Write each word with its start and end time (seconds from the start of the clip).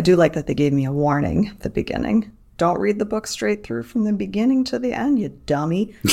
I 0.00 0.02
do 0.02 0.16
like 0.16 0.32
that 0.32 0.46
they 0.46 0.54
gave 0.54 0.72
me 0.72 0.86
a 0.86 0.92
warning 0.92 1.48
at 1.48 1.60
the 1.60 1.68
beginning. 1.68 2.32
Don't 2.56 2.80
read 2.80 2.98
the 2.98 3.04
book 3.04 3.26
straight 3.26 3.62
through 3.62 3.82
from 3.82 4.04
the 4.04 4.14
beginning 4.14 4.64
to 4.64 4.78
the 4.78 4.94
end, 4.94 5.18
you 5.18 5.28
dummy. 5.44 5.94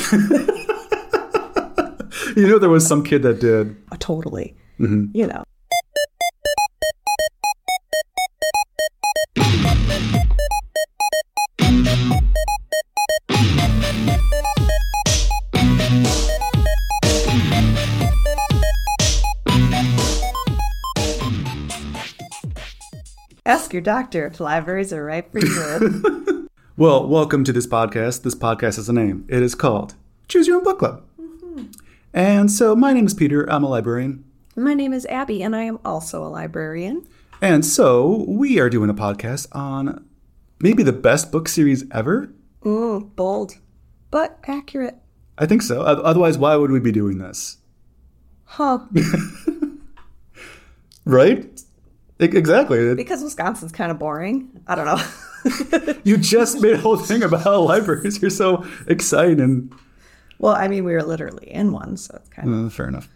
You 2.35 2.47
know, 2.47 2.59
there 2.59 2.69
was 2.69 2.85
some 2.85 3.03
kid 3.03 3.23
that 3.23 3.39
did. 3.39 3.75
Uh, 3.91 3.95
totally. 3.99 4.55
You 5.13 5.27
know. 5.27 5.43
Your 23.77 23.83
doctor 23.83 24.25
if 24.25 24.39
libraries 24.39 24.91
are 24.91 25.05
right 25.05 25.31
for 25.31 25.39
you. 25.39 26.47
Well, 26.77 27.07
welcome 27.07 27.43
to 27.43 27.51
this 27.51 27.65
podcast. 27.65 28.21
This 28.21 28.35
podcast 28.35 28.75
has 28.75 28.87
a 28.87 28.93
name. 28.93 29.25
It 29.27 29.41
is 29.41 29.55
called 29.55 29.95
Choose 30.27 30.45
Your 30.45 30.57
Own 30.57 30.63
Book 30.63 30.77
Club. 30.77 31.03
And 32.13 32.51
so, 32.51 32.75
my 32.75 32.93
name 32.93 33.07
is 33.07 33.15
Peter. 33.15 33.49
I'm 33.51 33.63
a 33.63 33.69
librarian. 33.69 34.23
My 34.55 34.75
name 34.75 34.93
is 34.93 35.07
Abby, 35.07 35.41
and 35.41 35.55
I 35.55 35.63
am 35.63 35.79
also 35.83 36.23
a 36.23 36.29
librarian. 36.29 37.07
And 37.41 37.65
so, 37.65 38.25
we 38.27 38.59
are 38.59 38.69
doing 38.69 38.91
a 38.91 38.93
podcast 38.93 39.47
on 39.53 40.05
maybe 40.59 40.83
the 40.83 40.93
best 40.93 41.31
book 41.31 41.47
series 41.47 41.83
ever. 41.91 42.31
Mm, 42.61 43.15
bold, 43.15 43.57
but 44.11 44.37
accurate. 44.47 44.97
I 45.39 45.47
think 45.47 45.63
so. 45.63 45.81
Otherwise, 45.81 46.37
why 46.37 46.55
would 46.55 46.69
we 46.69 46.79
be 46.79 46.91
doing 46.91 47.17
this? 47.17 47.57
Huh. 48.45 48.85
Right? 51.07 51.61
Exactly. 52.19 52.95
Because 52.95 53.23
Wisconsin's 53.23 53.71
kind 53.71 53.91
of 53.91 53.99
boring. 53.99 54.49
I 54.67 54.75
don't 54.75 54.85
know. 54.85 55.93
You 56.03 56.17
just 56.17 56.59
made 56.61 56.73
a 56.73 56.77
whole 56.77 56.97
thing 56.97 57.23
about 57.23 57.43
how 57.43 57.61
libraries 57.61 58.21
are 58.23 58.29
so 58.29 58.65
exciting. 58.87 59.71
well, 60.39 60.53
I 60.53 60.67
mean, 60.67 60.83
we 60.83 60.93
were 60.93 61.03
literally 61.03 61.49
in 61.49 61.71
one, 61.71 61.95
so 61.97 62.15
it's 62.19 62.29
kind 62.29 62.49
of. 62.49 62.65
Uh, 62.65 62.69
fair 62.69 62.87
enough. 62.87 63.07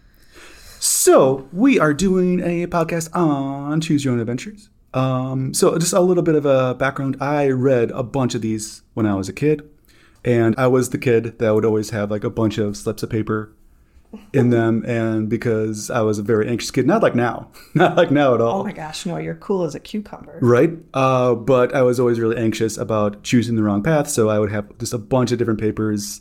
So 0.78 1.48
we 1.52 1.78
are 1.78 1.92
doing 1.92 2.40
a 2.40 2.66
podcast 2.68 3.14
on 3.14 3.80
Choose 3.80 4.04
Your 4.04 4.14
Own 4.14 4.20
Adventures. 4.20 4.70
Um, 4.94 5.52
so 5.54 5.76
just 5.78 5.92
a 5.92 6.00
little 6.00 6.22
bit 6.22 6.34
of 6.34 6.46
a 6.46 6.74
background. 6.74 7.16
I 7.20 7.48
read 7.48 7.90
a 7.90 8.02
bunch 8.02 8.34
of 8.34 8.40
these 8.42 8.82
when 8.94 9.06
I 9.06 9.14
was 9.14 9.28
a 9.28 9.32
kid, 9.32 9.68
and 10.24 10.54
I 10.56 10.66
was 10.68 10.90
the 10.90 10.98
kid 10.98 11.38
that 11.38 11.54
would 11.54 11.64
always 11.64 11.90
have 11.90 12.10
like 12.10 12.24
a 12.24 12.30
bunch 12.30 12.58
of 12.58 12.76
slips 12.76 13.02
of 13.02 13.10
paper 13.10 13.52
in 14.32 14.50
them, 14.50 14.84
and 14.86 15.28
because 15.28 15.90
I 15.90 16.00
was 16.02 16.18
a 16.18 16.22
very 16.22 16.48
anxious 16.48 16.70
kid, 16.70 16.86
not 16.86 17.02
like 17.02 17.14
now, 17.14 17.50
not 17.74 17.96
like 17.96 18.10
now 18.10 18.34
at 18.34 18.40
all. 18.40 18.60
Oh 18.60 18.64
my 18.64 18.72
gosh, 18.72 19.06
no, 19.06 19.16
you're 19.16 19.34
cool 19.34 19.64
as 19.64 19.74
a 19.74 19.80
cucumber. 19.80 20.38
Right. 20.40 20.70
Uh, 20.94 21.34
but 21.34 21.74
I 21.74 21.82
was 21.82 21.98
always 22.00 22.20
really 22.20 22.36
anxious 22.36 22.76
about 22.76 23.22
choosing 23.22 23.56
the 23.56 23.62
wrong 23.62 23.82
path. 23.82 24.08
So 24.08 24.28
I 24.28 24.38
would 24.38 24.50
have 24.50 24.76
just 24.78 24.92
a 24.92 24.98
bunch 24.98 25.32
of 25.32 25.38
different 25.38 25.60
papers 25.60 26.20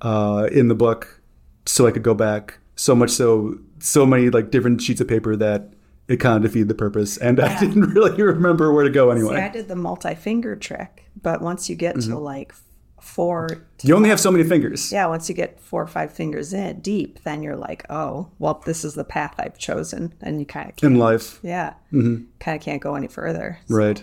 uh, 0.00 0.48
in 0.52 0.68
the 0.68 0.74
book 0.74 1.20
so 1.66 1.86
I 1.86 1.90
could 1.90 2.02
go 2.02 2.14
back. 2.14 2.58
So 2.76 2.94
much 2.94 3.10
so, 3.10 3.58
so 3.78 4.06
many 4.06 4.30
like 4.30 4.50
different 4.50 4.80
sheets 4.80 5.00
of 5.00 5.08
paper 5.08 5.36
that 5.36 5.72
it 6.08 6.16
kind 6.18 6.36
of 6.36 6.42
defeated 6.42 6.68
the 6.68 6.74
purpose. 6.74 7.16
And 7.16 7.40
I 7.40 7.58
didn't 7.60 7.90
really 7.90 8.20
remember 8.22 8.72
where 8.72 8.84
to 8.84 8.90
go 8.90 9.12
See, 9.12 9.20
anyway. 9.20 9.40
I 9.40 9.48
did 9.48 9.68
the 9.68 9.76
multi-finger 9.76 10.56
trick, 10.56 11.10
but 11.20 11.42
once 11.42 11.68
you 11.68 11.76
get 11.76 12.00
to 12.00 12.18
like 12.18 12.54
four, 13.02 13.66
you 13.82 13.94
only 13.96 14.08
have 14.08 14.20
so 14.20 14.30
many 14.30 14.44
fingers. 14.44 14.92
yeah, 14.92 15.06
once 15.06 15.28
you 15.28 15.34
get 15.34 15.60
four 15.60 15.82
or 15.82 15.86
five 15.86 16.12
fingers 16.12 16.52
in 16.52 16.80
deep, 16.80 17.22
then 17.24 17.42
you're 17.42 17.56
like, 17.56 17.84
oh, 17.90 18.28
well, 18.38 18.62
this 18.64 18.84
is 18.84 18.94
the 18.94 19.04
path 19.04 19.34
I've 19.38 19.58
chosen, 19.58 20.14
and 20.20 20.38
you 20.40 20.46
kind 20.46 20.70
of, 20.70 20.82
In 20.84 20.98
life. 20.98 21.38
yeah, 21.42 21.74
mm-hmm. 21.92 22.24
kind 22.40 22.56
of 22.56 22.62
can't 22.64 22.80
go 22.82 22.94
any 22.94 23.08
further. 23.08 23.58
Right. 23.68 24.02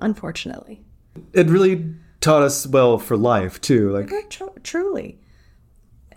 Unfortunately, 0.00 0.82
It 1.32 1.48
really 1.48 1.94
taught 2.20 2.42
us 2.42 2.66
well 2.66 2.98
for 2.98 3.16
life, 3.16 3.60
too. 3.60 3.90
Like, 3.90 4.30
tru- 4.30 4.54
truly, 4.62 5.20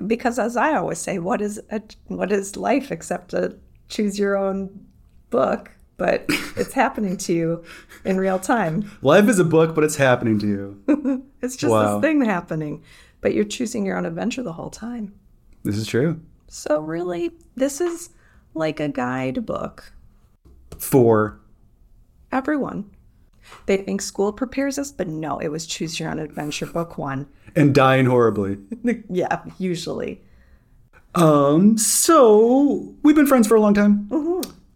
because 0.06 0.40
as 0.40 0.56
I 0.58 0.74
always 0.76 1.00
say, 1.00 1.20
what 1.20 1.42
is 1.42 1.62
a, 1.70 1.82
what 2.08 2.32
is 2.32 2.56
life 2.56 2.92
except 2.92 3.34
a 3.34 3.58
choose 3.90 4.18
your 4.18 4.36
own 4.38 4.86
book? 5.30 5.72
But 5.98 6.26
it's 6.58 6.74
happening 6.74 7.16
to 7.18 7.34
you 7.34 7.64
in 8.04 8.18
real 8.18 8.38
time. 8.40 8.92
life 9.02 9.30
is 9.30 9.40
a 9.40 9.46
book, 9.46 9.74
but 9.76 9.84
it's 9.84 9.96
happening 9.96 10.40
to 10.40 10.48
you. 10.48 11.24
It's 11.42 11.56
just 11.56 11.72
Wow. 11.72 12.00
this 12.00 12.10
thing 12.10 12.26
happening, 12.26 12.84
but 13.22 13.34
you're 13.36 13.44
choosing 13.46 13.86
your 13.86 13.98
own 13.98 14.06
adventure 14.06 14.42
the 14.44 14.54
whole 14.54 14.72
time. 14.72 15.14
this 15.64 15.78
is 15.78 15.88
true. 15.88 16.20
So 16.48 16.80
really, 16.82 17.32
this 17.56 17.80
is 17.80 18.10
like 18.56 18.80
a 18.80 18.90
guidebook. 18.90 19.94
For 20.80 21.40
Everyone. 22.32 22.90
They 23.68 23.78
think 23.78 24.02
school 24.02 24.34
prepares 24.34 24.80
us, 24.80 24.92
but 24.92 25.08
no, 25.08 25.38
it 25.38 25.50
was 25.50 25.66
choose 25.68 26.00
your 26.00 26.10
own 26.10 26.18
adventure 26.20 26.66
book 26.66 26.98
one. 26.98 27.28
and 27.56 27.74
dying 27.76 28.08
horribly. 28.08 28.58
yeah, 29.10 29.44
usually. 29.60 30.22
Um, 31.14 31.78
so 31.78 32.94
we've 33.04 33.16
been 33.16 33.28
friends 33.28 33.48
for 33.48 33.56
a 33.56 33.62
long 33.62 33.74
time. 33.76 34.08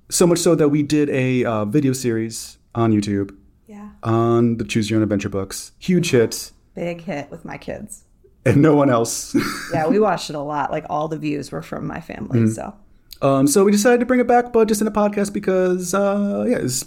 So 0.10 0.26
much 0.26 0.40
so 0.40 0.56
that 0.56 0.70
we 0.70 0.82
did 0.84 1.10
a 1.10 1.44
uh, 1.46 1.66
video 1.66 1.94
series 1.94 2.58
on 2.74 2.92
YouTube 2.92 3.36
Yeah. 3.68 3.90
on 4.04 4.58
the 4.58 4.64
Choose 4.64 4.90
Your 4.90 4.98
Own 4.98 5.04
Adventure 5.04 5.30
books. 5.30 5.72
Huge 5.80 6.10
hit, 6.12 6.52
Big 6.76 7.02
hit 7.02 7.30
with 7.30 7.46
my 7.46 7.58
kids. 7.58 8.06
and 8.46 8.62
no 8.62 8.76
one 8.76 8.90
else. 8.90 9.36
Yeah, 9.74 9.88
we 9.88 10.00
watched 10.00 10.30
it 10.32 10.36
a 10.36 10.40
lot. 10.42 10.72
Like 10.72 10.86
all 10.90 11.08
the 11.08 11.18
views 11.18 11.52
were 11.52 11.62
from 11.62 11.86
my 11.86 12.02
family. 12.02 12.48
So 12.48 12.74
um, 13.22 13.48
so 13.48 13.64
we 13.66 13.72
decided 13.72 14.00
to 14.00 14.06
bring 14.06 14.20
it 14.22 14.28
back, 14.28 14.54
but 14.54 14.68
just 14.70 14.80
in 14.82 14.88
a 14.88 14.92
podcast 14.92 15.34
because, 15.34 15.94
uh, 15.94 16.46
yeah, 16.48 16.58
it's 16.58 16.86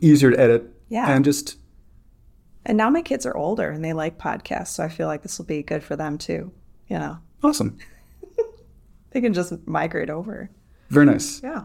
easier 0.00 0.30
to 0.30 0.38
edit. 0.38 0.72
Yeah. 0.88 1.10
And 1.10 1.24
just, 1.24 1.56
and 2.64 2.78
now 2.78 2.88
my 2.90 3.02
kids 3.02 3.26
are 3.26 3.36
older 3.36 3.68
and 3.68 3.84
they 3.84 3.92
like 3.92 4.18
podcasts, 4.18 4.68
so 4.68 4.84
I 4.84 4.88
feel 4.88 5.08
like 5.08 5.22
this 5.22 5.36
will 5.36 5.46
be 5.46 5.62
good 5.64 5.82
for 5.82 5.96
them 5.96 6.16
too. 6.16 6.52
You 6.88 6.98
know. 6.98 7.18
awesome. 7.42 7.76
They 9.10 9.20
can 9.22 9.32
just 9.32 9.66
migrate 9.66 10.10
over. 10.10 10.50
Very 10.90 11.06
nice. 11.06 11.42
Yeah. 11.42 11.62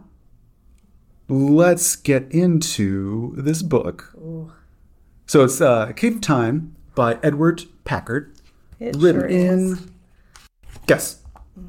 Let's 1.29 1.95
get 1.95 2.31
into 2.31 3.33
this 3.37 3.61
book. 3.61 4.13
So 5.25 5.43
it's 5.43 5.61
uh, 5.61 5.93
Cave 5.93 6.15
of 6.15 6.21
Time 6.21 6.75
by 6.95 7.17
Edward 7.23 7.63
Packard. 7.85 8.35
It 8.79 8.95
written 8.97 9.21
sure 9.21 9.27
is. 9.27 9.71
in. 9.73 9.91
Guess. 10.85 11.21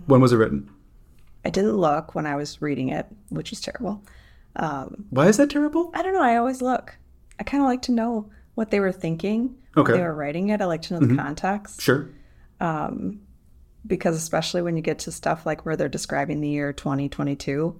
When 0.06 0.20
was 0.20 0.32
it 0.32 0.36
written? 0.36 0.70
I 1.44 1.50
didn't 1.50 1.76
look 1.76 2.14
when 2.14 2.26
I 2.26 2.36
was 2.36 2.60
reading 2.60 2.88
it, 2.88 3.06
which 3.28 3.52
is 3.52 3.60
terrible. 3.60 4.02
Um, 4.56 5.06
Why 5.10 5.28
is 5.28 5.36
that 5.36 5.50
terrible? 5.50 5.90
I 5.94 6.02
don't 6.02 6.14
know. 6.14 6.22
I 6.22 6.36
always 6.36 6.62
look. 6.62 6.96
I 7.38 7.44
kind 7.44 7.62
of 7.62 7.68
like 7.68 7.82
to 7.82 7.92
know 7.92 8.30
what 8.54 8.70
they 8.70 8.80
were 8.80 8.92
thinking 8.92 9.56
Okay. 9.76 9.92
when 9.92 10.00
they 10.00 10.06
were 10.06 10.14
writing 10.14 10.50
it. 10.50 10.60
I 10.60 10.64
like 10.64 10.82
to 10.82 10.94
know 10.94 11.00
the 11.00 11.06
mm-hmm. 11.06 11.18
context 11.18 11.80
Sure. 11.80 12.08
Um, 12.60 13.20
because, 13.86 14.16
especially 14.16 14.62
when 14.62 14.76
you 14.76 14.82
get 14.82 15.00
to 15.00 15.12
stuff 15.12 15.44
like 15.44 15.66
where 15.66 15.76
they're 15.76 15.88
describing 15.88 16.40
the 16.40 16.48
year 16.48 16.72
2022, 16.72 17.78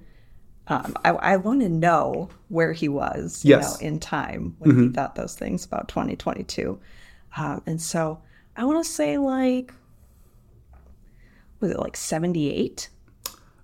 um, 0.69 0.94
I, 1.04 1.10
I 1.10 1.36
want 1.36 1.60
to 1.60 1.69
know 1.69 2.30
where 2.48 2.72
he 2.72 2.88
was, 2.88 3.44
you 3.44 3.50
Yes. 3.50 3.80
know, 3.80 3.86
in 3.86 4.00
time 4.00 4.56
when 4.58 4.78
he 4.80 4.88
thought 4.88 5.14
those 5.14 5.34
things 5.34 5.64
about 5.64 5.88
2022. 5.88 6.78
Um, 7.36 7.62
and 7.66 7.80
so 7.82 8.20
I 8.56 8.64
want 8.64 8.84
to 8.84 8.91
say 8.91 9.19
like, 9.19 9.72
was 11.60 11.70
it 11.70 11.78
like 11.78 11.97
78? 11.97 12.88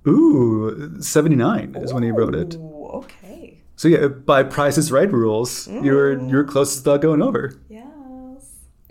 Ooh, 0.09 0.97
79 1.01 1.75
is 1.77 1.93
when 1.93 2.03
he 2.03 2.11
wrote 2.11 2.35
it. 2.35 2.57
Okay. 2.57 3.63
So 3.77 3.89
yeah, 3.89 4.09
by 4.09 4.43
Price 4.43 4.77
is 4.79 4.91
Right 4.93 5.11
rules, 5.11 5.69
you're 5.69 6.21
you're 6.27 6.45
closest 6.45 6.85
without 6.85 7.01
going 7.01 7.23
over. 7.23 7.59
Yes. 7.69 7.87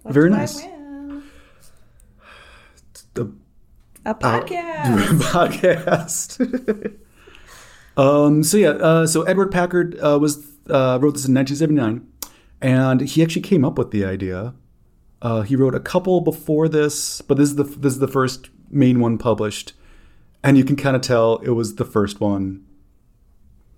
What 0.02 0.14
Very 0.14 0.30
nice. 0.32 0.60
The 3.14 3.32
A 4.06 4.14
podcast. 4.16 5.20
podcast. 5.32 6.98
um. 8.00 8.44
So 8.44 8.58
yeah. 8.58 8.70
Uh, 8.70 9.08
so 9.08 9.24
Edward 9.24 9.52
Packard 9.52 10.00
uh, 10.00 10.18
was 10.20 10.46
uh, 10.70 10.98
wrote 11.02 11.14
this 11.14 11.28
in 11.28 11.34
1979, 11.34 12.08
and 12.62 13.02
he 13.02 13.24
actually 13.24 13.42
came 13.42 13.66
up 13.66 13.78
with 13.78 13.92
the 13.92 14.06
idea. 14.06 14.54
Uh, 15.22 15.42
he 15.42 15.56
wrote 15.56 15.76
a 15.76 15.80
couple 15.80 16.22
before 16.22 16.70
this, 16.70 17.22
but 17.22 17.38
this 17.38 17.50
is 17.50 17.56
the 17.56 17.64
this 17.64 17.94
is 17.94 18.00
the 18.00 18.08
first 18.08 18.50
main 18.70 19.00
one 19.00 19.18
published, 19.18 19.74
and 20.44 20.58
you 20.58 20.64
can 20.64 20.76
kind 20.76 20.96
of 20.96 21.02
tell 21.02 21.38
it 21.38 21.50
was 21.50 21.76
the 21.76 21.86
first 21.86 22.22
one 22.22 22.66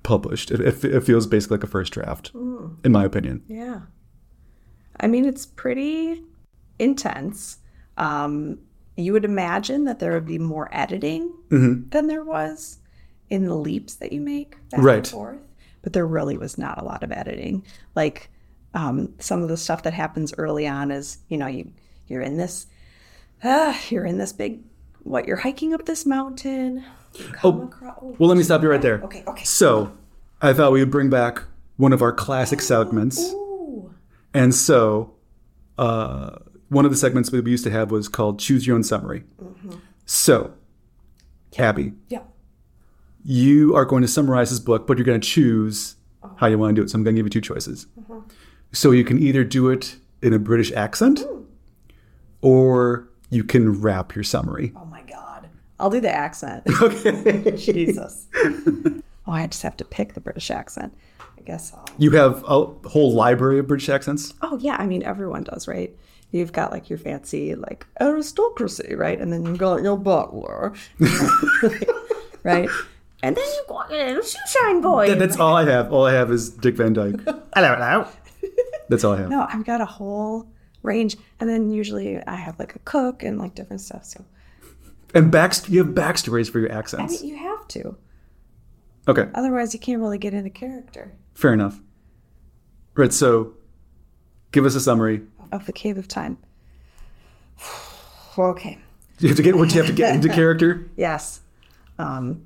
published. 0.04 0.51
It, 0.51 0.60
it, 0.60 0.84
it 0.84 1.04
feels 1.04 1.28
basically 1.28 1.57
like 1.57 1.63
a 1.63 1.68
first 1.68 1.94
draft, 1.94 2.31
in 2.34 2.92
my 2.92 3.04
opinion. 3.04 3.44
Yeah. 3.48 3.81
I 5.00 5.07
mean, 5.07 5.25
it's 5.25 5.46
pretty 5.46 6.22
intense. 6.78 7.57
Um, 7.98 8.60
you 8.98 9.13
would 9.13 9.25
imagine 9.25 9.86
that 9.86 10.00
there 10.00 10.12
would 10.13 10.25
be 10.25 10.38
more 10.38 10.69
editing 10.72 11.34
than 11.50 12.07
there 12.07 12.24
was 12.24 12.81
in 13.31 13.45
the 13.45 13.56
leaps 13.56 13.95
that 13.95 14.12
you 14.13 14.22
make 14.22 14.51
back 14.69 14.74
and 14.74 14.83
Right. 14.83 15.07
forth. 15.07 15.38
But 15.81 15.94
there 15.94 16.06
really 16.06 16.38
was 16.38 16.57
not 16.60 16.80
a 16.80 16.83
lot 16.86 17.01
of 17.04 17.12
editing. 17.12 17.63
Like 17.95 18.30
um, 18.74 19.13
some 19.19 19.42
of 19.42 19.50
the 19.50 19.57
stuff 19.57 19.83
that 19.83 19.94
happens 19.94 20.33
early 20.38 20.68
on 20.68 20.92
is, 20.92 21.18
you 21.28 21.38
know, 21.38 21.48
you 21.48 21.72
you're 22.07 22.22
in 22.22 22.38
this, 22.38 22.68
ah, 23.44 23.78
you're 23.89 24.06
in 24.06 24.18
this 24.18 24.31
big, 24.33 24.62
what 25.04 25.25
you're 25.28 25.38
hiking 25.38 25.74
up 25.74 25.86
this 25.86 26.06
mountain. 26.06 26.83
Come 27.33 27.63
across, 27.63 27.98
oh, 28.01 28.16
Well, 28.19 28.30
let 28.30 28.38
me 28.38 28.44
stop 28.44 28.62
you 28.62 28.69
right 28.69 28.81
there. 28.81 29.01
okay, 29.04 29.24
okay. 29.28 29.44
So, 29.44 29.92
I 30.42 30.54
thought 30.54 30.72
we 30.72 30.80
would 30.80 30.92
bring 30.92 31.10
back 31.10 31.44
one 31.77 31.92
of 31.94 32.01
our 32.01 32.13
classic 32.13 32.62
segments. 32.62 33.19
Ooh. 33.34 33.94
And 34.34 34.54
so, 34.56 35.13
uh, 35.77 36.38
one 36.69 36.86
of 36.86 36.92
the 36.92 36.98
segments 36.98 37.31
we 37.31 37.42
used 37.42 37.63
to 37.66 37.72
have 37.72 37.92
was 37.92 38.07
called 38.07 38.39
Choose 38.39 38.66
Your 38.68 38.75
Own 38.77 38.84
Summary. 38.84 39.24
So, 40.06 40.54
Cabby, 41.51 41.94
Yeah. 42.10 42.22
You 43.24 43.76
are 43.76 43.86
going 43.86 44.02
to 44.02 44.08
summarize 44.08 44.50
this 44.50 44.60
book, 44.60 44.88
but 44.88 44.98
you're 44.98 45.06
going 45.06 45.20
to 45.20 45.28
choose 45.28 45.96
how 46.38 46.48
you 46.48 46.58
want 46.58 46.76
to 46.76 46.82
do 46.82 46.86
it. 46.86 46.90
So, 46.90 46.96
I'm 46.96 47.04
going 47.04 47.16
to 47.16 47.20
give 47.20 47.26
you 47.26 47.42
two 47.42 47.42
choices. 47.42 47.88
Mm-hmm. 48.00 48.20
So, 48.72 48.92
you 48.92 49.04
can 49.04 49.20
either 49.20 49.44
do 49.44 49.70
it 49.70 49.96
in 50.22 50.34
a 50.34 50.40
British 50.40 50.72
accent 50.72 51.22
or 52.42 53.08
you 53.30 53.44
can 53.44 53.82
wrap 53.82 54.16
your 54.16 54.24
summary. 54.24 54.74
Oh 54.76 54.86
my 54.86 55.02
God. 55.04 55.50
I'll 55.80 55.90
do 55.90 56.00
the 56.02 56.14
accent. 56.14 56.64
Okay. 56.82 57.52
Jesus. 57.58 58.28
oh, 58.36 59.02
I 59.28 59.48
just 59.48 59.64
have 59.64 59.78
to 59.78 59.86
pick 59.86 60.14
the 60.14 60.20
British 60.20 60.52
accent. 60.52 60.96
I 61.20 61.42
guess 61.42 61.74
I'll. 61.74 61.86
You 61.98 62.12
have 62.12 62.44
a 62.44 62.66
whole 62.88 63.14
library 63.14 63.60
of 63.60 63.68
British 63.68 63.90
accents? 63.90 64.34
Oh, 64.42 64.58
yeah. 64.58 64.76
I 64.78 64.86
mean, 64.86 65.04
everyone 65.04 65.44
does, 65.44 65.68
right? 65.68 65.96
You've 66.32 66.54
got 66.54 66.72
like 66.72 66.90
your 66.90 67.00
fancy, 67.00 67.56
like 67.56 67.86
aristocracy, 68.00 68.96
right? 68.96 69.20
And 69.20 69.34
then 69.34 69.46
you've 69.46 69.58
got 69.58 69.84
your 69.84 69.98
butler, 69.98 70.74
right? 72.44 72.70
And 73.24 73.36
then 73.36 73.44
you've 73.56 73.68
got 73.68 73.92
your 73.92 74.06
little 74.08 74.24
shoeshine 74.24 74.82
boy. 74.82 75.14
That's 75.16 75.38
all 75.38 75.56
I 75.56 75.66
have. 75.66 75.92
All 75.94 76.06
I 76.06 76.14
have 76.14 76.32
is 76.32 76.50
Dick 76.50 76.76
Van 76.76 76.94
Dyke. 76.94 77.20
hello, 77.26 77.76
hello. 77.76 78.08
That's 78.90 79.04
all 79.04 79.14
I 79.14 79.20
have. 79.20 79.30
No, 79.30 79.46
I've 79.48 79.64
got 79.66 79.80
a 79.80 79.86
whole 79.86 80.48
range. 80.82 81.16
And 81.40 81.50
then 81.50 81.70
usually 81.72 82.18
I 82.26 82.36
have 82.36 82.58
like 82.58 82.76
a 82.76 82.80
cook 82.80 83.22
and 83.24 83.38
like 83.38 83.54
different 83.56 83.82
stuff. 83.82 84.06
So 84.06 84.26
And 85.14 85.32
backst- 85.32 85.70
you 85.70 85.84
have 85.84 85.94
backstories 85.94 86.50
for 86.50 86.60
your 86.60 86.72
I 86.72 86.76
accents. 86.78 87.22
mean, 87.22 87.32
you 87.32 87.38
have 87.38 87.68
to. 87.70 87.96
Okay, 89.08 89.28
Otherwise, 89.34 89.74
you 89.74 89.80
can't 89.80 90.00
really 90.00 90.20
get 90.20 90.34
into 90.34 90.50
character 90.52 91.12
fair 91.34 91.54
enough. 91.54 91.80
Right, 92.94 93.12
so 93.12 93.54
give 94.52 94.64
us 94.66 94.76
a 94.76 94.80
summary. 94.80 95.22
of 95.52 95.66
the 95.66 95.74
Cave 95.74 95.98
of 95.98 96.08
Time. 96.08 96.38
okay. 98.38 98.78
You 99.20 99.28
have 99.30 99.38
to 99.38 99.44
get 99.44 99.56
what 99.56 99.72
you 99.74 99.78
have 99.82 99.88
to 99.90 99.94
get 99.96 100.16
into 100.16 100.30
character. 100.34 100.90
Yes. 100.96 101.42
Um. 102.00 102.46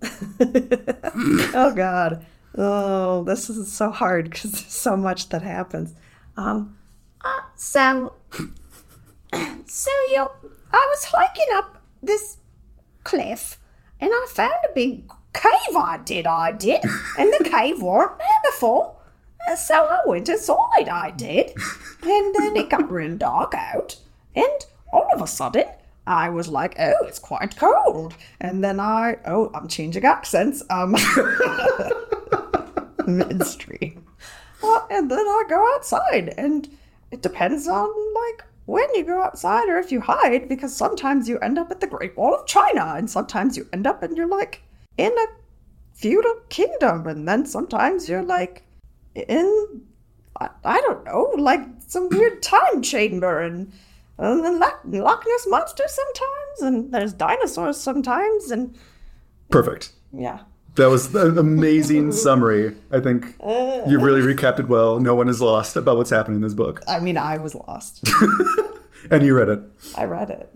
oh 1.54 1.72
God. 1.74 2.24
Oh, 2.56 3.24
this 3.24 3.50
is 3.50 3.70
so 3.70 3.90
hard 3.90 4.30
because 4.30 4.52
there's 4.52 4.72
so 4.72 4.96
much 4.96 5.28
that 5.28 5.42
happens. 5.42 5.94
Um. 6.36 6.76
Uh, 7.20 7.40
so, 7.56 8.14
so 9.66 9.90
you, 10.10 10.28
I 10.72 10.86
was 10.90 11.04
hiking 11.04 11.46
up 11.54 11.82
this 12.02 12.38
cliff, 13.04 13.58
and 14.00 14.10
I 14.12 14.26
found 14.30 14.54
a 14.68 14.74
big 14.74 15.10
cave. 15.32 15.76
I 15.76 15.98
did, 16.04 16.26
I 16.26 16.52
did, 16.52 16.82
and 17.18 17.32
the 17.32 17.48
cave 17.50 17.82
weren't 17.82 18.18
there 18.18 18.52
before. 18.52 18.96
So 19.56 19.74
I 19.74 20.00
went 20.06 20.28
inside. 20.28 20.88
I 20.88 21.10
did, 21.10 21.52
and 22.02 22.34
then 22.34 22.56
it 22.56 22.70
got 22.70 22.90
real 22.90 23.16
dark 23.16 23.54
out, 23.54 23.96
and 24.34 24.66
all 24.92 25.08
of 25.12 25.22
a 25.22 25.26
sudden 25.26 25.66
I 26.08 26.30
was 26.30 26.48
like, 26.48 26.74
"Oh, 26.78 27.06
it's 27.06 27.18
quite 27.18 27.56
cold," 27.56 28.14
and 28.40 28.64
then 28.64 28.80
I, 28.80 29.16
oh, 29.26 29.50
I'm 29.54 29.68
changing 29.68 30.04
accents. 30.04 30.62
Um, 30.70 30.92
midstream. 33.06 34.04
Uh, 34.62 34.80
and 34.90 35.10
then 35.10 35.26
I 35.26 35.44
go 35.48 35.74
outside, 35.74 36.34
and 36.36 36.68
it 37.10 37.22
depends 37.22 37.68
on 37.68 37.88
like 38.14 38.44
when 38.66 38.88
you 38.94 39.04
go 39.04 39.22
outside 39.22 39.68
or 39.68 39.78
if 39.78 39.92
you 39.92 40.00
hide, 40.00 40.48
because 40.48 40.74
sometimes 40.74 41.28
you 41.28 41.38
end 41.38 41.58
up 41.58 41.70
at 41.70 41.80
the 41.80 41.86
Great 41.86 42.16
Wall 42.16 42.34
of 42.34 42.46
China, 42.46 42.94
and 42.96 43.10
sometimes 43.10 43.56
you 43.56 43.68
end 43.72 43.86
up 43.86 44.02
and 44.02 44.16
you're 44.16 44.28
like 44.28 44.62
in 44.96 45.12
a 45.12 45.26
feudal 45.94 46.40
kingdom, 46.48 47.06
and 47.06 47.28
then 47.28 47.46
sometimes 47.46 48.08
you're 48.08 48.22
like 48.22 48.64
in 49.14 49.82
I, 50.40 50.48
I 50.64 50.80
don't 50.80 51.04
know, 51.04 51.32
like 51.36 51.60
some 51.86 52.08
weird 52.08 52.42
time 52.42 52.82
chamber, 52.82 53.40
and 53.40 53.72
and 54.18 54.44
then 54.44 54.58
Loch, 54.58 54.80
Loch 54.84 55.24
Ness 55.26 55.46
monster 55.48 55.84
sometimes, 55.86 56.62
and 56.62 56.92
there's 56.92 57.12
dinosaurs 57.12 57.80
sometimes, 57.80 58.50
and 58.50 58.74
Perfect. 59.50 59.92
yeah. 60.12 60.40
That 60.74 60.90
was 60.90 61.12
an 61.14 61.36
amazing 61.38 62.12
summary. 62.24 62.76
I 62.92 63.00
think 63.00 63.34
you 63.40 63.98
really 64.00 64.20
recapped 64.20 64.60
it 64.60 64.68
well. 64.68 65.00
No 65.00 65.14
one 65.16 65.28
is 65.28 65.40
lost 65.40 65.74
about 65.76 65.96
what's 65.96 66.10
happening 66.10 66.36
in 66.36 66.42
this 66.42 66.54
book. 66.54 66.82
I 66.86 67.00
mean, 67.00 67.16
I 67.16 67.38
was 67.38 67.54
lost. 67.54 68.08
And 69.10 69.24
you 69.24 69.34
read 69.36 69.48
it. 69.48 69.60
I 69.96 70.04
read 70.04 70.28
it. 70.28 70.54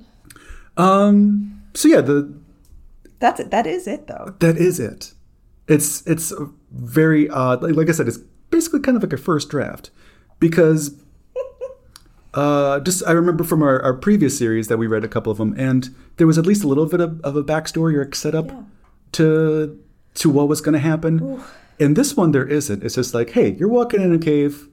Um 0.77 1.63
so 1.75 1.89
yeah, 1.89 2.01
the 2.03 2.35
That's 3.19 3.41
it. 3.41 3.51
That 3.51 3.67
is 3.67 3.87
it, 3.87 4.09
though. 4.09 4.35
that 4.41 4.57
is 4.59 4.79
it. 4.81 5.13
It's 5.69 6.07
it's 6.07 6.33
very 6.71 7.31
odd. 7.31 7.63
Like, 7.63 7.77
like 7.77 7.89
I 7.89 7.93
said, 7.93 8.09
it's 8.09 8.19
basically 8.51 8.81
kind 8.81 8.97
of 8.97 9.03
like 9.03 9.13
a 9.13 9.17
first 9.17 9.49
draft 9.49 9.91
because 10.39 10.97
uh, 12.35 12.81
just 12.81 13.03
I 13.07 13.13
remember 13.13 13.45
from 13.45 13.63
our, 13.63 13.81
our 13.83 13.95
previous 13.95 14.37
series 14.39 14.69
that 14.69 14.79
we 14.79 14.87
read 14.87 15.05
a 15.05 15.09
couple 15.09 15.31
of 15.33 15.39
them, 15.39 15.55
and 15.59 15.95
there 16.17 16.27
was 16.27 16.39
at 16.39 16.47
least 16.47 16.65
a 16.65 16.69
little 16.69 16.87
bit 16.87 17.01
of, 17.01 17.21
of 17.23 17.37
a 17.37 17.43
backstory 17.45 17.95
or 17.95 18.03
a 18.03 18.15
setup 18.15 18.47
Yeah. 18.49 18.63
to 19.13 19.79
to 20.15 20.31
what 20.31 20.49
was 20.49 20.61
going 20.61 20.75
to 20.75 20.79
happen. 20.79 21.43
In 21.79 21.95
this 21.95 22.17
one, 22.17 22.33
there 22.33 22.47
isn't. 22.47 22.83
It's 22.85 22.95
just 22.95 23.15
like, 23.15 23.31
hey, 23.31 23.53
you're 23.53 23.69
walking 23.69 24.03
in 24.03 24.15
a 24.15 24.19
cave. 24.19 24.69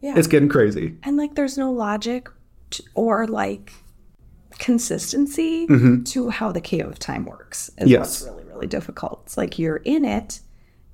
Yeah. 0.00 0.14
It's 0.16 0.28
getting 0.28 0.48
crazy. 0.48 0.96
and 1.02 1.16
like, 1.16 1.34
there's 1.34 1.56
no 1.58 1.72
logic 1.72 2.28
t- 2.70 2.84
or 2.94 3.26
like 3.26 3.72
consistency 4.58 5.66
to 6.04 6.30
how 6.30 6.52
the 6.52 6.60
Cave 6.60 6.86
of 6.86 6.98
Time 6.98 7.24
works. 7.26 7.70
Is 7.78 7.88
Yes. 7.90 8.00
what's 8.00 8.22
really, 8.24 8.44
really 8.44 8.66
difficult. 8.66 9.22
It's 9.26 9.36
like 9.36 9.58
you're 9.58 9.76
in 9.84 10.04
it, 10.04 10.40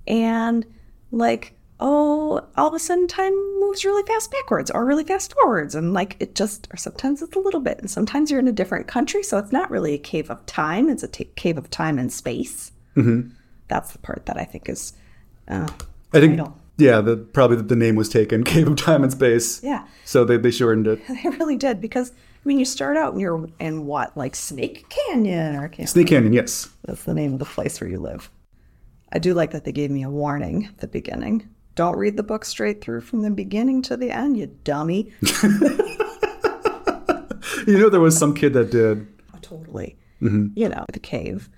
and 0.07 0.65
like, 1.13 1.55
oh, 1.81 2.47
all 2.57 2.69
of 2.69 2.75
a 2.75 2.79
sudden 2.79 3.09
time 3.09 3.33
moves 3.59 3.85
really 3.85 4.07
fast 4.07 4.31
backwards 4.31 4.71
or 4.71 4.85
really 4.85 5.05
fast 5.05 5.35
forwards, 5.35 5.75
and 5.75 5.93
like 5.93 6.17
it 6.21 6.35
just, 6.35 6.69
or 6.73 6.77
sometimes 6.77 7.23
it's 7.23 7.37
a 7.37 7.41
little 7.41 7.61
bit, 7.61 7.79
and 7.79 7.91
sometimes 7.91 8.31
you're 8.31 8.41
in 8.41 8.49
a 8.49 8.53
different 8.53 8.87
country, 8.87 9.23
so 9.23 9.39
it's 9.39 9.53
not 9.53 9.71
really 9.71 9.95
a 9.95 9.99
cave 9.99 10.31
of 10.31 10.45
time. 10.47 10.89
It's 10.89 11.03
a 11.03 11.09
cave 11.09 11.59
of 11.59 11.71
time 11.71 11.99
and 11.99 12.13
space. 12.13 12.73
Mm-hmm. 12.97 13.31
That's 13.69 13.93
the 13.93 13.99
part 13.99 14.27
that 14.27 14.37
I 14.37 14.45
think 14.45 14.69
is. 14.69 14.93
Uh, 15.49 15.69
I 16.13 16.21
think, 16.21 16.37
Title. 16.37 16.57
yeah, 16.77 17.01
the, 17.01 17.17
probably 17.17 17.57
the 17.57 17.77
name 17.77 17.97
was 17.97 18.09
taken, 18.09 18.45
Cave 18.45 18.69
of 18.69 18.77
Time 18.77 19.03
and 19.03 19.13
Space. 19.13 19.63
yeah. 19.63 19.87
So 20.05 20.25
they, 20.25 20.37
they 20.37 20.51
shortened 20.51 20.87
it. 20.87 21.01
They 21.09 21.29
really 21.31 21.57
did 21.57 21.81
because 21.81 22.13
I 22.45 22.49
mean, 22.49 22.59
you 22.59 22.65
start 22.65 22.97
out 22.97 23.13
and 23.13 23.21
you're 23.21 23.49
in 23.59 23.85
what, 23.85 24.17
like 24.17 24.35
Snake 24.35 24.89
Canyon, 24.89 25.57
or 25.57 25.69
can't, 25.69 25.89
Snake 25.89 26.07
Canyon, 26.07 26.33
yes. 26.33 26.71
that's 26.85 27.05
the 27.05 27.13
name 27.13 27.35
of 27.35 27.39
the 27.39 27.45
place 27.45 27.81
where 27.81 27.91
you 27.91 27.99
live. 27.99 28.31
I 29.13 29.19
do 29.19 29.35
like 29.35 29.51
that 29.51 29.65
they 29.65 29.73
gave 29.73 29.91
me 29.91 30.03
a 30.05 30.11
warning 30.11 30.67
at 30.67 30.79
the 30.79 30.87
beginning. 30.87 31.49
Don't 31.75 31.97
read 31.97 32.17
the 32.17 32.23
book 32.23 32.45
straight 32.45 32.81
through 32.81 33.03
from 33.03 33.23
the 33.23 33.31
beginning 33.31 33.83
to 33.83 33.97
the 33.97 34.11
end, 34.11 34.37
you 34.37 34.47
dummy. 34.65 35.13
You 37.67 37.79
know, 37.79 37.89
there 37.89 38.01
was 38.01 38.17
some 38.17 38.35
kid 38.35 38.55
that 38.55 38.71
did. 38.71 39.07
Oh, 39.35 39.39
totally. 39.41 39.97
Mm-hmm. 40.23 40.49
You 40.55 40.69
know, 40.69 40.85
the 40.93 40.99
cave. 40.99 41.49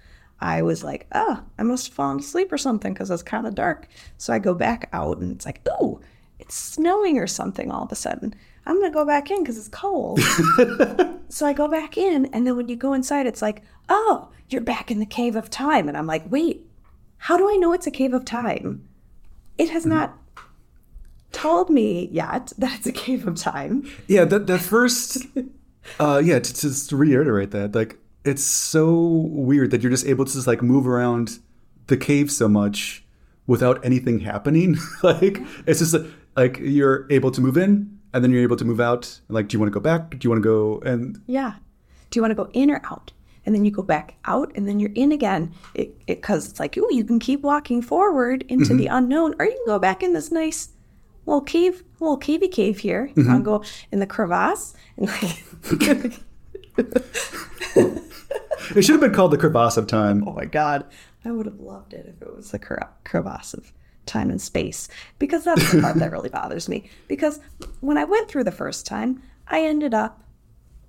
I 0.41 0.63
was 0.63 0.83
like, 0.83 1.07
oh, 1.13 1.43
I 1.59 1.63
must 1.63 1.87
have 1.87 1.95
fallen 1.95 2.19
asleep 2.19 2.53
or 2.53 2.59
something 2.59 2.93
because 2.93 3.11
it's 3.11 3.23
kind 3.23 3.47
of 3.47 3.55
dark. 3.55 3.89
So 4.19 4.33
I 4.33 4.39
go 4.39 4.55
back 4.55 4.89
out 4.93 5.19
and 5.19 5.33
it's 5.33 5.47
like, 5.47 5.67
ooh, 5.81 6.01
it's 6.39 6.55
snowing 6.55 7.19
or 7.19 7.27
something 7.27 7.71
all 7.71 7.85
of 7.85 7.93
a 7.93 7.95
sudden. 7.95 8.35
I'm 8.67 8.79
going 8.79 8.91
to 8.91 8.95
go 8.95 9.05
back 9.05 9.31
in 9.31 9.41
because 9.41 9.57
it's 9.57 9.69
cold. 9.69 10.21
so 11.29 11.47
I 11.47 11.53
go 11.53 11.69
back 11.69 11.97
in. 11.97 12.27
And 12.27 12.47
then 12.47 12.57
when 12.57 12.69
you 12.69 12.77
go 12.77 12.93
inside, 12.93 13.27
it's 13.27 13.43
like, 13.43 13.63
oh, 13.89 14.29
you're 14.49 14.61
back 14.61 14.91
in 14.91 14.99
the 14.99 15.07
cave 15.07 15.37
of 15.37 15.51
time. 15.51 15.89
And 15.89 15.97
I'm 15.97 16.07
like, 16.07 16.31
wait, 16.31 16.67
how 17.19 17.37
do 17.37 17.49
I 17.49 17.57
know 17.57 17.73
it's 17.73 17.87
a 17.87 17.93
cave 17.93 18.13
of 18.13 18.25
time? 18.25 18.89
It 19.63 19.71
has 19.71 19.87
not 19.87 20.19
told 21.31 21.71
me 21.71 22.09
yet 22.11 22.53
that 22.59 22.79
it's 22.79 22.87
a 22.89 22.93
cave 22.93 23.29
of 23.29 23.37
time. 23.37 23.89
Yeah, 24.09 24.25
the, 24.25 24.41
that 24.41 24.59
first, 24.59 25.25
uh, 26.01 26.21
yeah, 26.25 26.41
to, 26.41 26.55
to 26.55 26.61
just 26.61 26.91
reiterate 26.91 27.53
that, 27.53 27.73
like, 27.77 27.97
it's 28.25 28.43
so 28.43 28.93
weird 29.31 29.71
that 29.71 29.81
you're 29.81 29.91
just 29.91 30.05
able 30.07 30.25
to 30.25 30.33
just 30.33 30.49
like 30.49 30.63
move 30.63 30.87
around 30.89 31.39
the 31.87 31.97
cave 31.97 32.31
so 32.33 32.49
much 32.49 33.05
without 33.47 33.85
anything 33.85 34.19
happening. 34.19 34.77
like, 35.05 35.39
it's 35.65 35.79
just 35.79 35.95
like 36.37 36.59
you're 36.59 37.07
able 37.11 37.31
to 37.31 37.41
move 37.41 37.57
in 37.57 38.01
and 38.13 38.25
then 38.25 38.33
you're 38.33 38.43
able 38.43 38.57
to 38.57 38.65
move 38.65 38.81
out. 38.81 39.21
Like, 39.29 39.47
do 39.47 39.55
you 39.55 39.61
want 39.61 39.73
to 39.73 39.75
go 39.75 39.83
back? 39.83 40.11
Do 40.11 40.19
you 40.23 40.31
want 40.31 40.43
to 40.43 40.49
go? 40.49 40.81
And 40.85 41.23
Yeah. 41.29 41.55
Do 42.11 42.19
you 42.19 42.23
want 42.23 42.33
to 42.33 42.37
go 42.37 42.51
in 42.53 42.69
or 42.69 42.81
out? 42.85 43.13
And 43.45 43.55
then 43.55 43.65
you 43.65 43.71
go 43.71 43.83
back 43.83 44.15
out 44.25 44.53
and 44.55 44.69
then 44.69 44.79
you're 44.79 44.93
in 44.95 45.13
again. 45.13 45.53
It 45.75 46.07
because 46.07 46.49
it's 46.49 46.61
like, 46.61 46.79
oh, 46.79 46.91
you 46.91 47.05
can 47.05 47.19
keep 47.19 47.43
walking 47.43 47.83
forward 47.83 48.45
into 48.49 48.75
the 48.75 48.87
unknown, 48.87 49.35
or 49.39 49.47
you 49.47 49.53
can 49.53 49.67
go 49.67 49.79
back 49.79 50.03
in 50.03 50.13
this 50.13 50.31
nice 50.31 50.71
little 51.27 51.41
cave, 51.41 51.83
little 52.01 52.19
cavey 52.19 52.51
cave 52.51 52.79
here. 52.79 53.11
You 53.17 53.27
want 53.27 53.41
to 53.41 53.45
go 53.45 53.65
in 53.91 54.01
the 54.01 54.07
crevasse 54.07 54.75
and 54.97 55.09
like, 55.09 55.45
it 58.77 58.83
should 58.83 58.93
have 58.93 59.01
been 59.01 59.15
called 59.15 59.33
the 59.33 59.39
crevasse 59.39 59.77
of 59.77 59.87
time. 59.87 60.27
oh 60.27 60.33
my 60.33 60.45
god, 60.45 60.85
I 61.25 61.31
would 61.31 61.47
have 61.47 61.61
loved 61.61 61.95
it 61.95 62.07
if 62.07 62.23
it 62.23 62.35
was 62.35 62.51
the 62.51 62.59
crevasse 63.05 63.55
of 63.55 63.73
time 64.07 64.31
and 64.31 64.41
space 64.41 64.89
because 65.19 65.45
that's 65.45 65.73
the 65.73 65.81
part 65.81 65.97
that 65.97 66.11
really 66.11 66.29
bothers 66.29 66.69
me. 66.69 66.91
Because 67.09 67.41
when 67.81 67.97
I 67.97 68.05
went 68.05 68.29
through 68.29 68.45
the 68.45 68.53
first 68.53 68.87
time, 68.87 69.23
I 69.47 69.63
ended 69.63 69.95
up 69.95 70.23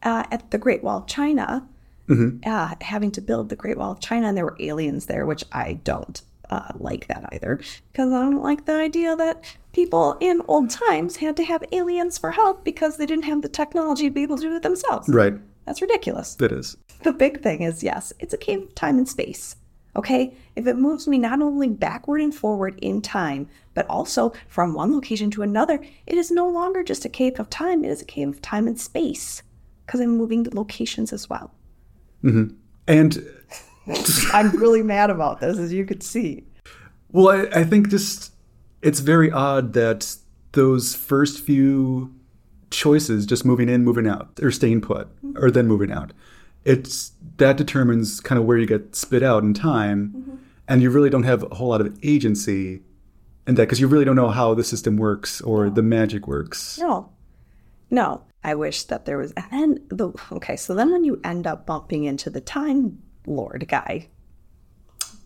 uh, 0.01 0.25
at 0.31 0.51
the 0.51 0.57
Great 0.57 0.83
Wall 0.83 0.99
of 0.99 1.07
China, 1.07 1.67
uh, 2.09 2.75
having 2.81 3.11
to 3.11 3.21
build 3.21 3.49
the 3.49 3.55
Great 3.55 3.77
Wall 3.77 3.91
of 3.91 3.99
China, 3.99 4.27
and 4.27 4.37
there 4.37 4.45
were 4.45 4.57
aliens 4.59 5.05
there, 5.05 5.25
which 5.25 5.43
I 5.51 5.73
don't 5.83 6.21
uh, 6.49 6.71
like 6.77 7.07
that 7.07 7.29
either 7.31 7.59
because 7.91 8.11
I 8.11 8.29
don't 8.29 8.43
like 8.43 8.65
the 8.65 8.75
idea 8.75 9.15
that 9.15 9.43
people 9.71 10.17
in 10.19 10.41
old 10.47 10.69
times 10.69 11.15
had 11.17 11.35
to 11.37 11.43
have 11.43 11.63
aliens 11.71 12.17
for 12.17 12.31
help 12.31 12.63
because 12.63 12.97
they 12.97 13.05
didn't 13.05 13.25
have 13.25 13.41
the 13.41 13.49
technology 13.49 14.05
to 14.05 14.11
be 14.11 14.23
able 14.23 14.37
to 14.37 14.43
do 14.43 14.55
it 14.55 14.63
themselves. 14.63 15.09
Right. 15.09 15.33
That's 15.65 15.81
ridiculous. 15.81 16.35
That 16.35 16.51
is. 16.51 16.77
The 17.03 17.13
big 17.13 17.41
thing 17.41 17.61
is 17.61 17.83
yes, 17.83 18.13
it's 18.19 18.33
a 18.33 18.37
cave 18.37 18.63
of 18.63 18.75
time 18.75 18.97
and 18.97 19.07
space. 19.07 19.55
Okay? 19.95 20.35
If 20.55 20.67
it 20.67 20.77
moves 20.77 21.07
me 21.07 21.17
not 21.17 21.41
only 21.41 21.69
backward 21.69 22.21
and 22.21 22.33
forward 22.33 22.79
in 22.81 23.01
time, 23.01 23.47
but 23.73 23.87
also 23.89 24.33
from 24.47 24.73
one 24.73 24.93
location 24.93 25.29
to 25.31 25.43
another, 25.43 25.83
it 26.07 26.17
is 26.17 26.31
no 26.31 26.49
longer 26.49 26.83
just 26.83 27.05
a 27.05 27.09
cave 27.09 27.39
of 27.39 27.49
time, 27.49 27.83
it 27.83 27.91
is 27.91 28.01
a 28.01 28.05
cave 28.05 28.29
of 28.29 28.41
time 28.41 28.67
and 28.67 28.79
space 28.79 29.43
because 29.85 29.99
I'm 29.99 30.17
moving 30.17 30.43
to 30.43 30.55
locations 30.55 31.13
as 31.13 31.29
well. 31.29 31.51
Mm-hmm. 32.23 32.55
And 32.87 33.27
I'm 34.33 34.51
really 34.57 34.83
mad 34.83 35.09
about 35.09 35.39
this, 35.39 35.57
as 35.57 35.73
you 35.73 35.85
could 35.85 36.03
see. 36.03 36.43
well, 37.11 37.29
I, 37.29 37.59
I 37.59 37.63
think 37.63 37.89
just 37.89 38.33
it's 38.81 38.99
very 38.99 39.31
odd 39.31 39.73
that 39.73 40.15
those 40.53 40.95
first 40.95 41.39
few 41.39 42.13
choices, 42.69 43.25
just 43.25 43.45
moving 43.45 43.69
in, 43.69 43.83
moving 43.83 44.07
out, 44.07 44.39
or 44.41 44.51
staying 44.51 44.81
put, 44.81 45.07
mm-hmm. 45.23 45.43
or 45.43 45.51
then 45.51 45.67
moving 45.67 45.91
out, 45.91 46.13
it's 46.65 47.11
that 47.37 47.57
determines 47.57 48.19
kind 48.19 48.39
of 48.39 48.45
where 48.45 48.57
you 48.57 48.65
get 48.65 48.95
spit 48.95 49.23
out 49.23 49.43
in 49.43 49.53
time, 49.53 50.13
mm-hmm. 50.15 50.35
and 50.67 50.81
you 50.81 50.89
really 50.89 51.09
don't 51.09 51.23
have 51.23 51.43
a 51.43 51.55
whole 51.55 51.69
lot 51.69 51.81
of 51.81 51.97
agency 52.03 52.81
in 53.47 53.55
that 53.55 53.63
because 53.63 53.79
you 53.79 53.87
really 53.87 54.05
don't 54.05 54.15
know 54.15 54.29
how 54.29 54.53
the 54.53 54.63
system 54.63 54.97
works 54.97 55.41
or 55.41 55.69
the 55.69 55.81
magic 55.81 56.27
works. 56.27 56.79
No, 56.79 57.09
no. 57.93 58.23
I 58.43 58.55
wish 58.55 58.83
that 58.85 59.05
there 59.05 59.17
was. 59.17 59.31
And 59.37 59.45
then 59.51 59.79
the 59.87 60.11
okay. 60.33 60.57
So 60.57 60.75
then 60.75 60.91
when 60.91 61.05
you 61.05 61.21
end 61.23 61.47
up 61.47 61.65
bumping 61.65 62.03
into 62.03 62.29
the 62.29 62.41
Time 62.41 63.01
Lord 63.25 63.65
guy, 63.69 64.09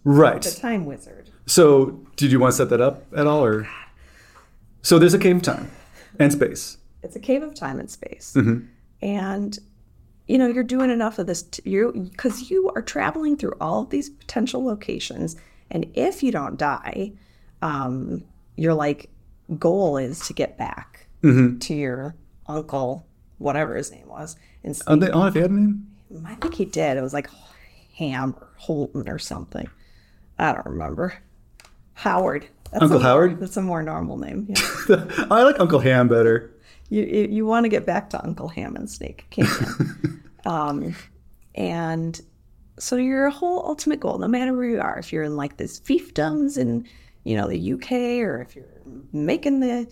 Right. 0.04 0.42
the 0.42 0.52
Time 0.52 0.86
Wizard. 0.86 1.32
So, 1.48 2.06
did 2.16 2.32
you 2.32 2.40
want 2.40 2.52
to 2.54 2.58
set 2.58 2.70
that 2.70 2.82
up 2.82 3.06
at 3.16 3.26
all, 3.26 3.44
or? 3.44 3.68
So 4.84 5.00
there's 5.00 5.14
a 5.14 5.20
cave 5.20 5.38
of 5.38 5.42
time 5.42 5.72
and 6.20 6.32
space. 6.32 6.78
It's 7.04 7.16
a 7.16 7.20
cave 7.20 7.42
of 7.42 7.56
time 7.56 7.80
and 7.80 7.90
space, 7.90 8.36
and 9.02 9.60
you 10.28 10.38
know 10.38 10.48
you're 10.48 10.64
doing 10.64 10.92
enough 10.92 11.20
of 11.20 11.28
this. 11.28 11.44
T- 11.44 11.70
you 11.70 12.10
because 12.12 12.50
you 12.50 12.72
are 12.76 12.82
traveling 12.82 13.36
through 13.38 13.54
all 13.60 13.82
of 13.84 13.90
these 13.90 14.10
potential 14.10 14.64
locations, 14.64 15.36
and 15.72 15.90
if 15.94 16.22
you 16.22 16.32
don't 16.32 16.58
die, 16.58 17.14
um, 17.62 18.24
your 18.56 18.74
like 18.74 19.10
goal 19.58 19.98
is 19.98 20.20
to 20.28 20.34
get 20.34 20.58
back 20.58 21.08
to 21.24 21.74
your 21.74 22.16
uncle, 22.48 23.06
whatever 23.38 23.76
his 23.76 23.92
name 23.92 24.08
was, 24.08 24.36
and 24.64 24.80
Oh, 24.88 24.96
they, 24.96 25.10
oh, 25.12 25.26
if 25.26 25.34
they 25.34 25.42
had 25.42 25.52
a 25.52 25.54
name? 25.54 25.88
I 26.26 26.36
think 26.36 26.54
he 26.56 26.66
did. 26.66 26.98
It 26.98 27.02
was 27.02 27.14
like 27.14 27.30
Ham 27.96 28.36
or 28.40 28.48
Holton 28.58 29.10
or 29.10 29.20
something. 29.20 29.68
I 30.40 30.54
don't 30.54 30.66
remember. 30.66 31.14
Howard. 31.94 32.48
That's 32.72 32.84
Uncle 32.84 33.00
a- 33.00 33.04
Howard? 33.04 33.40
That's 33.40 33.58
a 33.58 33.62
more 33.62 33.82
normal 33.84 34.18
name. 34.18 34.48
Yeah. 34.50 35.06
I 35.32 35.44
like 35.44 35.60
Uncle 35.60 35.80
Ham 35.80 36.08
better. 36.08 36.52
you 36.90 37.04
you, 37.04 37.28
you 37.30 37.46
want 37.46 37.64
to 37.66 37.70
get 37.70 37.86
back 37.86 38.10
to 38.12 38.24
Uncle 38.24 38.48
Ham 38.50 38.76
and 38.76 38.90
Snake 38.90 39.26
Canyon. 39.30 40.24
um, 40.46 40.96
and 41.56 42.22
so 42.80 42.96
your 42.98 43.30
whole 43.30 43.66
ultimate 43.66 44.00
goal, 44.00 44.18
no 44.20 44.28
matter 44.28 44.54
where 44.54 44.66
you 44.70 44.80
are, 44.80 44.98
if 45.00 45.12
you're 45.12 45.24
in 45.24 45.36
like 45.36 45.58
this 45.58 45.80
fiefdoms 45.80 46.58
in 46.58 46.88
you 47.24 47.36
know 47.36 47.48
the 47.48 47.74
UK, 47.74 47.92
or 48.26 48.42
if 48.42 48.56
you're 48.56 48.66
making 49.12 49.60
the 49.60 49.88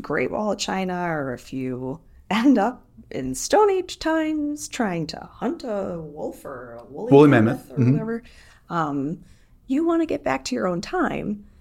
Great 0.00 0.30
Wall 0.30 0.52
of 0.52 0.58
China, 0.58 1.06
or 1.08 1.34
if 1.34 1.52
you 1.52 2.00
end 2.30 2.58
up 2.58 2.84
in 3.10 3.34
Stone 3.34 3.70
Age 3.70 3.98
times 3.98 4.68
trying 4.68 5.06
to 5.08 5.20
hunt 5.20 5.62
a 5.64 5.98
wolf 6.00 6.44
or 6.44 6.78
a 6.80 6.84
woolly, 6.84 7.12
Woolly 7.12 7.28
mammoth, 7.28 7.70
mammoth, 7.70 7.78
or 7.88 7.92
whatever, 7.92 8.22
um, 8.70 9.24
you 9.66 9.86
want 9.86 10.02
to 10.02 10.06
get 10.06 10.24
back 10.24 10.44
to 10.46 10.54
your 10.54 10.66
own 10.66 10.80
time. 10.80 11.44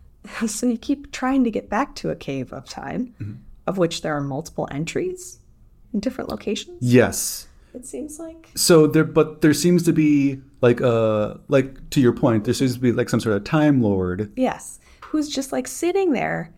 So 0.47 0.67
you 0.67 0.77
keep 0.77 1.11
trying 1.11 1.43
to 1.43 1.51
get 1.51 1.69
back 1.69 1.95
to 1.95 2.09
a 2.09 2.15
cave 2.15 2.53
of 2.53 2.63
time, 2.63 3.43
of 3.67 3.77
which 3.77 4.03
there 4.03 4.15
are 4.15 4.21
multiple 4.21 4.69
entries 4.71 5.37
in 5.93 5.99
different 5.99 6.29
locations. 6.29 6.77
Yes. 6.81 7.45
It 7.73 7.85
seems 7.85 8.19
like. 8.19 8.49
So 8.55 8.87
there, 8.87 9.03
but 9.03 9.41
there 9.41 9.53
seems 9.53 9.83
to 9.83 9.91
be 9.91 10.39
like 10.61 10.79
uh 10.79 11.33
like 11.49 11.89
to 11.89 11.99
your 11.99 12.13
point, 12.13 12.45
there 12.45 12.53
seems 12.53 12.73
to 12.75 12.79
be 12.79 12.93
like 12.93 13.09
some 13.09 13.19
sort 13.19 13.35
of 13.35 13.43
time 13.43 13.81
lord, 13.81 14.31
Yes. 14.37 14.79
Who's 15.01 15.27
just 15.27 15.51
like 15.51 15.67
sitting 15.67 16.13
there 16.13 16.53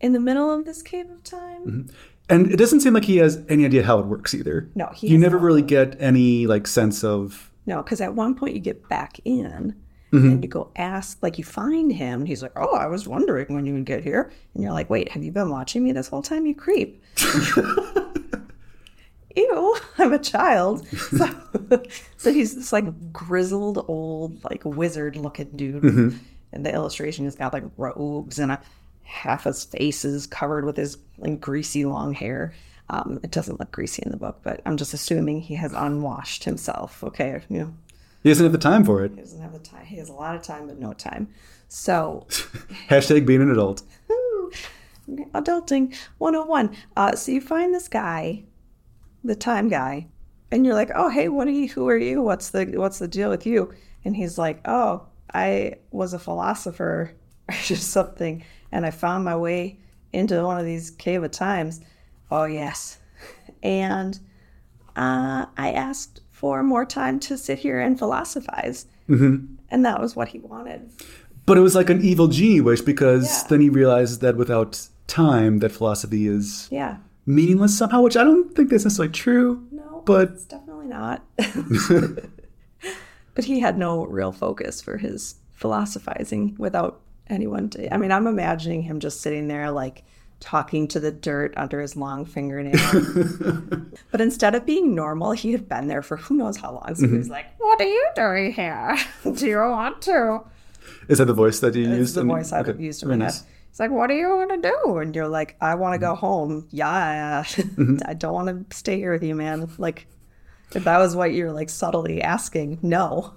in 0.00 0.12
the 0.12 0.20
middle 0.20 0.50
of 0.52 0.64
this 0.64 0.82
cave 0.82 1.10
of 1.10 1.22
time? 1.24 1.88
and 2.28 2.50
it 2.52 2.56
doesn't 2.56 2.80
seem 2.80 2.94
like 2.94 3.04
he 3.04 3.16
has 3.18 3.42
any 3.48 3.64
idea 3.64 3.82
how 3.82 3.98
it 3.98 4.06
works 4.06 4.34
either. 4.34 4.68
No, 4.74 4.86
he 4.94 5.08
you 5.08 5.18
never 5.18 5.36
really 5.38 5.62
get 5.62 5.96
any 6.00 6.46
like 6.46 6.66
sense 6.66 7.02
of 7.04 7.50
No, 7.66 7.82
because 7.82 8.00
at 8.00 8.14
one 8.14 8.34
point 8.34 8.54
you 8.54 8.60
get 8.60 8.88
back 8.88 9.18
in 9.24 9.74
Mm-hmm. 10.12 10.28
and 10.28 10.42
you 10.42 10.48
go 10.50 10.72
ask, 10.74 11.22
like 11.22 11.38
you 11.38 11.44
find 11.44 11.92
him, 11.92 12.18
and 12.22 12.26
he's 12.28 12.42
like, 12.42 12.50
Oh, 12.56 12.74
I 12.74 12.86
was 12.88 13.06
wondering 13.06 13.46
when 13.54 13.64
you 13.64 13.74
would 13.74 13.84
get 13.84 14.02
here. 14.02 14.32
And 14.54 14.62
you're 14.64 14.72
like, 14.72 14.90
Wait, 14.90 15.08
have 15.12 15.22
you 15.22 15.30
been 15.30 15.50
watching 15.50 15.84
me 15.84 15.92
this 15.92 16.08
whole 16.08 16.20
time, 16.20 16.46
you 16.46 16.54
creep? 16.56 17.00
Ew, 19.36 19.76
I'm 19.98 20.12
a 20.12 20.18
child. 20.18 20.84
So, 20.88 21.28
so 22.16 22.32
he's 22.32 22.56
this 22.56 22.72
like 22.72 23.12
grizzled 23.12 23.84
old, 23.86 24.42
like 24.42 24.62
wizard 24.64 25.14
looking 25.16 25.50
dude. 25.54 25.82
Mm-hmm. 25.82 26.16
And 26.52 26.66
the 26.66 26.72
illustration 26.74 27.24
has 27.26 27.36
got 27.36 27.52
like 27.52 27.62
robes 27.76 28.40
and 28.40 28.50
a 28.50 28.60
half 29.10 29.44
his 29.44 29.64
face 29.64 30.04
is 30.04 30.26
covered 30.26 30.64
with 30.64 30.76
his 30.76 30.96
like 31.18 31.40
greasy 31.40 31.84
long 31.84 32.14
hair. 32.14 32.54
Um, 32.88 33.20
it 33.22 33.30
doesn't 33.30 33.60
look 33.60 33.70
greasy 33.70 34.02
in 34.04 34.10
the 34.10 34.16
book, 34.16 34.40
but 34.42 34.60
I'm 34.66 34.76
just 34.76 34.94
assuming 34.94 35.40
he 35.40 35.54
has 35.56 35.72
unwashed 35.72 36.44
himself. 36.44 37.04
Okay, 37.04 37.40
you 37.48 37.58
know, 37.58 37.74
he 38.22 38.30
doesn't 38.30 38.44
have 38.44 38.52
the 38.52 38.58
time 38.58 38.84
for 38.84 39.04
it. 39.04 39.12
he 39.12 39.20
doesn't 39.20 39.40
have 39.40 39.52
the 39.52 39.58
time. 39.60 39.84
He 39.86 39.96
has 39.96 40.08
a 40.08 40.12
lot 40.12 40.34
of 40.34 40.42
time, 40.42 40.66
but 40.66 40.78
no 40.78 40.92
time. 40.92 41.28
So, 41.68 42.26
Hashtag 42.88 43.26
being 43.26 43.42
an 43.42 43.50
adult. 43.50 43.82
adulting 45.34 45.94
101. 46.18 46.76
Uh, 46.96 47.14
so 47.14 47.32
you 47.32 47.40
find 47.40 47.74
this 47.74 47.88
guy, 47.88 48.44
the 49.24 49.36
time 49.36 49.68
guy, 49.68 50.06
and 50.50 50.64
you're 50.64 50.74
like, 50.74 50.90
"Oh, 50.94 51.08
hey, 51.08 51.28
what 51.28 51.46
are 51.48 51.52
you? 51.52 51.68
Who 51.68 51.88
are 51.88 51.96
you? 51.96 52.22
What's 52.22 52.50
the 52.50 52.64
what's 52.76 52.98
the 52.98 53.08
deal 53.08 53.30
with 53.30 53.46
you?" 53.46 53.72
And 54.04 54.16
he's 54.16 54.36
like, 54.38 54.60
"Oh, 54.64 55.06
I 55.32 55.74
was 55.92 56.12
a 56.12 56.18
philosopher 56.18 57.12
or 57.48 57.54
just 57.64 57.90
something, 57.90 58.42
and 58.72 58.86
I 58.86 58.90
found 58.90 59.24
my 59.24 59.36
way 59.36 59.78
into 60.12 60.42
one 60.44 60.58
of 60.58 60.64
these 60.64 60.90
cave 60.90 61.22
of 61.22 61.30
times." 61.30 61.80
Oh 62.30 62.44
yes, 62.44 62.98
and 63.62 64.18
uh, 64.96 65.46
I 65.56 65.72
asked 65.72 66.20
for 66.30 66.62
more 66.62 66.84
time 66.86 67.20
to 67.20 67.36
sit 67.36 67.58
here 67.58 67.80
and 67.80 67.98
philosophize, 67.98 68.86
and 69.08 69.84
that 69.84 70.00
was 70.00 70.14
what 70.16 70.28
he 70.28 70.38
wanted. 70.38 70.90
But 71.46 71.58
it 71.58 71.60
was 71.62 71.74
like 71.74 71.90
an 71.90 72.00
evil 72.02 72.28
genie 72.28 72.60
wish 72.60 72.80
because 72.80 73.26
Yeah. 73.42 73.48
then 73.48 73.60
he 73.60 73.68
realized 73.68 74.20
that 74.20 74.36
without 74.36 74.86
time, 75.08 75.58
that 75.58 75.72
philosophy 75.72 76.28
is 76.28 76.68
Yeah. 76.70 76.98
meaningless 77.26 77.76
somehow, 77.76 78.02
which 78.02 78.16
I 78.16 78.22
don't 78.24 78.54
think 78.54 78.70
that's 78.70 78.84
necessarily 78.84 79.12
true. 79.12 79.66
No, 79.72 80.02
But 80.06 80.30
it's 80.30 80.44
definitely 80.44 80.86
not. 80.86 81.24
but 83.34 83.44
he 83.44 83.60
had 83.60 83.78
no 83.78 84.06
real 84.06 84.32
focus 84.32 84.80
for 84.80 84.96
his 84.98 85.36
philosophizing 85.52 86.54
without 86.58 87.00
anyone 87.30 87.70
to. 87.70 87.92
I 87.92 87.96
mean, 87.96 88.12
I'm 88.12 88.26
imagining 88.26 88.82
him 88.82 89.00
just 89.00 89.20
sitting 89.20 89.48
there, 89.48 89.70
like 89.70 90.04
talking 90.40 90.88
to 90.88 91.00
the 91.00 91.12
dirt 91.12 91.52
under 91.56 91.80
his 91.80 91.96
long 91.96 92.24
fingernail. 92.24 92.72
but 94.10 94.20
instead 94.20 94.54
of 94.54 94.64
being 94.66 94.94
normal, 94.94 95.32
he 95.32 95.52
had 95.52 95.68
been 95.68 95.88
there 95.88 96.02
for 96.02 96.16
who 96.16 96.36
knows 96.36 96.56
how 96.56 96.72
long. 96.72 96.94
So 96.94 97.06
he 97.06 97.16
was 97.16 97.26
mm-hmm. 97.26 97.32
like, 97.32 97.46
What 97.58 97.80
are 97.80 97.84
you 97.84 98.08
doing 98.16 98.52
here? 98.52 98.98
Do 99.34 99.46
you 99.46 99.58
want 99.58 100.02
to? 100.02 100.40
is 101.08 101.18
that 101.18 101.26
the 101.26 101.34
voice 101.34 101.60
that 101.60 101.74
you 101.74 101.88
It's 101.88 101.98
used? 101.98 102.14
the 102.14 102.24
voice 102.24 102.52
I've 102.52 102.68
okay, 102.68 102.82
used 102.82 103.04
my 103.04 103.16
nice. 103.16 103.44
It's 103.68 103.78
like, 103.78 103.92
what 103.92 104.08
do 104.08 104.14
you 104.14 104.28
want 104.28 104.50
to 104.50 104.68
do? 104.68 104.98
And 104.98 105.14
you're 105.14 105.28
like, 105.28 105.56
I 105.60 105.76
want 105.76 105.94
to 105.94 105.98
go 105.98 106.12
mm-hmm. 106.12 106.26
home. 106.26 106.68
Yeah, 106.70 107.44
mm-hmm. 107.44 107.98
I 108.04 108.14
don't 108.14 108.34
want 108.34 108.70
to 108.70 108.76
stay 108.76 108.96
here 108.96 109.12
with 109.12 109.22
you, 109.22 109.36
man. 109.36 109.70
Like, 109.78 110.08
if 110.74 110.84
that 110.84 110.98
was 110.98 111.14
what 111.14 111.32
you're 111.32 111.52
like 111.52 111.68
subtly 111.70 112.20
asking, 112.20 112.78
no. 112.82 113.34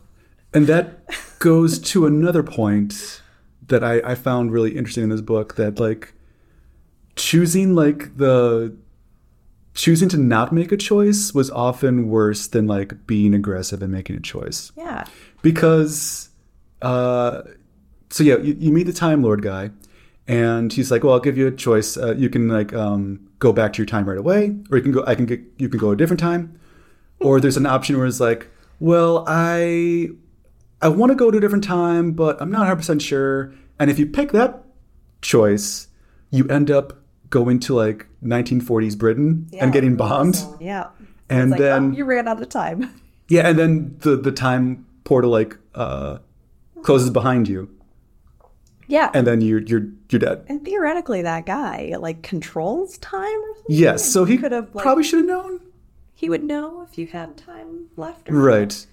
And 0.54 0.66
that 0.68 1.04
goes 1.40 1.80
to 1.80 2.06
another 2.08 2.42
point 2.44 3.22
that 3.68 3.84
I, 3.84 4.00
I 4.00 4.16
found 4.16 4.52
really 4.52 4.76
interesting 4.76 5.04
in 5.04 5.10
this 5.10 5.22
book 5.22 5.56
that 5.56 5.80
like 5.80 6.14
choosing 7.16 7.76
like 7.76 8.18
the 8.18 8.76
choosing 9.74 10.10
to 10.10 10.18
not 10.18 10.52
make 10.52 10.72
a 10.72 10.78
choice 10.78 11.34
was 11.34 11.50
often 11.52 12.08
worse 12.08 12.48
than 12.48 12.68
like 12.68 13.08
being 13.08 13.34
aggressive 13.34 13.82
and 13.82 13.92
making 13.92 14.16
a 14.16 14.20
choice. 14.20 14.72
Yeah, 14.76 15.06
because 15.42 16.30
uh 16.82 17.42
so 18.10 18.24
yeah 18.24 18.38
you, 18.38 18.56
you 18.60 18.72
meet 18.72 18.84
the 18.84 18.94
time 18.94 19.24
lord 19.24 19.42
guy 19.42 19.72
and 20.28 20.74
he's 20.74 20.92
like 20.92 21.02
well 21.02 21.14
i'll 21.14 21.20
give 21.20 21.38
you 21.38 21.48
a 21.48 21.52
choice. 21.52 21.98
Uh, 21.98 22.14
you 22.16 22.30
can 22.30 22.50
like 22.50 22.74
um 22.74 23.20
go 23.40 23.54
back 23.54 23.74
to 23.74 23.78
your 23.78 23.86
time 23.86 24.08
right 24.08 24.18
away 24.18 24.56
or 24.70 24.78
you 24.78 24.84
can 24.84 24.92
go 24.92 25.04
i 25.08 25.16
can 25.16 25.26
get 25.26 25.42
you 25.58 25.70
can 25.70 25.80
go 25.80 25.92
a 25.92 25.96
different 25.96 26.20
time. 26.20 26.60
Or 27.20 27.40
there's 27.40 27.56
an 27.56 27.66
option 27.66 27.98
where 27.98 28.06
it's 28.06 28.20
like 28.20 28.50
well 28.80 29.24
i 29.28 30.10
i 30.84 30.88
want 30.88 31.10
to 31.12 31.16
go 31.16 31.32
to 31.32 31.38
a 31.38 31.42
different 31.42 31.64
time 31.64 32.12
but 32.12 32.42
i'm 32.42 32.52
not 32.52 32.68
100% 32.68 33.02
sure 33.02 33.54
and 33.80 33.90
if 33.90 33.98
you 33.98 34.06
pick 34.06 34.32
that 34.32 34.64
choice 35.22 35.88
you 36.30 36.48
end 36.48 36.70
up 36.70 37.00
going 37.30 37.60
to 37.60 37.74
like 37.74 38.08
1940s 38.24 38.98
britain 38.98 39.50
and 39.60 39.74
getting 39.74 39.96
bombed 39.96 40.38
yeah. 40.60 40.90
and 41.30 41.52
like, 41.52 41.60
then 41.60 41.92
oh, 41.92 41.98
you 41.98 42.06
ran 42.06 42.28
out 42.28 42.42
of 42.42 42.50
time. 42.50 42.94
yeah, 43.28 43.48
and 43.48 43.58
then 43.58 43.96
the 44.00 44.16
the 44.16 44.32
time 44.32 44.86
portal 45.04 45.32
like 45.32 45.58
uh 45.76 46.20
closes 46.84 47.10
behind 47.10 47.48
you. 47.48 47.70
Yeah. 48.88 49.10
and 49.14 49.26
then 49.26 49.42
you're 49.42 49.62
you're 49.62 49.88
you're 50.10 50.20
dead. 50.20 50.46
And 50.48 50.64
theoretically, 50.64 51.22
that 51.22 51.46
guy 51.46 51.96
like 52.00 52.22
controls 52.22 52.98
time 53.00 53.24
or. 53.26 53.56
Yes, 53.70 54.06
so 54.06 54.26
he 54.26 54.38
could 54.38 54.52
have 54.52 54.74
like, 54.76 54.84
probably 54.84 55.04
should 55.04 55.20
have 55.20 55.28
known. 55.28 55.62
he 56.14 56.30
would 56.30 56.44
know 56.44 56.82
if 56.82 56.98
you 56.98 57.08
had 57.08 57.38
time 57.38 57.88
left. 57.96 58.30
Or 58.30 58.34
Right. 58.34 58.86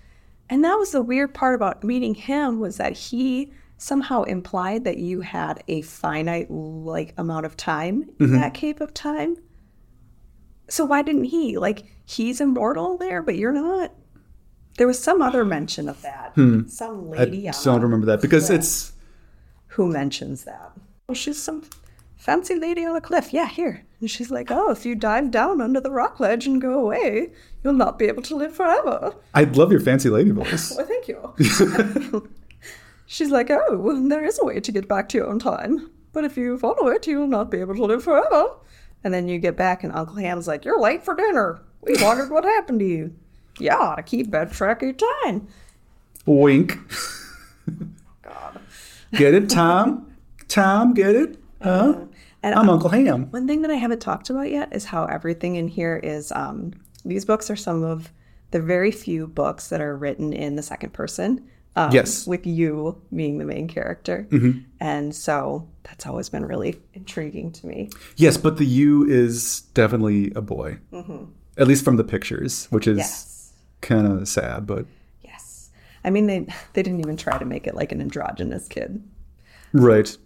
And 0.50 0.64
that 0.64 0.74
was 0.74 0.90
the 0.90 1.00
weird 1.00 1.32
part 1.32 1.54
about 1.54 1.84
meeting 1.84 2.14
him 2.14 2.58
was 2.58 2.76
that 2.76 2.92
he 2.92 3.52
somehow 3.78 4.24
implied 4.24 4.84
that 4.84 4.98
you 4.98 5.22
had 5.22 5.62
a 5.68 5.80
finite 5.82 6.50
like 6.50 7.14
amount 7.16 7.46
of 7.46 7.56
time 7.56 8.10
in 8.18 8.26
mm-hmm. 8.26 8.40
that 8.40 8.52
cave 8.52 8.80
of 8.80 8.92
time. 8.92 9.36
So 10.68 10.84
why 10.84 11.02
didn't 11.02 11.24
he? 11.24 11.56
Like 11.56 11.84
he's 12.04 12.40
immortal 12.40 12.98
there, 12.98 13.22
but 13.22 13.36
you're 13.36 13.52
not. 13.52 13.92
There 14.76 14.86
was 14.86 14.98
some 15.02 15.22
other 15.22 15.44
mention 15.44 15.88
of 15.88 16.02
that. 16.02 16.32
Hmm. 16.34 16.66
Some 16.66 17.10
lady. 17.10 17.48
I 17.48 17.52
don't 17.52 17.82
remember 17.82 18.06
that 18.06 18.20
because 18.20 18.50
it's 18.50 18.92
who 19.68 19.90
mentions 19.90 20.44
that. 20.44 20.72
Well, 21.08 21.14
she's 21.14 21.42
some 21.42 21.64
fancy 22.16 22.54
lady 22.54 22.84
on 22.84 22.96
a 22.96 23.00
cliff. 23.00 23.32
Yeah, 23.32 23.48
here. 23.48 23.84
And 24.00 24.10
she's 24.10 24.30
like, 24.30 24.50
oh, 24.50 24.70
if 24.70 24.84
you 24.86 24.94
dive 24.94 25.30
down 25.30 25.60
under 25.60 25.80
the 25.80 25.90
rock 25.90 26.20
ledge 26.20 26.46
and 26.46 26.60
go 26.60 26.80
away, 26.80 27.32
you'll 27.62 27.72
not 27.72 27.98
be 27.98 28.06
able 28.06 28.22
to 28.22 28.36
live 28.36 28.54
forever. 28.54 29.14
I 29.34 29.44
love 29.44 29.70
your 29.70 29.80
fancy 29.80 30.10
lady 30.10 30.30
voice. 30.30 30.76
Well, 30.76 30.86
thank 30.86 31.08
you. 31.08 32.28
She's 33.06 33.30
like, 33.30 33.50
oh, 33.50 33.76
well, 33.76 34.08
there 34.08 34.24
is 34.24 34.38
a 34.40 34.44
way 34.44 34.60
to 34.60 34.72
get 34.72 34.86
back 34.86 35.08
to 35.10 35.18
your 35.18 35.26
own 35.26 35.38
time. 35.38 35.90
But 36.12 36.24
if 36.24 36.36
you 36.36 36.58
follow 36.58 36.88
it, 36.88 37.06
you'll 37.06 37.26
not 37.26 37.50
be 37.50 37.58
able 37.58 37.74
to 37.74 37.84
live 37.84 38.04
forever. 38.04 38.54
And 39.02 39.12
then 39.12 39.28
you 39.28 39.38
get 39.38 39.56
back, 39.56 39.82
and 39.82 39.92
Uncle 39.92 40.16
Ham's 40.16 40.46
like, 40.46 40.64
you're 40.64 40.80
late 40.80 41.04
for 41.04 41.14
dinner. 41.14 41.60
We 41.82 41.96
wondered 42.00 42.30
what 42.30 42.44
happened 42.44 42.80
to 42.80 42.86
you. 42.86 43.14
You 43.58 43.70
ought 43.70 43.96
to 43.96 44.02
keep 44.02 44.30
better 44.30 44.52
track 44.52 44.82
of 44.82 44.88
your 44.88 45.10
time. 45.24 45.48
Wink. 46.26 46.78
God. 48.22 48.60
Get 49.12 49.34
it, 49.34 49.50
Tom? 49.50 50.12
Tom, 50.48 50.94
get 50.94 51.16
it? 51.16 51.38
Huh? 51.62 52.04
And 52.42 52.54
I'm 52.54 52.70
Uncle 52.70 52.90
Ham. 52.90 53.30
One 53.30 53.46
thing 53.46 53.62
that 53.62 53.70
I 53.70 53.74
haven't 53.74 54.00
talked 54.00 54.30
about 54.30 54.50
yet 54.50 54.72
is 54.72 54.86
how 54.86 55.04
everything 55.06 55.56
in 55.56 55.68
here 55.68 55.96
is. 55.96 56.32
Um, 56.32 56.74
these 57.04 57.24
books 57.24 57.50
are 57.50 57.56
some 57.56 57.82
of 57.82 58.12
the 58.50 58.60
very 58.60 58.90
few 58.90 59.26
books 59.26 59.68
that 59.68 59.80
are 59.80 59.96
written 59.96 60.32
in 60.32 60.56
the 60.56 60.62
second 60.62 60.92
person. 60.92 61.48
Um, 61.76 61.92
Yes. 61.92 62.26
With 62.26 62.46
you 62.46 63.00
being 63.14 63.38
the 63.38 63.44
main 63.44 63.68
character. 63.68 64.26
And 64.80 65.14
so 65.14 65.68
that's 65.84 66.04
always 66.06 66.28
been 66.28 66.44
really 66.44 66.80
intriguing 66.94 67.52
to 67.52 67.66
me. 67.66 67.90
Yes, 68.16 68.36
but 68.36 68.56
the 68.56 68.66
you 68.66 69.04
is 69.06 69.60
definitely 69.74 70.32
a 70.34 70.42
boy. 70.42 70.78
At 71.56 71.68
least 71.68 71.84
from 71.84 71.96
the 71.96 72.02
pictures, 72.04 72.66
which 72.70 72.86
is 72.88 72.98
Yes. 72.98 73.52
kind 73.82 74.06
of 74.06 74.26
sad, 74.28 74.66
but 74.66 74.86
Yes. 75.22 75.70
I 76.04 76.10
mean, 76.10 76.26
they, 76.26 76.40
they 76.72 76.82
didn't 76.82 77.00
even 77.00 77.16
try 77.16 77.38
to 77.38 77.44
make 77.44 77.66
it 77.68 77.74
like 77.76 77.92
an 77.92 78.00
androgynous 78.00 78.66
kid. 78.66 79.02
right. 79.72 80.16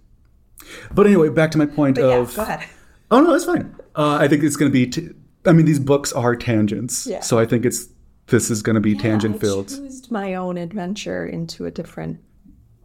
But 0.93 1.07
anyway, 1.07 1.28
back 1.28 1.50
to 1.50 1.59
my 1.59 1.66
point 1.66 1.97
But 1.97 2.09
yeah, 2.09 2.14
of 2.16 2.35
go 2.35 2.43
ahead. 2.43 2.66
Oh 3.11 3.21
no, 3.21 3.33
that's 3.33 3.45
fine. 3.45 3.75
Uh, 3.95 4.16
I 4.21 4.28
think 4.28 4.43
it's 4.45 4.57
going 4.57 4.71
to 4.71 4.73
be. 4.73 4.87
T- 4.87 5.11
I 5.47 5.53
mean, 5.53 5.67
these 5.67 5.79
books 5.81 6.13
are 6.13 6.35
tangents, 6.37 7.07
Yeah. 7.07 7.21
so 7.21 7.39
I 7.39 7.47
think 7.47 7.65
it's 7.65 7.89
this 8.29 8.51
is 8.51 8.63
going 8.63 8.75
to 8.75 8.81
be 8.81 8.95
tangent 8.95 9.37
I 9.37 9.39
filled 9.39 9.69
choosed 9.69 10.11
my 10.11 10.35
own 10.35 10.57
adventure 10.57 11.27
into 11.27 11.67
a 11.67 11.71
different 11.71 12.21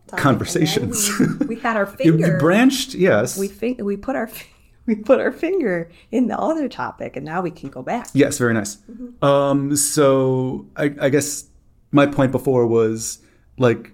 topic, 0.07 0.21
conversations. 0.23 1.09
We, 1.39 1.45
we 1.47 1.55
had 1.55 1.77
our 1.77 1.85
finger. 1.85 2.27
you 2.33 2.37
branched, 2.37 2.93
yes, 2.95 3.37
we 3.37 3.47
fin- 3.47 3.77
we 3.85 3.95
put 3.95 4.15
our 4.17 4.29
we 4.85 4.95
put 4.95 5.19
our 5.19 5.31
finger 5.31 5.89
in 6.11 6.27
the 6.27 6.37
other 6.37 6.67
topic, 6.67 7.15
and 7.15 7.25
now 7.25 7.41
we 7.41 7.51
can 7.51 7.69
go 7.69 7.81
back. 7.81 8.07
yes, 8.13 8.37
very 8.37 8.53
nice. 8.53 8.75
Mm-hmm. 8.91 9.23
Um, 9.23 9.75
so 9.75 10.65
I, 10.75 10.93
I 10.99 11.09
guess 11.09 11.45
my 11.91 12.05
point 12.05 12.31
before 12.31 12.65
was 12.67 13.19
like 13.57 13.91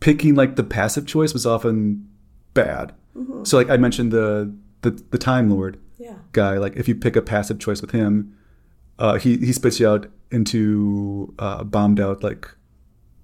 picking 0.00 0.34
like 0.34 0.56
the 0.56 0.64
passive 0.64 1.06
choice 1.06 1.32
was 1.32 1.44
often 1.46 2.08
bad. 2.54 2.92
Mm-hmm. 3.16 3.44
So 3.44 3.56
like 3.58 3.68
I 3.70 3.76
mentioned 3.76 4.12
the 4.12 4.54
the 4.82 4.90
the 5.10 5.18
Time 5.18 5.50
Lord 5.50 5.78
Yeah. 6.04 6.16
guy. 6.32 6.58
Like 6.58 6.76
if 6.76 6.86
you 6.88 6.94
pick 6.94 7.16
a 7.16 7.22
passive 7.22 7.58
choice 7.58 7.80
with 7.80 7.92
him, 7.92 8.36
uh, 8.98 9.14
he 9.18 9.36
he 9.38 9.52
spits 9.52 9.80
you 9.80 9.88
out 9.88 10.06
into 10.30 11.34
uh, 11.38 11.64
bombed 11.64 11.98
out 12.00 12.22
like 12.22 12.48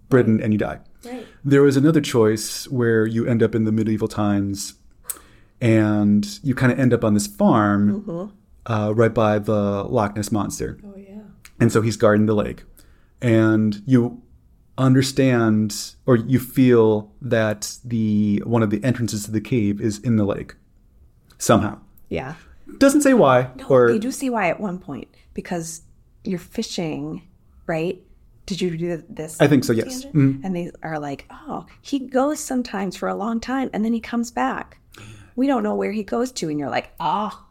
Britain, 0.08 0.40
and 0.42 0.52
you 0.54 0.58
die. 0.58 0.78
Right. 1.04 1.26
There 1.44 1.62
was 1.62 1.76
another 1.76 2.00
choice 2.00 2.68
where 2.68 3.06
you 3.06 3.26
end 3.26 3.42
up 3.42 3.54
in 3.54 3.64
the 3.64 3.72
medieval 3.72 4.08
times, 4.08 4.74
and 5.60 6.26
you 6.42 6.54
kind 6.54 6.72
of 6.72 6.78
end 6.78 6.92
up 6.92 7.04
on 7.04 7.14
this 7.14 7.26
farm 7.26 8.32
uh, 8.66 8.92
right 8.94 9.12
by 9.14 9.38
the 9.38 9.84
Loch 9.84 10.16
Ness 10.16 10.30
monster, 10.32 10.78
Oh 10.84 10.96
yeah. 10.96 11.20
and 11.60 11.70
so 11.72 11.82
he's 11.82 11.96
guarding 11.96 12.26
the 12.26 12.34
lake, 12.34 12.64
and 13.20 13.82
you 13.86 14.22
understand 14.78 15.94
or 16.06 16.16
you 16.16 16.38
feel 16.38 17.12
that 17.20 17.76
the 17.84 18.42
one 18.46 18.62
of 18.62 18.70
the 18.70 18.82
entrances 18.82 19.24
to 19.24 19.30
the 19.30 19.40
cave 19.40 19.80
is 19.80 19.98
in 19.98 20.16
the 20.16 20.24
lake 20.24 20.54
somehow. 21.38 21.78
Yeah. 22.08 22.34
Doesn't 22.78 23.02
say 23.02 23.14
why 23.14 23.50
or 23.68 23.90
you 23.90 23.98
do 23.98 24.10
see 24.10 24.30
why 24.30 24.48
at 24.48 24.60
one 24.60 24.78
point 24.78 25.08
because 25.34 25.82
you're 26.24 26.38
fishing, 26.38 27.22
right? 27.66 28.00
Did 28.46 28.60
you 28.60 28.76
do 28.76 29.02
this? 29.08 29.40
I 29.40 29.46
think 29.46 29.64
so. 29.64 29.72
Yes. 29.72 30.04
Mhm. 30.06 30.42
And 30.44 30.56
they 30.56 30.70
are 30.82 30.98
like, 30.98 31.26
oh, 31.30 31.66
he 31.82 31.98
goes 32.00 32.40
sometimes 32.40 32.96
for 32.96 33.08
a 33.08 33.14
long 33.14 33.38
time 33.40 33.70
and 33.72 33.84
then 33.84 33.92
he 33.92 34.00
comes 34.00 34.30
back. 34.30 34.78
We 35.36 35.46
don't 35.46 35.62
know 35.62 35.74
where 35.74 35.92
he 35.92 36.02
goes 36.02 36.32
to. 36.32 36.48
And 36.48 36.58
you're 36.58 36.70
like, 36.70 36.90
ah, 36.98 37.44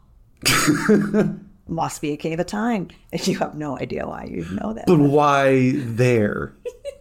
must 1.68 2.00
be 2.02 2.12
a 2.12 2.16
cave 2.16 2.38
of 2.40 2.46
time. 2.46 2.88
And 3.12 3.26
you 3.26 3.38
have 3.38 3.54
no 3.54 3.78
idea 3.78 4.06
why 4.06 4.24
you 4.24 4.44
know 4.52 4.72
that. 4.74 4.86
But 4.86 4.98
why 4.98 5.72
there? 5.74 6.52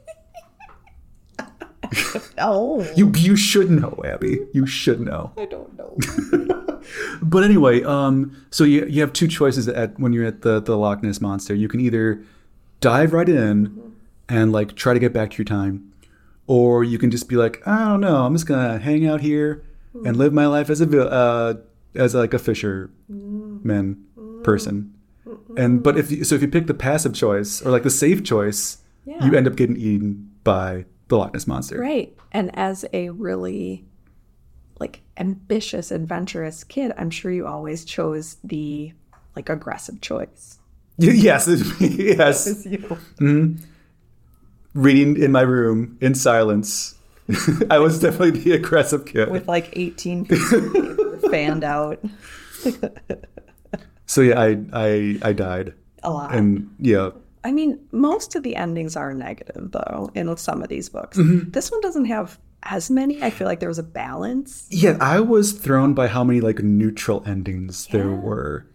oh, 2.38 2.86
You 2.96 3.12
you 3.16 3.36
should 3.36 3.70
know, 3.70 4.00
Abby. 4.06 4.40
You 4.54 4.66
should 4.66 5.00
know. 5.02 5.32
I 5.38 5.46
don't 5.46 5.78
know. 5.78 5.98
But 7.22 7.44
anyway, 7.44 7.84
um, 7.84 8.36
so 8.52 8.64
you 8.64 8.86
you 8.86 9.02
have 9.02 9.12
two 9.14 9.28
choices 9.28 9.68
at 9.68 10.00
when 10.00 10.14
you're 10.14 10.26
at 10.26 10.42
the 10.42 10.60
the 10.62 10.78
Loch 10.78 11.04
Ness 11.04 11.20
monster. 11.22 11.54
You 11.54 11.68
can 11.68 11.80
either 11.82 12.24
dive 12.80 13.12
right 13.14 13.28
in 13.30 13.94
and 14.30 14.52
like 14.54 14.76
try 14.76 14.94
to 14.94 15.00
get 15.00 15.12
back 15.14 15.32
to 15.32 15.38
your 15.38 15.46
time, 15.46 15.92
or 16.48 16.84
you 16.84 16.98
can 16.98 17.12
just 17.12 17.28
be 17.30 17.36
like, 17.36 17.62
I 17.68 17.90
don't 17.90 18.00
know, 18.02 18.26
I'm 18.26 18.34
just 18.34 18.48
gonna 18.48 18.80
hang 18.80 19.06
out 19.06 19.22
here 19.22 19.62
and 20.06 20.16
live 20.18 20.34
my 20.34 20.48
life 20.48 20.70
as 20.70 20.80
a 20.82 21.00
uh, 21.12 21.54
as 21.96 22.16
like 22.16 22.34
a 22.34 22.40
fisherman 22.40 24.06
person. 24.44 24.94
And 25.58 25.84
but 25.84 25.98
if 25.98 26.10
you, 26.12 26.24
so, 26.24 26.36
if 26.36 26.42
you 26.42 26.48
pick 26.48 26.68
the 26.68 26.74
passive 26.74 27.14
choice 27.14 27.62
or 27.62 27.72
like 27.72 27.84
the 27.84 27.90
safe 27.92 28.24
choice, 28.24 28.78
Yeah. 29.06 29.24
you 29.26 29.36
end 29.36 29.48
up 29.48 29.56
getting 29.56 29.78
eaten 29.78 30.32
by 30.44 30.86
the 31.10 31.18
Loch 31.18 31.34
Ness 31.34 31.46
monster. 31.48 31.78
Right. 31.80 32.16
And 32.32 32.50
as 32.58 32.86
a 32.94 33.10
really 33.10 33.86
like 34.80 35.02
ambitious, 35.18 35.92
adventurous 35.92 36.64
kid, 36.64 36.94
I'm 36.98 37.10
sure 37.10 37.32
you 37.32 37.46
always 37.46 37.84
chose 37.84 38.38
the 38.44 38.94
like 39.36 39.50
aggressive 39.50 40.00
choice. 40.02 40.56
Yes, 41.02 41.48
yes. 41.80 42.66
You. 42.66 42.78
Mm-hmm. 42.78 43.56
reading 44.74 45.16
in 45.22 45.32
my 45.32 45.42
room 45.42 45.98
in 46.02 46.14
silence. 46.14 46.96
I 47.70 47.80
was 47.80 48.00
definitely 48.00 48.32
the 48.32 48.52
aggressive 48.54 49.06
kid. 49.06 49.30
With 49.32 49.48
like 49.48 49.70
18 49.78 50.26
pieces 50.26 50.52
of 50.54 50.74
paper 50.74 51.30
fanned 51.30 51.64
out 51.64 52.04
so 54.06 54.22
yeah, 54.22 54.40
I 54.40 54.58
I 54.74 55.20
I 55.22 55.34
died, 55.34 55.74
a 56.04 56.10
lot. 56.12 56.34
and 56.36 56.70
yeah, 56.80 57.12
I 57.44 57.52
mean, 57.52 57.80
most 57.92 58.36
of 58.36 58.44
the 58.44 58.56
endings 58.56 58.96
are 58.96 59.14
negative 59.14 59.72
though 59.72 60.12
in 60.14 60.36
some 60.38 60.62
of 60.62 60.70
these 60.70 60.90
books. 60.90 61.18
Mm-hmm. 61.18 61.52
This 61.52 61.72
one 61.72 61.82
doesn't 61.82 62.06
have 62.06 62.38
as 62.64 62.90
many. 62.92 63.22
I 63.24 63.30
feel 63.30 63.48
like 63.48 63.60
there 63.60 63.70
was 63.70 63.80
a 63.80 63.84
balance. 63.84 64.68
yeah. 64.70 64.98
I 65.00 65.20
was 65.22 65.54
thrown 65.54 65.94
by 65.94 66.08
how 66.08 66.24
many 66.24 66.42
like 66.42 66.60
neutral 66.60 67.24
endings 67.26 67.88
there 67.88 68.10
were, 68.12 68.68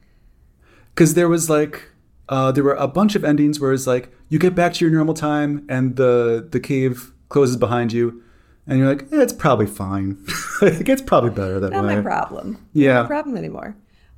because 0.95 1.15
there 1.15 1.29
was 1.29 1.51
like 1.51 1.91
uh, 2.29 2.53
there 2.53 2.65
were 2.65 2.75
a 2.75 2.89
bunch 2.89 3.15
of 3.15 3.25
endings 3.25 3.61
where 3.61 3.73
it's 3.73 3.87
like 3.87 4.11
you 4.29 4.39
get 4.39 4.55
back 4.55 4.73
to 4.75 4.85
your 4.85 4.95
normal 4.95 5.15
time 5.15 5.67
and 5.69 5.97
the 5.97 6.49
the 6.51 6.61
cave 6.61 7.13
closes 7.29 7.57
behind 7.57 7.93
you, 7.93 8.23
and 8.67 8.79
you're 8.79 8.89
like, 8.89 9.03
eh, 9.13 9.21
it's 9.21 9.33
probably 9.33 9.67
fine. 9.67 10.25
like, 10.63 10.89
it's 10.89 11.03
probably 11.03 11.31
better 11.31 11.61
that 11.61 11.73
Not 11.73 11.85
way. 11.85 11.97
my 11.97 12.03
problem. 12.03 12.67
Yeah. 12.73 12.95
Not 12.95 13.03
my 13.03 13.09
problem 13.09 13.37
anymore. 13.37 13.77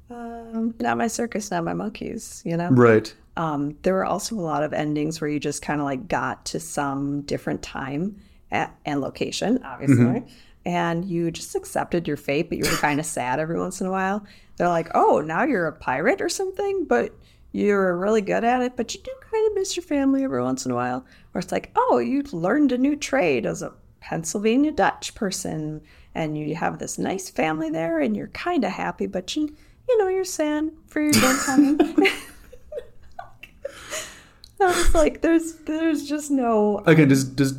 Um, 0.08 0.74
not 0.78 0.96
my 0.98 1.08
circus, 1.08 1.50
not 1.50 1.64
my 1.64 1.74
monkeys, 1.74 2.42
you 2.44 2.56
know? 2.56 2.68
Right. 2.68 3.12
Um, 3.36 3.76
there 3.82 3.94
were 3.94 4.04
also 4.04 4.34
a 4.36 4.40
lot 4.40 4.62
of 4.62 4.72
endings 4.72 5.20
where 5.20 5.28
you 5.28 5.38
just 5.38 5.62
kind 5.62 5.80
of 5.80 5.84
like 5.84 6.08
got 6.08 6.46
to 6.46 6.60
some 6.60 7.22
different 7.22 7.62
time 7.62 8.16
at, 8.50 8.74
and 8.84 9.00
location, 9.00 9.60
obviously, 9.64 10.24
and 10.64 11.04
you 11.04 11.30
just 11.30 11.54
accepted 11.54 12.08
your 12.08 12.16
fate, 12.16 12.48
but 12.48 12.58
you 12.58 12.64
were 12.64 12.76
kind 12.78 12.98
of 12.98 13.06
sad 13.06 13.38
every 13.38 13.58
once 13.58 13.80
in 13.80 13.86
a 13.86 13.90
while. 13.90 14.24
They're 14.56 14.68
like, 14.68 14.90
oh, 14.94 15.20
now 15.20 15.44
you're 15.44 15.66
a 15.66 15.72
pirate 15.72 16.20
or 16.20 16.28
something, 16.28 16.86
but 16.86 17.12
you're 17.52 17.96
really 17.96 18.20
good 18.20 18.44
at 18.44 18.62
it, 18.62 18.76
but 18.76 18.94
you 18.94 19.00
do 19.00 19.12
kind 19.30 19.46
of 19.46 19.54
miss 19.54 19.76
your 19.76 19.84
family 19.84 20.24
every 20.24 20.42
once 20.42 20.66
in 20.66 20.72
a 20.72 20.74
while. 20.74 21.04
Or 21.34 21.38
it's 21.38 21.52
like, 21.52 21.70
oh, 21.76 21.98
you 21.98 22.22
learned 22.32 22.72
a 22.72 22.78
new 22.78 22.96
trade 22.96 23.46
as 23.46 23.62
a 23.62 23.74
Pennsylvania 24.00 24.72
Dutch 24.72 25.14
person, 25.14 25.82
and 26.14 26.36
you 26.36 26.54
have 26.54 26.78
this 26.78 26.98
nice 26.98 27.30
family 27.30 27.70
there, 27.70 28.00
and 28.00 28.16
you're 28.16 28.28
kind 28.28 28.64
of 28.64 28.72
happy, 28.72 29.06
but 29.06 29.34
you, 29.36 29.54
you 29.88 29.98
know, 29.98 30.08
you're 30.08 30.24
sad 30.24 30.70
for 30.86 31.00
your 31.00 31.12
coming. 31.44 31.78
I 34.60 34.66
was 34.66 34.94
like, 34.94 35.22
there's 35.22 35.54
there's 35.66 36.08
just 36.08 36.30
no 36.30 36.82
Again, 36.86 37.08
just 37.08 37.36
just 37.36 37.56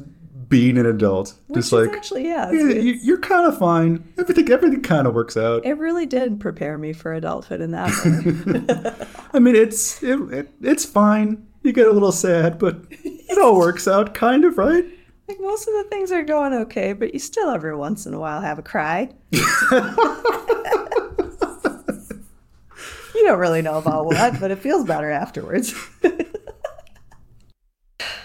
being 0.49 0.77
an 0.77 0.85
adult. 0.85 1.35
Which 1.47 1.57
just 1.57 1.73
like 1.73 1.91
actually, 1.91 2.25
yeah, 2.25 2.51
yeah, 2.51 2.69
you, 2.69 2.93
you're 3.01 3.19
kind 3.19 3.47
of 3.47 3.57
fine. 3.57 4.13
Everything 4.17 4.51
everything 4.51 4.81
kind 4.81 5.07
of 5.07 5.13
works 5.13 5.37
out. 5.37 5.65
It 5.65 5.77
really 5.77 6.05
did 6.05 6.39
prepare 6.39 6.77
me 6.77 6.93
for 6.93 7.13
adulthood 7.13 7.61
in 7.61 7.71
that 7.71 7.89
way. 8.99 9.07
I 9.33 9.39
mean, 9.39 9.55
it's 9.55 10.01
it, 10.01 10.19
it, 10.31 10.53
it's 10.61 10.85
fine. 10.85 11.47
You 11.63 11.73
get 11.73 11.87
a 11.87 11.91
little 11.91 12.11
sad, 12.11 12.59
but 12.59 12.85
it 12.89 13.37
all 13.37 13.57
works 13.57 13.87
out, 13.87 14.13
kind 14.13 14.45
of, 14.45 14.57
right? 14.57 14.85
like 15.27 15.39
most 15.41 15.67
of 15.67 15.73
the 15.73 15.83
things 15.89 16.11
are 16.11 16.23
going 16.23 16.53
okay, 16.53 16.93
but 16.93 17.13
you 17.13 17.19
still 17.19 17.49
every 17.49 17.75
once 17.75 18.05
in 18.05 18.13
a 18.13 18.19
while 18.19 18.39
have 18.41 18.59
a 18.59 18.63
cry. 18.63 19.09
you 19.31 19.41
don't 23.25 23.39
really 23.39 23.61
know 23.61 23.77
about 23.77 24.05
what, 24.05 24.39
but 24.39 24.51
it 24.51 24.59
feels 24.59 24.85
better 24.85 25.11
afterwards. 25.11 25.73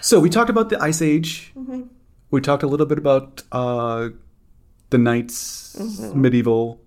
So 0.03 0.19
we 0.19 0.29
talked 0.29 0.49
about 0.49 0.67
the 0.69 0.77
Ice 0.81 1.01
Age. 1.01 1.53
Mm-hmm. 1.57 1.83
We 2.29 2.41
talked 2.41 2.61
a 2.63 2.67
little 2.67 2.85
bit 2.85 2.97
about 2.97 3.41
uh, 3.51 4.09
the 4.89 4.97
knights, 4.97 5.75
Mm-hmm. 5.79 6.21
medieval. 6.21 6.79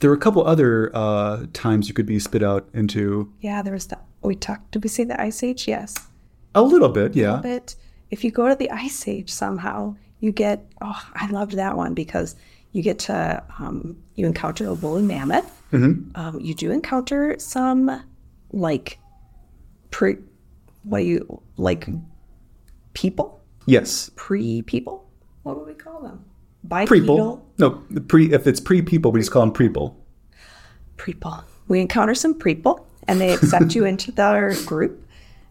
There 0.00 0.10
were 0.10 0.16
a 0.16 0.24
couple 0.26 0.44
other 0.44 0.90
uh, 0.92 1.46
times 1.52 1.86
you 1.88 1.94
could 1.94 2.04
be 2.06 2.18
spit 2.18 2.42
out 2.42 2.68
into. 2.74 3.32
yeah, 3.40 3.62
there 3.62 3.72
was 3.72 3.86
the 3.86 3.98
we 4.22 4.34
talked. 4.34 4.72
Did 4.72 4.82
we 4.82 4.88
say 4.88 5.04
the 5.04 5.18
Ice 5.20 5.42
Age? 5.42 5.66
Yes. 5.68 5.94
A 6.54 6.62
little 6.62 6.88
bit, 6.90 7.14
yeah. 7.16 7.40
But 7.42 7.74
if 8.10 8.22
you 8.24 8.30
go 8.30 8.48
to 8.48 8.54
the 8.56 8.68
Ice 8.70 9.06
Age 9.08 9.30
somehow, 9.30 9.94
you 10.20 10.32
get. 10.32 10.66
Oh, 10.82 11.00
I 11.14 11.30
loved 11.30 11.52
that 11.52 11.76
one 11.76 11.94
because 11.94 12.34
you 12.72 12.82
get 12.82 12.98
to 13.08 13.42
um, 13.58 13.96
you 14.16 14.26
encounter 14.26 14.66
a 14.66 14.74
woolly 14.74 15.02
mammoth. 15.02 15.50
Um, 15.72 16.38
you 16.40 16.54
do 16.54 16.70
encounter 16.72 17.36
some 17.38 18.02
like 18.52 18.98
pre. 19.90 20.16
What 20.82 20.98
do 20.98 21.04
you 21.04 21.42
like? 21.56 21.88
People, 22.94 23.40
Yes, 23.66 24.10
pre 24.16 24.62
people. 24.62 25.08
What 25.44 25.56
would 25.58 25.66
we 25.66 25.74
call 25.74 26.02
them? 26.02 26.24
preeple. 26.86 26.86
Bipedal 26.86 27.46
No, 27.58 27.70
pre. 28.08 28.32
If 28.32 28.46
it's 28.46 28.60
pre-people, 28.60 29.10
we 29.12 29.20
just 29.20 29.30
call 29.32 29.42
them 29.42 29.52
preeple. 29.52 29.96
preeple. 30.96 31.44
We 31.68 31.80
encounter 31.80 32.14
some 32.14 32.34
preeple, 32.34 32.86
and 33.08 33.20
they 33.20 33.32
accept 33.32 33.74
you 33.74 33.84
into 33.84 34.12
their 34.12 34.54
group, 34.66 35.04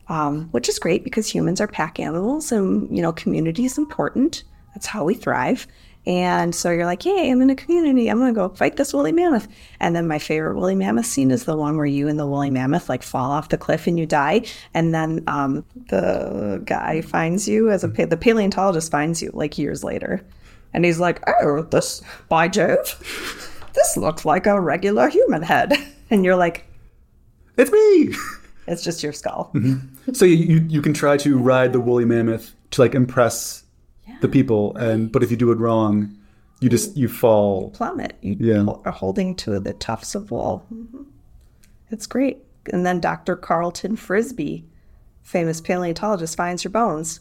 um, 0.07 0.47
which 0.51 0.69
is 0.69 0.79
great 0.79 1.03
because 1.03 1.27
humans 1.27 1.59
are 1.59 1.67
pack 1.67 1.99
animals, 1.99 2.51
and 2.51 2.95
you 2.95 3.01
know 3.01 3.11
community 3.11 3.65
is 3.65 3.77
important. 3.77 4.43
That's 4.73 4.85
how 4.87 5.03
we 5.03 5.13
thrive. 5.15 5.67
And 6.07 6.55
so 6.55 6.71
you're 6.71 6.85
like, 6.85 7.05
"Yay, 7.05 7.29
I'm 7.29 7.41
in 7.43 7.49
a 7.51 7.55
community. 7.55 8.07
I'm 8.07 8.17
gonna 8.17 8.33
go 8.33 8.49
fight 8.49 8.75
this 8.77 8.91
woolly 8.93 9.11
mammoth." 9.11 9.47
And 9.79 9.95
then 9.95 10.07
my 10.07 10.17
favorite 10.17 10.55
woolly 10.55 10.73
mammoth 10.75 11.05
scene 11.05 11.29
is 11.29 11.43
the 11.45 11.55
one 11.55 11.77
where 11.77 11.85
you 11.85 12.07
and 12.07 12.17
the 12.19 12.25
woolly 12.25 12.49
mammoth 12.49 12.89
like 12.89 13.03
fall 13.03 13.29
off 13.31 13.49
the 13.49 13.57
cliff 13.57 13.85
and 13.85 13.99
you 13.99 14.05
die, 14.07 14.41
and 14.73 14.95
then 14.95 15.23
um, 15.27 15.63
the 15.89 16.61
guy 16.65 17.01
finds 17.01 17.47
you 17.47 17.69
as 17.69 17.83
a 17.83 17.89
pa- 17.89 18.05
the 18.05 18.17
paleontologist 18.17 18.89
finds 18.91 19.21
you 19.21 19.29
like 19.33 19.57
years 19.59 19.83
later, 19.83 20.21
and 20.73 20.85
he's 20.85 20.99
like, 20.99 21.21
"Oh, 21.27 21.61
this 21.63 22.01
by 22.29 22.47
Jove." 22.47 22.97
this 23.73 23.95
looks 23.95 24.25
like 24.25 24.47
a 24.47 24.59
regular 24.59 25.07
human 25.09 25.43
head. 25.43 25.73
And 26.09 26.25
you're 26.25 26.35
like, 26.35 26.65
It's 27.55 27.71
me. 27.71 28.13
it's 28.67 28.83
just 28.83 29.01
your 29.01 29.13
skull. 29.13 29.53
so 30.11 30.25
you, 30.25 30.35
you 30.35 30.65
you 30.67 30.81
can 30.81 30.93
try 30.93 31.15
to 31.15 31.37
ride 31.37 31.71
the 31.71 31.79
woolly 31.79 32.03
mammoth 32.03 32.53
to 32.71 32.81
like 32.81 32.93
impress 32.95 33.60
the 34.21 34.27
people, 34.29 34.75
and 34.77 35.11
but 35.11 35.23
if 35.23 35.31
you 35.31 35.37
do 35.37 35.51
it 35.51 35.57
wrong, 35.59 36.17
you 36.59 36.69
just 36.69 36.95
you 36.97 37.07
fall. 37.07 37.71
Plummet. 37.71 38.15
You 38.21 38.35
Yeah. 38.39 38.65
are 38.85 38.91
holding 38.91 39.35
to 39.37 39.59
the 39.59 39.73
tufts 39.73 40.15
of 40.15 40.31
wool. 40.31 40.65
Mhm. 40.73 41.05
It's 41.89 42.07
great. 42.07 42.43
And 42.71 42.85
then 42.85 42.99
Dr. 42.99 43.35
Carlton 43.35 43.95
Frisbee, 43.95 44.65
famous 45.23 45.59
paleontologist, 45.59 46.37
finds 46.37 46.63
your 46.63 46.71
bones. 46.71 47.19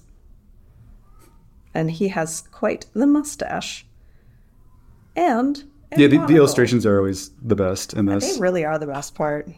And 1.75 1.91
he 1.91 2.09
has 2.09 2.43
quite 2.53 2.87
the 2.95 3.07
mustache. 3.07 3.87
And 5.17 5.65
Yeah, 5.97 6.09
the, 6.09 6.19
the 6.27 6.37
illustrations 6.37 6.85
are 6.87 6.99
always 6.99 7.31
the 7.43 7.57
best 7.57 7.95
in 7.95 8.07
They 8.07 8.15
this. 8.17 8.39
really 8.39 8.65
are 8.65 8.79
the 8.79 8.87
best 8.87 9.15
part. 9.15 9.49
I 9.49 9.55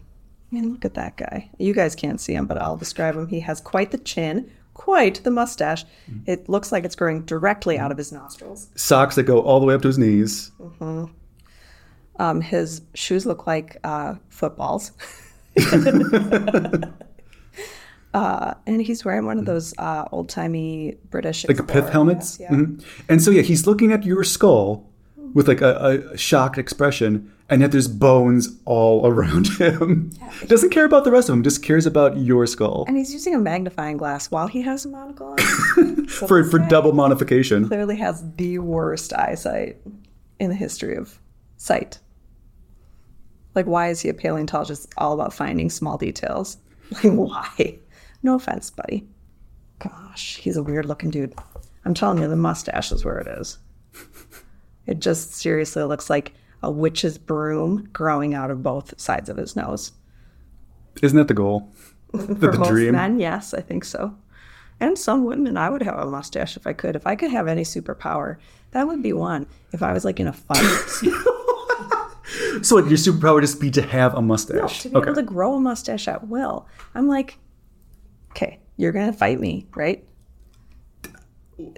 mean, 0.54 0.70
look 0.72 0.84
at 0.84 0.94
that 0.94 1.16
guy. 1.16 1.50
You 1.58 1.72
guys 1.74 1.94
can't 1.94 2.20
see 2.20 2.34
him, 2.34 2.46
but 2.46 2.58
I'll 2.58 2.76
describe 2.76 3.16
him. 3.16 3.26
He 3.28 3.40
has 3.40 3.60
quite 3.60 3.90
the 3.90 3.98
chin, 3.98 4.50
quite 4.74 5.22
the 5.24 5.30
mustache. 5.30 5.84
It 6.26 6.48
looks 6.48 6.72
like 6.72 6.84
it's 6.84 6.94
growing 6.94 7.22
directly 7.22 7.78
out 7.78 7.90
of 7.92 7.98
his 7.98 8.12
nostrils. 8.12 8.68
Socks 8.74 9.16
that 9.16 9.24
go 9.24 9.40
all 9.40 9.60
the 9.60 9.66
way 9.66 9.74
up 9.74 9.82
to 9.82 9.88
his 9.88 9.98
knees. 9.98 10.50
Um, 12.18 12.40
his 12.40 12.82
shoes 12.94 13.26
look 13.26 13.46
like 13.46 13.78
uh, 13.84 14.14
footballs. 14.28 14.92
uh, 18.14 18.54
and 18.66 18.82
he's 18.82 19.04
wearing 19.04 19.26
one 19.26 19.38
of 19.38 19.44
those 19.44 19.74
uh, 19.78 20.04
old 20.12 20.28
timey 20.28 20.96
British 21.10 21.46
like 21.46 21.66
pith 21.66 21.88
helmets. 21.88 22.38
Yeah. 22.40 22.50
Mhm. 22.50 22.84
And 23.08 23.22
so 23.22 23.30
yeah, 23.30 23.42
he's 23.42 23.66
looking 23.66 23.92
at 23.92 24.04
your 24.04 24.24
skull 24.24 24.91
with 25.34 25.48
like 25.48 25.60
a, 25.60 26.10
a 26.12 26.18
shocked 26.18 26.58
expression, 26.58 27.32
and 27.48 27.60
yet 27.60 27.72
there's 27.72 27.88
bones 27.88 28.58
all 28.64 29.06
around 29.10 29.48
him. 29.58 30.10
Doesn't 30.46 30.70
care 30.70 30.84
about 30.84 31.04
the 31.04 31.10
rest 31.10 31.28
of 31.28 31.34
him, 31.34 31.42
just 31.42 31.62
cares 31.62 31.86
about 31.86 32.16
your 32.18 32.46
skull 32.46 32.84
And 32.88 32.96
he's 32.96 33.12
using 33.12 33.34
a 33.34 33.38
magnifying 33.38 33.96
glass 33.96 34.30
while 34.30 34.46
he 34.46 34.62
has 34.62 34.84
a 34.84 34.88
monocle 34.88 35.28
on. 35.28 36.06
For 36.06 36.44
for 36.44 36.58
double 36.58 36.92
modification. 36.92 37.66
Clearly 37.68 37.96
has 37.96 38.22
the 38.36 38.58
worst 38.58 39.12
eyesight 39.14 39.78
in 40.38 40.50
the 40.50 40.56
history 40.56 40.96
of 40.96 41.18
sight. 41.56 41.98
Like, 43.54 43.66
why 43.66 43.88
is 43.88 44.00
he 44.00 44.08
a 44.08 44.14
paleontologist 44.14 44.92
all 44.96 45.12
about 45.12 45.32
finding 45.34 45.70
small 45.70 45.96
details? 45.98 46.56
Like, 47.02 47.14
why? 47.14 47.78
No 48.22 48.34
offense, 48.34 48.68
buddy. 48.68 49.06
Gosh, 49.78 50.36
he's 50.36 50.58
a 50.58 50.62
weird 50.62 50.84
looking 50.84 51.08
dude. 51.08 51.34
I'm 51.86 51.94
telling 51.94 52.20
you, 52.20 52.28
the 52.28 52.36
mustache 52.36 52.92
is 52.92 53.02
where 53.02 53.18
it 53.18 53.26
is. 53.26 53.56
It 54.86 55.00
just 55.00 55.34
seriously 55.34 55.82
looks 55.84 56.10
like 56.10 56.32
a 56.62 56.70
witch's 56.70 57.18
broom 57.18 57.88
growing 57.92 58.34
out 58.34 58.50
of 58.50 58.62
both 58.62 58.98
sides 59.00 59.28
of 59.28 59.36
his 59.36 59.56
nose. 59.56 59.92
Isn't 61.02 61.18
that 61.18 61.28
the 61.28 61.34
goal? 61.34 61.68
The, 62.12 62.26
For 62.34 62.52
the 62.52 62.58
most 62.58 62.68
dream. 62.68 62.92
men, 62.92 63.18
yes, 63.18 63.54
I 63.54 63.62
think 63.62 63.86
so. 63.86 64.14
And 64.80 64.98
some 64.98 65.24
women, 65.24 65.56
I 65.56 65.70
would 65.70 65.80
have 65.82 65.98
a 65.98 66.04
mustache 66.04 66.58
if 66.58 66.66
I 66.66 66.74
could. 66.74 66.94
If 66.94 67.06
I 67.06 67.16
could 67.16 67.30
have 67.30 67.48
any 67.48 67.62
superpower, 67.62 68.36
that 68.72 68.86
would 68.86 69.02
be 69.02 69.14
one. 69.14 69.46
If 69.72 69.82
I 69.82 69.94
was 69.94 70.04
like 70.04 70.20
in 70.20 70.26
a 70.26 70.32
fight, 70.34 70.58
So 72.62 72.76
your 72.78 72.98
superpower 72.98 73.34
would 73.36 73.40
just 73.42 73.60
be 73.60 73.70
to 73.72 73.82
have 73.82 74.12
a 74.12 74.16
no, 74.16 74.22
mustache. 74.22 74.82
to 74.82 74.90
be 74.90 74.98
able 74.98 75.14
to 75.14 75.22
grow 75.22 75.54
a 75.54 75.60
mustache 75.60 76.06
at 76.06 76.28
will. 76.28 76.66
I'm 76.94 77.08
like, 77.08 77.38
okay, 78.32 78.60
you're 78.76 78.92
gonna 78.92 79.12
fight 79.12 79.40
me, 79.40 79.66
right? 79.74 80.04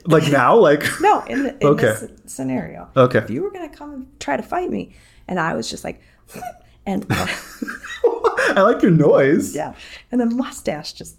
Like 0.07 0.31
now, 0.31 0.57
like 0.57 0.83
No, 1.01 1.21
in, 1.23 1.43
the, 1.45 1.51
in 1.61 1.67
Okay. 1.69 1.87
this 1.87 2.11
scenario. 2.27 2.89
Okay. 2.97 3.19
If 3.19 3.31
you 3.31 3.43
were 3.43 3.51
gonna 3.51 3.69
come 3.69 3.93
and 3.95 4.21
try 4.21 4.37
to 4.37 4.43
fight 4.43 4.71
me, 4.71 4.95
and 5.29 5.39
I 5.41 5.55
was 5.55 5.69
just 5.71 5.85
like, 5.85 6.01
and 6.87 7.07
I 7.11 8.61
like 8.61 8.83
your 8.83 8.91
noise. 8.91 9.55
yeah, 9.55 9.75
and 10.13 10.21
the 10.21 10.27
mustache 10.27 10.93
just 10.93 11.17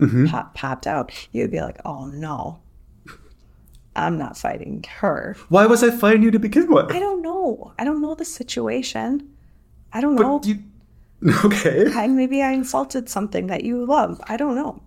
Mm-hmm. 0.00 0.26
pop, 0.26 0.54
popped 0.54 0.86
out, 0.86 1.10
you'd 1.32 1.50
be 1.50 1.60
like, 1.60 1.80
oh 1.84 2.06
no, 2.06 2.60
I'm 3.96 4.16
not 4.16 4.38
fighting 4.38 4.84
her. 5.00 5.34
Why 5.48 5.66
was 5.66 5.82
I 5.82 5.90
fighting 5.90 6.22
you 6.22 6.30
to 6.30 6.38
begin 6.38 6.72
with? 6.72 6.92
I 6.92 7.00
don't 7.00 7.20
know. 7.20 7.72
I 7.80 7.82
don't 7.84 8.00
know 8.00 8.14
the 8.14 8.24
situation. 8.24 9.28
I 9.92 10.00
don't 10.00 10.14
know. 10.14 10.40
You 10.44 10.62
Okay. 11.44 11.90
I, 11.92 12.06
maybe 12.06 12.42
I 12.42 12.52
insulted 12.52 13.08
something 13.08 13.48
that 13.48 13.64
you 13.64 13.84
love. 13.84 14.20
I 14.28 14.36
don't 14.36 14.54
know. 14.54 14.80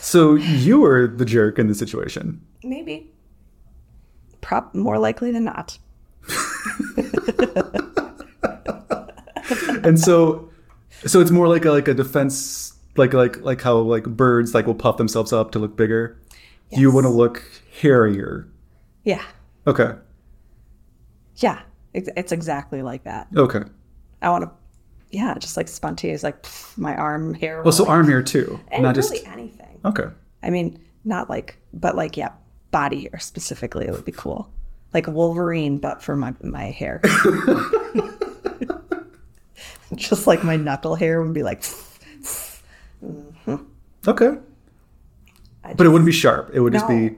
So 0.00 0.34
you 0.34 0.80
were 0.80 1.06
the 1.06 1.24
jerk 1.24 1.58
in 1.58 1.66
the 1.68 1.74
situation. 1.74 2.40
Maybe. 2.62 3.10
Prop 4.40 4.74
more 4.74 4.98
likely 4.98 5.30
than 5.32 5.44
not. 5.44 5.78
and 9.84 9.98
so 9.98 10.48
so 11.06 11.20
it's 11.20 11.30
more 11.30 11.48
like 11.48 11.64
a 11.64 11.70
like 11.70 11.88
a 11.88 11.94
defense 11.94 12.74
like 12.96 13.12
like 13.14 13.40
like 13.40 13.60
how 13.62 13.76
like 13.78 14.04
birds 14.04 14.54
like 14.54 14.66
will 14.66 14.74
puff 14.74 14.96
themselves 14.96 15.32
up 15.32 15.52
to 15.52 15.58
look 15.58 15.76
bigger 15.76 16.20
you 16.70 16.92
want 16.92 17.04
to 17.04 17.10
look 17.10 17.42
hairier 17.80 18.46
Yeah. 19.04 19.22
okay 19.66 19.92
Yeah. 21.36 21.60
It's, 21.94 22.10
it's 22.16 22.32
exactly 22.32 22.82
like 22.82 23.04
that. 23.04 23.28
okay 23.34 23.62
I 24.20 24.28
want 24.30 24.44
to, 24.44 24.50
yeah, 25.10 25.34
just 25.38 25.56
like 25.56 25.68
spontaneous, 25.68 26.22
like 26.24 26.42
pff, 26.42 26.76
my 26.76 26.94
arm 26.96 27.32
hair. 27.34 27.62
well 27.62 27.72
so 27.72 27.86
arm 27.86 28.06
hair 28.08 28.22
too 28.22 28.60
and 28.70 28.82
not 28.82 28.96
really 28.96 29.18
just 29.18 29.26
anything. 29.28 29.67
Okay 29.84 30.06
I 30.42 30.50
mean, 30.50 30.78
not 31.04 31.28
like, 31.28 31.58
but 31.74 31.96
like, 31.96 32.16
yeah, 32.16 32.30
body 32.70 33.08
hair 33.10 33.18
specifically, 33.18 33.86
it 33.86 33.90
would 33.90 34.04
be 34.04 34.12
cool. 34.12 34.48
Like 34.94 35.06
Wolverine, 35.08 35.78
but 35.78 36.00
for 36.02 36.14
my 36.16 36.32
my 36.42 36.66
hair. 36.70 37.00
just 39.94 40.26
like 40.26 40.44
my 40.44 40.56
knuckle 40.56 40.94
hair 40.94 41.22
would 41.22 41.32
be 41.34 41.42
like, 41.42 41.62
mm-hmm. 43.04 43.56
okay 44.06 44.36
I 45.64 45.74
but 45.74 45.86
it 45.86 45.90
wouldn't 45.90 46.06
be 46.06 46.12
sharp 46.12 46.50
it 46.52 46.60
would 46.60 46.72
just 46.72 46.86
be 46.88 47.16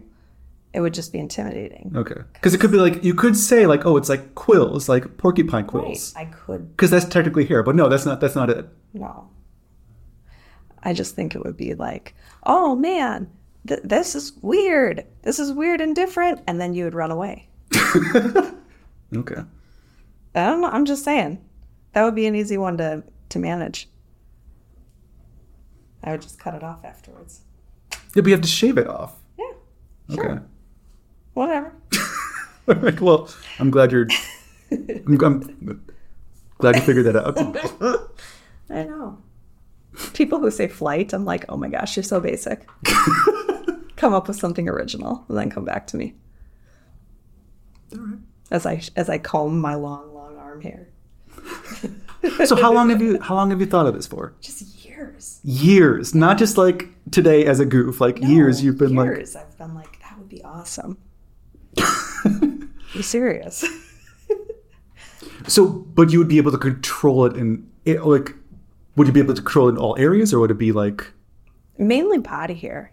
it 0.73 0.81
would 0.81 0.94
just 0.94 1.12
be 1.12 1.18
intimidating. 1.18 1.92
okay 1.96 2.20
because 2.35 2.55
it 2.55 2.61
could 2.61 2.70
be 2.70 2.79
like 2.79 3.03
you 3.03 3.14
could 3.14 3.37
say 3.37 3.66
like 3.66 3.85
oh 3.87 3.96
it's 3.96 4.09
like 4.09 4.35
quills 4.35 4.88
like 4.88 5.16
porcupine 5.18 5.64
Right. 5.64 5.68
quills 5.68 6.14
I 6.16 6.27
could 6.27 6.70
because 6.77 6.90
that's 6.90 7.05
technically 7.07 7.44
hair 7.46 7.62
but 7.62 7.75
no 7.75 7.88
that's 7.88 8.07
not 8.07 8.20
that's 8.20 8.37
not 8.37 8.51
it 8.51 8.68
No. 8.94 9.29
I 10.83 10.93
just 10.93 11.14
think 11.14 11.35
it 11.35 11.45
would 11.45 11.57
be 11.57 11.75
like, 11.75 12.14
oh 12.45 12.75
man, 12.77 13.31
th- 13.66 13.81
this 13.85 14.14
is 14.14 14.33
weird. 14.43 15.05
This 15.23 15.38
is 15.38 15.53
weird 15.53 15.81
and 15.81 15.95
different. 15.95 16.40
And 16.47 16.61
then 16.61 16.75
you 16.75 16.85
would 16.85 16.95
run 16.95 17.11
away. 17.11 17.49
Okay. 19.16 19.43
I 20.35 20.47
don't 20.47 20.61
know. 20.61 20.69
I'm 20.69 20.85
just 20.85 21.05
saying. 21.05 21.45
That 21.93 22.05
would 22.05 22.14
be 22.14 22.27
an 22.27 22.37
easy 22.37 22.57
one 22.57 22.77
to, 22.79 23.03
to 23.31 23.38
manage. 23.38 23.88
I 26.05 26.12
would 26.12 26.23
just 26.23 26.38
cut 26.38 26.55
it 26.55 26.62
off 26.62 26.85
afterwards. 26.85 27.40
Yeah, 27.90 28.23
but 28.23 28.27
you 28.27 28.33
have 28.33 28.40
to 28.43 28.49
shave 28.49 28.79
it 28.79 28.87
off. 28.87 29.16
Yeah. 29.38 30.14
Sure. 30.14 30.31
Okay. 30.31 30.43
Whatever. 31.35 31.75
All 32.69 32.75
right, 32.77 33.01
well, 33.01 33.29
I'm 33.59 33.71
glad 33.71 33.90
you're. 33.90 34.07
I'm, 34.71 35.21
I'm 35.21 35.83
glad 36.59 36.77
you 36.77 36.83
figured 36.83 37.07
that 37.07 37.16
out. 37.16 37.37
I 38.71 38.85
know. 38.85 39.19
People 40.14 40.38
who 40.38 40.50
say 40.50 40.68
flight, 40.68 41.12
I'm 41.12 41.24
like, 41.24 41.44
oh 41.48 41.57
my 41.57 41.68
gosh, 41.68 41.96
you're 41.96 42.05
so 42.05 42.20
basic. 42.20 42.68
come 43.96 44.14
up 44.14 44.29
with 44.29 44.37
something 44.37 44.68
original, 44.68 45.24
and 45.29 45.37
then 45.37 45.50
come 45.50 45.64
back 45.64 45.87
to 45.88 45.96
me. 45.96 46.14
As 48.50 48.66
I 48.66 48.83
as 48.96 49.09
I 49.09 49.18
comb 49.18 49.61
my 49.61 49.74
long, 49.74 50.14
long 50.14 50.37
arm 50.38 50.62
hair. 50.62 50.88
So 52.44 52.55
how 52.55 52.70
long 52.70 52.90
have 52.90 53.00
you 53.00 53.18
how 53.18 53.35
long 53.35 53.50
have 53.50 53.61
you 53.61 53.66
thought 53.66 53.87
of 53.87 53.94
this 53.94 54.07
for? 54.07 54.35
Just 54.42 54.85
years. 54.85 55.40
Years, 55.42 56.14
not 56.14 56.38
just 56.38 56.59
like 56.59 56.88
today 57.11 57.46
as 57.46 57.61
a 57.61 57.64
goof. 57.64 58.00
Like 58.00 58.20
years, 58.20 58.62
you've 58.62 58.79
been 58.79 58.94
like, 58.94 59.07
years. 59.07 59.37
I've 59.37 59.57
been 59.57 59.74
like, 59.74 60.00
that 60.00 60.18
would 60.18 60.29
be 60.29 60.42
awesome. 60.44 60.98
be 62.94 63.03
serious. 63.03 63.64
so, 65.46 65.66
but 65.66 66.12
you 66.12 66.18
would 66.18 66.29
be 66.29 66.38
able 66.38 66.53
to 66.53 66.59
control 66.59 67.24
it 67.26 67.37
in 67.37 67.68
it, 67.85 68.05
like, 68.05 68.35
would 69.00 69.06
you 69.08 69.12
be 69.14 69.20
able 69.20 69.34
to 69.34 69.40
control 69.42 69.68
it 69.68 69.72
in 69.72 69.78
all 69.78 69.96
areas, 69.98 70.32
or 70.34 70.40
would 70.40 70.50
it 70.50 70.58
be 70.58 70.72
like? 70.72 71.12
Mainly 71.78 72.18
body 72.18 72.54
hair. 72.54 72.92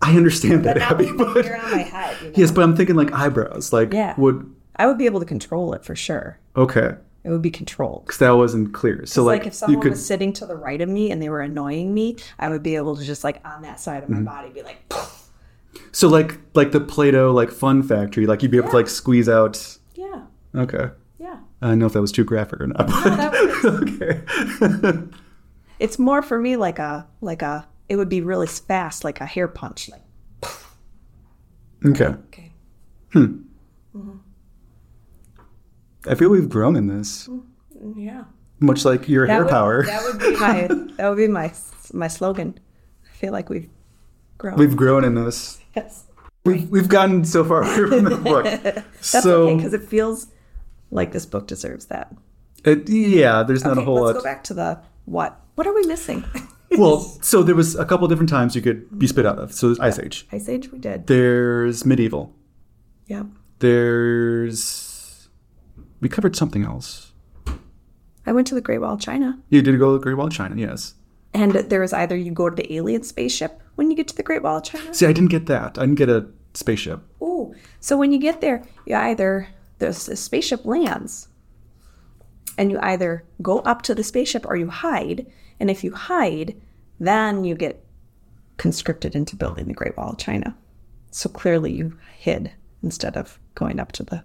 I 0.00 0.16
understand 0.16 0.64
that, 0.64 0.78
Abby, 0.78 1.10
but 1.16 1.44
on 1.44 1.70
my 1.70 1.78
head. 1.82 2.16
You 2.22 2.28
know? 2.28 2.34
yes, 2.36 2.50
but 2.50 2.62
I'm 2.64 2.74
thinking 2.76 2.96
like 2.96 3.12
eyebrows. 3.12 3.72
Like, 3.72 3.92
Yeah. 3.92 4.14
would 4.16 4.50
I 4.76 4.86
would 4.86 4.96
be 4.96 5.06
able 5.06 5.20
to 5.20 5.26
control 5.26 5.74
it 5.74 5.84
for 5.84 5.94
sure. 5.96 6.38
okay, 6.56 6.94
It 7.24 7.30
would 7.30 7.42
be 7.42 7.50
controlled. 7.50 8.04
because 8.06 8.18
that 8.20 8.30
wasn't 8.30 8.72
clear. 8.72 9.04
So 9.06 9.24
like, 9.24 9.40
like, 9.40 9.48
if 9.48 9.54
someone 9.54 9.82
could 9.82 9.90
was 9.90 10.06
sitting 10.06 10.32
to 10.34 10.46
the 10.46 10.54
right 10.56 10.80
of 10.80 10.88
me 10.88 11.10
and 11.10 11.20
they 11.20 11.28
were 11.28 11.40
annoying 11.40 11.92
me, 11.92 12.16
I 12.38 12.48
would 12.48 12.62
be 12.62 12.76
able 12.76 12.96
to 12.96 13.04
just 13.04 13.24
like 13.24 13.40
on 13.44 13.62
that 13.62 13.80
side 13.80 14.02
of 14.04 14.08
Mm-hmm. 14.08 14.24
my 14.24 14.32
body 14.42 14.50
be 14.50 14.62
like, 14.62 14.90
so 15.92 16.08
like 16.08 16.38
like 16.54 16.70
the 16.72 16.80
Play-Doh 16.80 17.32
like 17.32 17.50
fun 17.50 17.82
factory, 17.82 18.24
like 18.26 18.42
you'd 18.42 18.52
be 18.52 18.56
able 18.58 18.70
to 18.70 18.76
like 18.76 18.88
squeeze 18.88 19.28
out. 19.28 19.78
yeah, 19.94 20.22
Okay, 20.54 20.78
yeah. 20.78 20.90
I 21.60 21.68
don't 21.68 21.78
know 21.78 21.86
if 21.86 21.92
that 21.92 22.00
was 22.00 22.12
too 22.12 22.24
graphic 22.24 22.60
or 22.60 22.66
not. 22.68 22.86
That 22.86 24.20
okay. 24.84 25.08
it's 25.78 25.98
more 25.98 26.22
for 26.22 26.38
me 26.38 26.56
like 26.56 26.78
a 26.78 27.06
like 27.20 27.42
a. 27.42 27.66
It 27.88 27.96
would 27.96 28.08
be 28.08 28.20
really 28.20 28.46
fast, 28.46 29.02
like 29.02 29.20
a 29.20 29.26
hair 29.26 29.48
punch. 29.48 29.88
Like 29.88 30.02
okay. 31.84 32.04
okay, 32.06 32.52
Hmm. 33.12 33.38
I 36.06 36.14
feel 36.14 36.30
we've 36.30 36.48
grown 36.48 36.76
in 36.76 36.86
this, 36.86 37.28
yeah. 37.96 38.24
much 38.60 38.84
like 38.84 39.08
your 39.08 39.26
hair 39.26 39.44
would, 39.44 39.50
power. 39.50 39.84
That 39.84 40.02
would 40.04 40.18
be 40.18 40.36
my 40.36 40.66
that 40.96 41.08
would 41.08 41.18
be 41.18 41.28
my 41.28 41.52
my 41.92 42.08
slogan. 42.08 42.58
I 43.04 43.16
feel 43.16 43.32
like 43.32 43.48
we've 43.50 43.68
grown. 44.38 44.56
We've 44.56 44.76
grown 44.76 45.04
in 45.04 45.14
this. 45.14 45.58
yes. 45.74 46.04
We've, 46.44 46.70
we've 46.70 46.88
gotten 46.88 47.24
so 47.24 47.44
far 47.44 47.62
away 47.62 47.74
from 47.90 48.04
the 48.04 48.16
book. 48.16 48.44
That's 48.44 48.86
so, 49.02 49.48
okay 49.48 49.56
because 49.56 49.74
it 49.74 49.82
feels 49.82 50.28
like 50.90 51.12
this 51.12 51.26
book 51.26 51.46
deserves 51.46 51.86
that. 51.86 52.14
it, 52.64 52.88
yeah, 52.88 53.42
there's 53.42 53.64
not 53.64 53.72
Okay, 53.72 53.82
a 53.82 53.84
whole 53.84 54.02
let's 54.02 54.16
lot. 54.16 54.22
go 54.22 54.24
back 54.24 54.44
to 54.44 54.54
the 54.54 54.80
what? 55.04 55.40
What 55.54 55.66
are 55.66 55.74
we 55.74 55.86
missing? 55.86 56.24
Well, 56.76 57.00
so 57.22 57.42
there 57.42 57.54
was 57.54 57.76
a 57.76 57.86
couple 57.86 58.06
different 58.08 58.28
times 58.28 58.54
you 58.54 58.60
could 58.60 58.98
be 58.98 59.06
spit 59.06 59.24
out 59.24 59.38
of. 59.38 59.54
So 59.54 59.68
there's 59.68 59.80
Ice 59.80 59.98
Age. 59.98 60.26
Ice 60.32 60.50
Age, 60.50 60.70
we 60.70 60.78
did. 60.78 61.06
There's 61.06 61.86
medieval. 61.86 62.34
Yep. 63.06 63.24
There's 63.58 65.28
we 66.00 66.08
covered 66.08 66.36
something 66.36 66.64
else. 66.64 67.12
I 68.26 68.32
went 68.32 68.46
to 68.48 68.54
the 68.54 68.60
Great 68.60 68.78
Wall 68.82 68.94
of 68.94 69.00
China, 69.00 69.38
You 69.48 69.62
did 69.62 69.78
go 69.78 69.92
to 69.92 69.98
the 69.98 70.02
Great 70.02 70.18
Wall 70.18 70.26
of 70.26 70.32
China, 70.32 70.56
yes. 70.56 70.94
and 71.32 71.52
there 71.52 71.80
was 71.80 71.94
either 71.94 72.14
you 72.16 72.30
go 72.32 72.50
to 72.50 72.54
the 72.56 72.70
alien 72.74 73.02
spaceship 73.02 73.62
when 73.76 73.90
you 73.90 73.96
get 73.96 74.06
to 74.08 74.16
the 74.16 74.22
Great 74.22 74.42
Wall 74.42 74.58
of 74.58 74.64
China. 74.64 74.92
See, 74.92 75.06
I 75.06 75.12
didn't 75.14 75.30
get 75.30 75.46
that. 75.46 75.78
I 75.78 75.82
didn't 75.86 75.94
get 75.96 76.10
a 76.10 76.26
spaceship. 76.52 77.00
Oh, 77.22 77.54
so 77.80 77.96
when 77.96 78.12
you 78.12 78.18
get 78.18 78.42
there, 78.42 78.62
you 78.84 78.94
either 78.94 79.48
a 79.80 80.16
spaceship 80.16 80.64
lands, 80.64 81.28
and 82.56 82.70
you 82.70 82.78
either 82.80 83.24
go 83.40 83.60
up 83.60 83.82
to 83.82 83.94
the 83.94 84.04
spaceship 84.04 84.44
or 84.46 84.56
you 84.56 84.68
hide. 84.68 85.26
And 85.60 85.70
if 85.70 85.82
you 85.82 85.94
hide, 85.94 86.60
then 87.00 87.44
you 87.44 87.54
get 87.54 87.84
conscripted 88.56 89.14
into 89.14 89.36
building 89.36 89.66
the 89.66 89.74
Great 89.74 89.96
Wall 89.96 90.10
of 90.10 90.18
China. 90.18 90.56
So 91.10 91.28
clearly, 91.28 91.72
you 91.72 91.98
hid 92.16 92.52
instead 92.82 93.16
of 93.16 93.38
going 93.54 93.80
up 93.80 93.92
to 93.92 94.02
the 94.02 94.24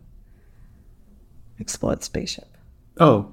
exploded 1.59 2.03
spaceship. 2.03 2.57
Oh, 2.99 3.31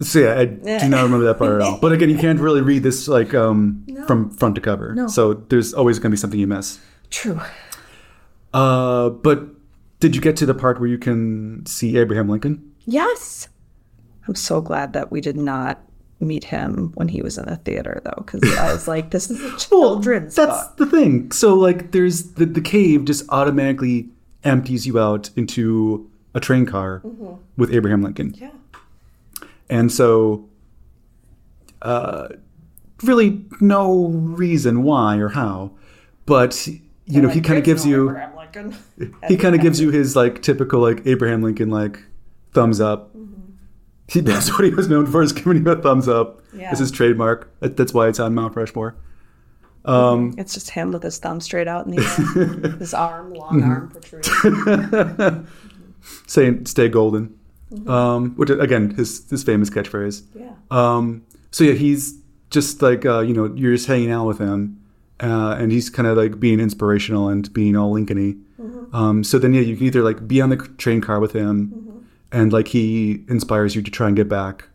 so 0.00 0.18
yeah, 0.18 0.38
I 0.38 0.44
do 0.46 0.88
not 0.88 1.02
remember 1.02 1.26
that 1.26 1.38
part 1.38 1.60
at 1.60 1.60
all. 1.60 1.78
But 1.78 1.92
again, 1.92 2.10
you 2.10 2.18
can't 2.18 2.40
really 2.40 2.60
read 2.60 2.82
this 2.82 3.08
like 3.08 3.34
um, 3.34 3.86
from 4.06 4.30
front 4.30 4.54
to 4.56 4.60
cover. 4.60 4.94
No. 4.94 5.06
So 5.08 5.34
there's 5.34 5.72
always 5.74 5.98
going 5.98 6.10
to 6.10 6.14
be 6.14 6.18
something 6.18 6.40
you 6.40 6.46
miss. 6.46 6.80
True. 7.10 7.40
Uh, 8.52 9.10
but 9.10 9.46
did 10.02 10.16
you 10.16 10.20
get 10.20 10.36
to 10.38 10.46
the 10.46 10.54
part 10.54 10.80
where 10.80 10.88
you 10.88 10.98
can 10.98 11.64
see 11.64 11.96
Abraham 11.96 12.28
Lincoln? 12.28 12.72
Yes. 12.86 13.46
I'm 14.26 14.34
so 14.34 14.60
glad 14.60 14.94
that 14.94 15.12
we 15.12 15.20
did 15.20 15.36
not 15.36 15.80
meet 16.18 16.42
him 16.44 16.90
when 16.94 17.06
he 17.06 17.22
was 17.22 17.38
in 17.38 17.46
the 17.46 17.54
theater, 17.56 18.00
though, 18.04 18.20
because 18.24 18.42
I 18.58 18.72
was 18.72 18.88
like, 18.88 19.10
this 19.12 19.30
is 19.30 19.40
a 19.40 19.56
children's 19.68 20.34
That's 20.34 20.66
book. 20.68 20.76
the 20.78 20.86
thing. 20.86 21.30
So 21.30 21.54
like, 21.54 21.92
there's 21.92 22.32
the 22.32 22.46
the 22.46 22.60
cave 22.60 23.04
just 23.04 23.24
automatically 23.28 24.08
empties 24.42 24.86
you 24.88 24.98
out 24.98 25.30
into 25.36 26.10
a 26.34 26.40
train 26.40 26.66
car 26.66 27.00
with 27.56 27.72
Abraham 27.72 28.02
Lincoln, 28.02 28.34
Yeah. 28.36 28.50
and 29.70 29.92
so 29.92 30.48
uh, 31.82 32.28
really 33.04 33.44
no 33.60 34.06
reason 34.08 34.82
why 34.82 35.16
or 35.18 35.28
how, 35.28 35.70
but 36.26 36.66
you 37.06 37.20
know 37.20 37.28
he 37.28 37.40
kind 37.40 37.58
of 37.58 37.64
gives 37.64 37.84
you 37.84 38.16
Lincoln. 38.54 39.14
he 39.28 39.36
kind 39.36 39.54
of 39.54 39.60
gives 39.60 39.80
you 39.80 39.90
his 39.90 40.16
like 40.16 40.42
typical 40.42 40.80
like 40.80 41.06
Abraham 41.06 41.42
Lincoln 41.42 41.70
like 41.70 42.02
thumbs 42.52 42.80
up. 42.80 43.14
He, 44.08 44.20
that's 44.22 44.50
what 44.52 44.64
he 44.64 44.70
was 44.70 44.88
known 44.88 45.06
for 45.06 45.22
is 45.22 45.32
giving 45.32 45.64
you 45.64 45.70
a 45.70 45.80
thumbs 45.80 46.08
up. 46.08 46.42
Yeah. 46.54 46.70
It's 46.70 46.80
his 46.80 46.90
trademark. 46.90 47.50
That, 47.60 47.76
that's 47.76 47.94
why 47.94 48.08
it's 48.08 48.20
on 48.20 48.34
Mount 48.34 48.56
Rushmore. 48.56 48.96
Um, 49.84 50.34
It's 50.38 50.54
just 50.54 50.70
him 50.70 50.92
with 50.92 51.02
his 51.02 51.18
thumb 51.18 51.40
straight 51.40 51.66
out 51.66 51.86
in 51.86 51.96
the 51.96 52.62
air, 52.62 52.70
his 52.78 52.94
arm, 52.94 53.34
long 53.34 53.62
arm 53.64 53.90
protruding. 53.90 55.46
saying 56.26 56.66
"Stay 56.66 56.88
golden," 56.88 57.36
um, 57.88 58.30
which 58.36 58.48
again 58.50 58.90
his 58.90 59.28
his 59.28 59.42
famous 59.42 59.70
catchphrase. 59.70 60.22
Yeah. 60.34 60.52
Um, 60.70 61.24
so 61.50 61.64
yeah, 61.64 61.72
he's 61.72 62.14
just 62.50 62.80
like 62.80 63.04
uh, 63.04 63.20
you 63.20 63.34
know 63.34 63.52
you're 63.56 63.74
just 63.74 63.86
hanging 63.88 64.12
out 64.12 64.26
with 64.28 64.38
him, 64.38 64.80
uh, 65.22 65.56
and 65.58 65.72
he's 65.72 65.88
kind 65.88 66.06
of 66.06 66.16
like 66.18 66.38
being 66.40 66.60
inspirational 66.60 67.28
and 67.28 67.50
being 67.52 67.76
all 67.76 67.92
Lincolny. 67.92 68.36
Um, 68.92 69.24
so 69.24 69.38
then 69.38 69.54
yeah, 69.54 69.62
you 69.62 69.76
can 69.76 69.86
either 69.86 70.02
like 70.02 70.26
be 70.28 70.40
on 70.42 70.50
the 70.50 70.56
train 70.56 71.00
car 71.00 71.18
with 71.20 71.32
him, 71.32 72.04
and 72.30 72.52
like 72.52 72.68
he 72.68 73.24
inspires 73.28 73.74
you 73.74 73.82
to 73.82 73.90
try 73.90 74.06
and 74.08 74.16
get 74.16 74.28
back, 74.28 74.68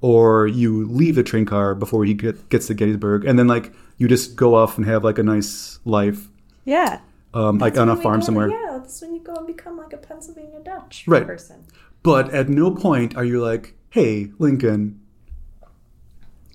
or 0.00 0.46
you 0.46 0.86
leave 0.88 1.14
the 1.16 1.22
train 1.24 1.44
car 1.44 1.74
before 1.74 2.04
he 2.04 2.14
get, 2.14 2.48
gets 2.50 2.66
to 2.68 2.74
Gettysburg, 2.74 3.24
and 3.24 3.38
then 3.38 3.48
like 3.48 3.72
you 3.96 4.06
just 4.08 4.36
go 4.36 4.54
off 4.54 4.76
and 4.78 4.86
have 4.86 5.02
like 5.04 5.18
a 5.18 5.22
nice 5.24 5.78
life, 5.84 6.28
Yeah. 6.64 7.00
um, 7.34 7.58
like 7.58 7.76
on 7.76 7.88
a 7.88 7.96
farm 7.96 8.20
go- 8.20 8.26
somewhere. 8.26 8.48
Yeah, 8.48 8.78
that's 8.78 9.00
when 9.02 9.14
you 9.14 9.20
go 9.20 9.34
and 9.34 9.46
become 9.46 9.76
like 9.76 9.92
a 9.92 9.96
Pennsylvania 9.98 10.60
Dutch 10.64 11.04
Right. 11.08 11.26
person. 11.26 11.64
But 12.04 12.30
at 12.32 12.48
no 12.48 12.70
point 12.70 13.16
are 13.16 13.24
you 13.24 13.40
like, 13.42 13.74
hey, 13.90 14.30
Lincoln. 14.38 15.00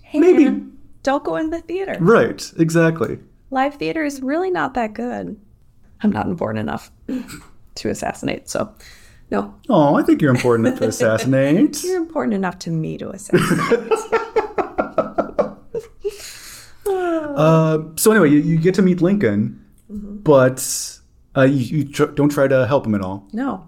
Hey, 0.02 0.20
Maybe. 0.20 0.44
man, 0.44 0.73
don't 1.04 1.22
go 1.22 1.36
in 1.36 1.50
the 1.50 1.60
theater. 1.60 1.96
Right, 2.00 2.52
exactly. 2.58 3.20
Live 3.50 3.76
theater 3.76 4.02
is 4.04 4.20
really 4.20 4.50
not 4.50 4.74
that 4.74 4.92
good. 4.94 5.40
I'm 6.02 6.10
not 6.10 6.26
important 6.26 6.58
enough 6.60 6.90
to 7.76 7.88
assassinate, 7.88 8.48
so 8.48 8.74
no. 9.30 9.54
Oh, 9.68 9.94
I 9.94 10.02
think 10.02 10.20
you're 10.20 10.34
important 10.34 10.66
enough 10.66 10.80
to 10.80 10.88
assassinate. 10.88 11.84
You're 11.84 11.96
important 12.02 12.34
enough 12.34 12.58
to 12.60 12.70
me 12.70 12.98
to 12.98 13.10
assassinate. 13.10 13.90
Uh, 16.86 17.82
so 17.96 18.12
anyway, 18.12 18.30
you, 18.30 18.38
you 18.38 18.58
get 18.58 18.74
to 18.74 18.82
meet 18.82 19.00
Lincoln, 19.02 19.60
but 19.88 20.62
uh, 21.36 21.42
you, 21.42 21.78
you 21.78 21.84
tr- 21.84 22.04
don't 22.04 22.28
try 22.28 22.46
to 22.46 22.64
help 22.66 22.86
him 22.86 22.94
at 22.94 23.00
all. 23.00 23.26
no. 23.32 23.66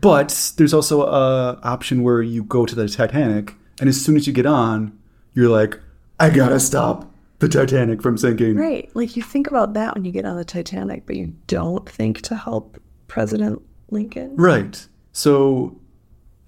But 0.00 0.52
there's 0.56 0.72
also 0.74 1.02
a 1.02 1.60
option 1.62 2.02
where 2.02 2.22
you 2.22 2.42
go 2.42 2.64
to 2.66 2.74
the 2.74 2.88
Titanic, 2.88 3.54
and 3.78 3.88
as 3.88 4.02
soon 4.02 4.16
as 4.16 4.26
you 4.26 4.32
get 4.32 4.46
on, 4.46 4.98
you're 5.34 5.50
like, 5.50 5.78
I 6.20 6.30
gotta 6.30 6.60
stop 6.60 7.12
the 7.40 7.48
Titanic 7.48 8.00
from 8.02 8.16
sinking. 8.16 8.56
Right. 8.56 8.90
Like 8.94 9.16
you 9.16 9.22
think 9.22 9.46
about 9.46 9.74
that 9.74 9.94
when 9.94 10.04
you 10.04 10.12
get 10.12 10.24
on 10.24 10.36
the 10.36 10.44
Titanic, 10.44 11.06
but 11.06 11.16
you 11.16 11.34
don't 11.46 11.88
think 11.88 12.22
to 12.22 12.36
help 12.36 12.80
President 13.08 13.60
Lincoln. 13.90 14.34
Right. 14.36 14.86
So 15.12 15.78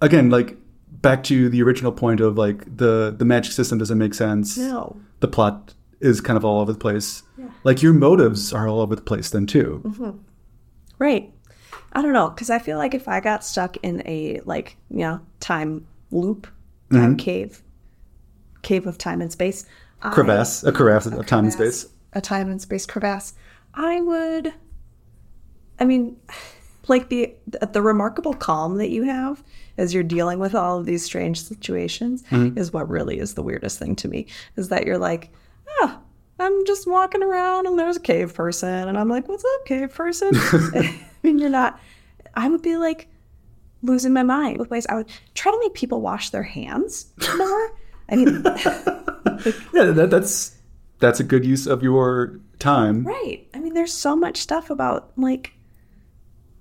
again, 0.01 0.29
like 0.29 0.57
back 0.89 1.23
to 1.25 1.49
the 1.49 1.61
original 1.61 1.91
point 1.91 2.19
of 2.19 2.37
like 2.37 2.77
the 2.77 3.13
the 3.17 3.25
magic 3.25 3.51
system 3.51 3.77
doesn't 3.77 3.97
make 3.97 4.13
sense. 4.13 4.57
No. 4.57 4.97
The 5.19 5.27
plot 5.27 5.73
is 5.99 6.21
kind 6.21 6.37
of 6.37 6.45
all 6.45 6.61
over 6.61 6.71
the 6.71 6.79
place. 6.79 7.23
Yeah. 7.37 7.49
Like 7.63 7.81
your 7.81 7.93
motives 7.93 8.53
are 8.53 8.67
all 8.67 8.79
over 8.79 8.95
the 8.95 9.01
place 9.01 9.29
then 9.29 9.45
too. 9.45 9.81
Mm-hmm. 9.83 10.17
Right. 10.99 11.33
I 11.93 12.01
don't 12.01 12.13
know, 12.13 12.29
because 12.29 12.49
I 12.49 12.59
feel 12.59 12.77
like 12.77 12.93
if 12.93 13.07
I 13.07 13.19
got 13.19 13.43
stuck 13.43 13.77
in 13.77 14.03
a 14.05 14.41
like, 14.45 14.77
you 14.89 14.99
know, 14.99 15.21
time 15.39 15.87
loop, 16.11 16.47
time 16.91 17.11
mm-hmm. 17.11 17.15
cave, 17.15 17.63
cave 18.67 18.85
of 18.87 18.97
time 18.97 19.21
and 19.21 19.31
space, 19.31 19.65
I- 20.01 20.09
Crevasse, 20.11 20.63
a 20.63 20.71
crevasse 20.71 21.05
of 21.07 21.25
time 21.25 21.45
and 21.45 21.53
space. 21.53 21.87
a 22.13 22.21
time 22.21 22.49
and 22.51 22.61
space 22.61 22.85
crevasse, 22.85 23.33
I 23.73 24.01
would. 24.01 24.53
I 25.79 25.85
mean, 25.85 26.17
like 26.87 27.09
the 27.09 27.33
the 27.73 27.81
remarkable 27.81 28.33
calm 28.33 28.77
that 28.77 28.89
you 28.89 29.03
have 29.03 29.43
as 29.77 29.93
you're 29.93 30.03
dealing 30.03 30.39
with 30.39 30.55
all 30.55 30.79
of 30.79 30.85
these 30.85 31.03
strange 31.03 31.37
situations 31.43 32.23
Mm-hmm. 32.31 32.57
is 32.57 32.71
what 32.73 32.89
really 32.89 33.19
is 33.19 33.33
the 33.33 33.43
weirdest 33.43 33.77
thing 33.79 33.95
to 33.97 34.07
me. 34.07 34.25
Is 34.55 34.69
that 34.69 34.85
you're 34.85 34.97
like, 34.97 35.29
ah, 35.81 35.99
I'm 36.39 36.65
just 36.65 36.87
walking 36.87 37.23
around 37.23 37.67
and 37.67 37.77
there's 37.79 37.97
a 37.97 37.99
cave 38.11 38.33
person, 38.33 38.87
and 38.87 38.97
I'm 38.97 39.09
like, 39.09 39.27
what's 39.27 39.43
up, 39.45 39.65
cave 39.65 39.93
person? 39.93 40.29
I 40.35 40.95
mean, 41.23 41.39
you're 41.39 41.49
not. 41.61 41.79
I 42.35 42.47
would 42.49 42.61
be 42.61 42.77
like 42.77 43.07
losing 43.83 44.13
my 44.13 44.23
mind 44.23 44.57
with 44.59 44.69
ways. 44.69 44.85
I 44.89 44.95
would 44.95 45.09
try 45.35 45.51
to 45.51 45.59
make 45.59 45.73
people 45.73 46.01
wash 46.01 46.29
their 46.31 46.43
hands 46.43 47.07
more. 47.37 47.71
I 48.09 48.15
mean, 48.15 48.43
Yeah, 49.73 49.91
that, 49.91 50.09
that's 50.09 50.55
that's 50.99 51.19
a 51.19 51.23
good 51.23 51.45
use 51.45 51.67
of 51.67 51.83
your 51.83 52.39
time. 52.59 53.03
Right. 53.05 53.47
I 53.53 53.59
mean, 53.59 53.73
there's 53.73 53.93
so 53.93 54.15
much 54.15 54.37
stuff 54.37 54.69
about 54.69 55.11
like 55.15 55.53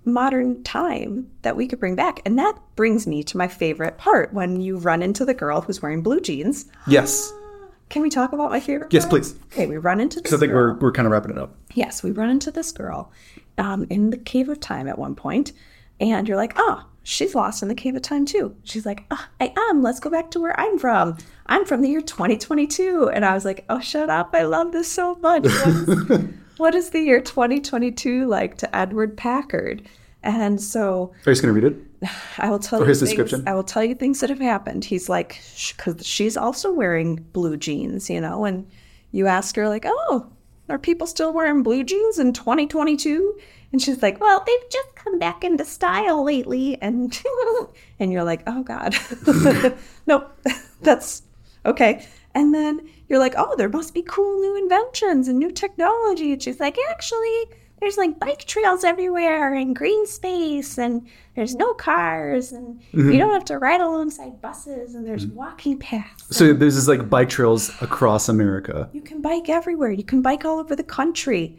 modern 0.04 0.62
time 0.62 1.28
that 1.42 1.56
we 1.56 1.66
could 1.66 1.80
bring 1.80 1.96
back. 1.96 2.20
And 2.24 2.38
that 2.38 2.58
brings 2.76 3.06
me 3.06 3.22
to 3.24 3.36
my 3.36 3.48
favorite 3.48 3.98
part 3.98 4.32
when 4.32 4.60
you 4.60 4.76
run 4.78 5.02
into 5.02 5.24
the 5.24 5.34
girl 5.34 5.60
who's 5.62 5.82
wearing 5.82 6.02
blue 6.02 6.20
jeans. 6.20 6.66
Yes. 6.86 7.32
Can 7.88 8.02
we 8.02 8.10
talk 8.10 8.32
about 8.32 8.50
my 8.50 8.58
favorite? 8.60 8.92
Yes, 8.92 9.04
part? 9.04 9.10
please. 9.22 9.34
Okay, 9.52 9.66
we 9.66 9.76
run 9.76 10.00
into 10.00 10.20
this 10.20 10.30
So 10.30 10.36
I 10.36 10.40
think 10.40 10.52
girl. 10.52 10.74
we're 10.74 10.78
we're 10.80 10.92
kind 10.92 11.06
of 11.06 11.12
wrapping 11.12 11.30
it 11.30 11.38
up. 11.38 11.54
Yes, 11.74 12.02
we 12.02 12.10
run 12.10 12.30
into 12.30 12.50
this 12.50 12.72
girl 12.72 13.12
um, 13.58 13.86
in 13.90 14.10
the 14.10 14.16
cave 14.16 14.48
of 14.48 14.58
time 14.60 14.88
at 14.88 14.98
one 14.98 15.14
point, 15.14 15.52
and 16.00 16.28
you're 16.28 16.36
like, 16.36 16.52
oh, 16.56 16.84
she's 17.02 17.34
lost 17.34 17.62
in 17.62 17.68
the 17.68 17.74
cave 17.74 17.94
of 17.94 18.02
time 18.02 18.26
too. 18.26 18.54
She's 18.64 18.84
like, 18.84 19.04
oh, 19.10 19.26
I 19.40 19.52
am. 19.70 19.82
Let's 19.82 20.00
go 20.00 20.10
back 20.10 20.30
to 20.32 20.40
where 20.40 20.58
I'm 20.58 20.78
from. 20.78 21.16
I'm 21.46 21.64
from 21.64 21.80
the 21.82 21.88
year 21.88 22.00
2022. 22.00 23.10
And 23.12 23.24
I 23.24 23.34
was 23.34 23.44
like, 23.44 23.64
oh, 23.68 23.80
shut 23.80 24.10
up. 24.10 24.30
I 24.34 24.42
love 24.42 24.72
this 24.72 24.90
so 24.90 25.14
much. 25.16 25.44
What 25.44 25.68
is, 25.68 26.24
what 26.58 26.74
is 26.74 26.90
the 26.90 27.00
year 27.00 27.20
2022 27.20 28.26
like 28.26 28.58
to 28.58 28.76
Edward 28.76 29.16
Packard? 29.16 29.88
And 30.22 30.60
so 30.60 31.12
Are 31.12 31.30
you 31.30 31.32
just 31.32 31.42
gonna 31.42 31.54
read 31.54 31.64
it? 31.64 31.76
I 32.38 32.50
will 32.50 32.58
tell 32.58 32.80
Or 32.80 32.82
you 32.82 32.88
his 32.88 32.98
things, 32.98 33.10
description? 33.10 33.44
I 33.46 33.54
will 33.54 33.64
tell 33.64 33.84
you 33.84 33.94
things 33.94 34.20
that 34.20 34.30
have 34.30 34.40
happened. 34.40 34.84
He's 34.84 35.08
like, 35.08 35.40
because 35.76 36.04
she's 36.04 36.36
also 36.36 36.72
wearing 36.72 37.24
blue 37.32 37.56
jeans, 37.56 38.10
you 38.10 38.20
know, 38.20 38.44
and 38.44 38.68
you 39.12 39.28
ask 39.28 39.54
her 39.56 39.68
like, 39.68 39.84
oh, 39.86 40.26
are 40.68 40.78
people 40.78 41.06
still 41.06 41.32
wearing 41.32 41.62
blue 41.62 41.84
jeans 41.84 42.18
in 42.18 42.32
2022? 42.32 43.38
And 43.76 43.82
she's 43.82 44.00
like, 44.00 44.22
well, 44.22 44.42
they've 44.46 44.70
just 44.70 44.94
come 44.94 45.18
back 45.18 45.44
into 45.44 45.62
style 45.62 46.24
lately, 46.24 46.80
and 46.80 47.22
and 47.98 48.10
you're 48.10 48.24
like, 48.24 48.42
oh 48.46 48.62
God, 48.62 48.96
nope, 50.06 50.34
that's 50.80 51.20
okay. 51.66 52.06
And 52.34 52.54
then 52.54 52.88
you're 53.06 53.18
like, 53.18 53.34
oh, 53.36 53.54
there 53.58 53.68
must 53.68 53.92
be 53.92 54.00
cool 54.00 54.40
new 54.40 54.56
inventions 54.56 55.28
and 55.28 55.38
new 55.38 55.52
technology. 55.52 56.32
And 56.32 56.42
she's 56.42 56.58
like, 56.58 56.78
actually, 56.88 57.44
there's 57.78 57.98
like 57.98 58.18
bike 58.18 58.46
trails 58.46 58.82
everywhere 58.82 59.52
and 59.52 59.76
green 59.76 60.06
space 60.06 60.78
and 60.78 61.06
there's 61.34 61.54
no 61.54 61.74
cars 61.74 62.52
and 62.52 62.80
you 62.92 63.02
mm-hmm. 63.02 63.18
don't 63.18 63.34
have 63.34 63.44
to 63.44 63.58
ride 63.58 63.82
alongside 63.82 64.40
buses 64.40 64.94
and 64.94 65.06
there's 65.06 65.26
mm-hmm. 65.26 65.36
walking 65.36 65.78
paths. 65.78 66.34
So 66.34 66.54
there's 66.54 66.76
this 66.76 66.88
like 66.88 67.10
bike 67.10 67.28
trails 67.28 67.70
across 67.82 68.30
America. 68.30 68.88
You 68.94 69.02
can 69.02 69.20
bike 69.20 69.50
everywhere. 69.50 69.90
You 69.90 70.04
can 70.04 70.22
bike 70.22 70.46
all 70.46 70.60
over 70.60 70.74
the 70.74 70.82
country. 70.82 71.58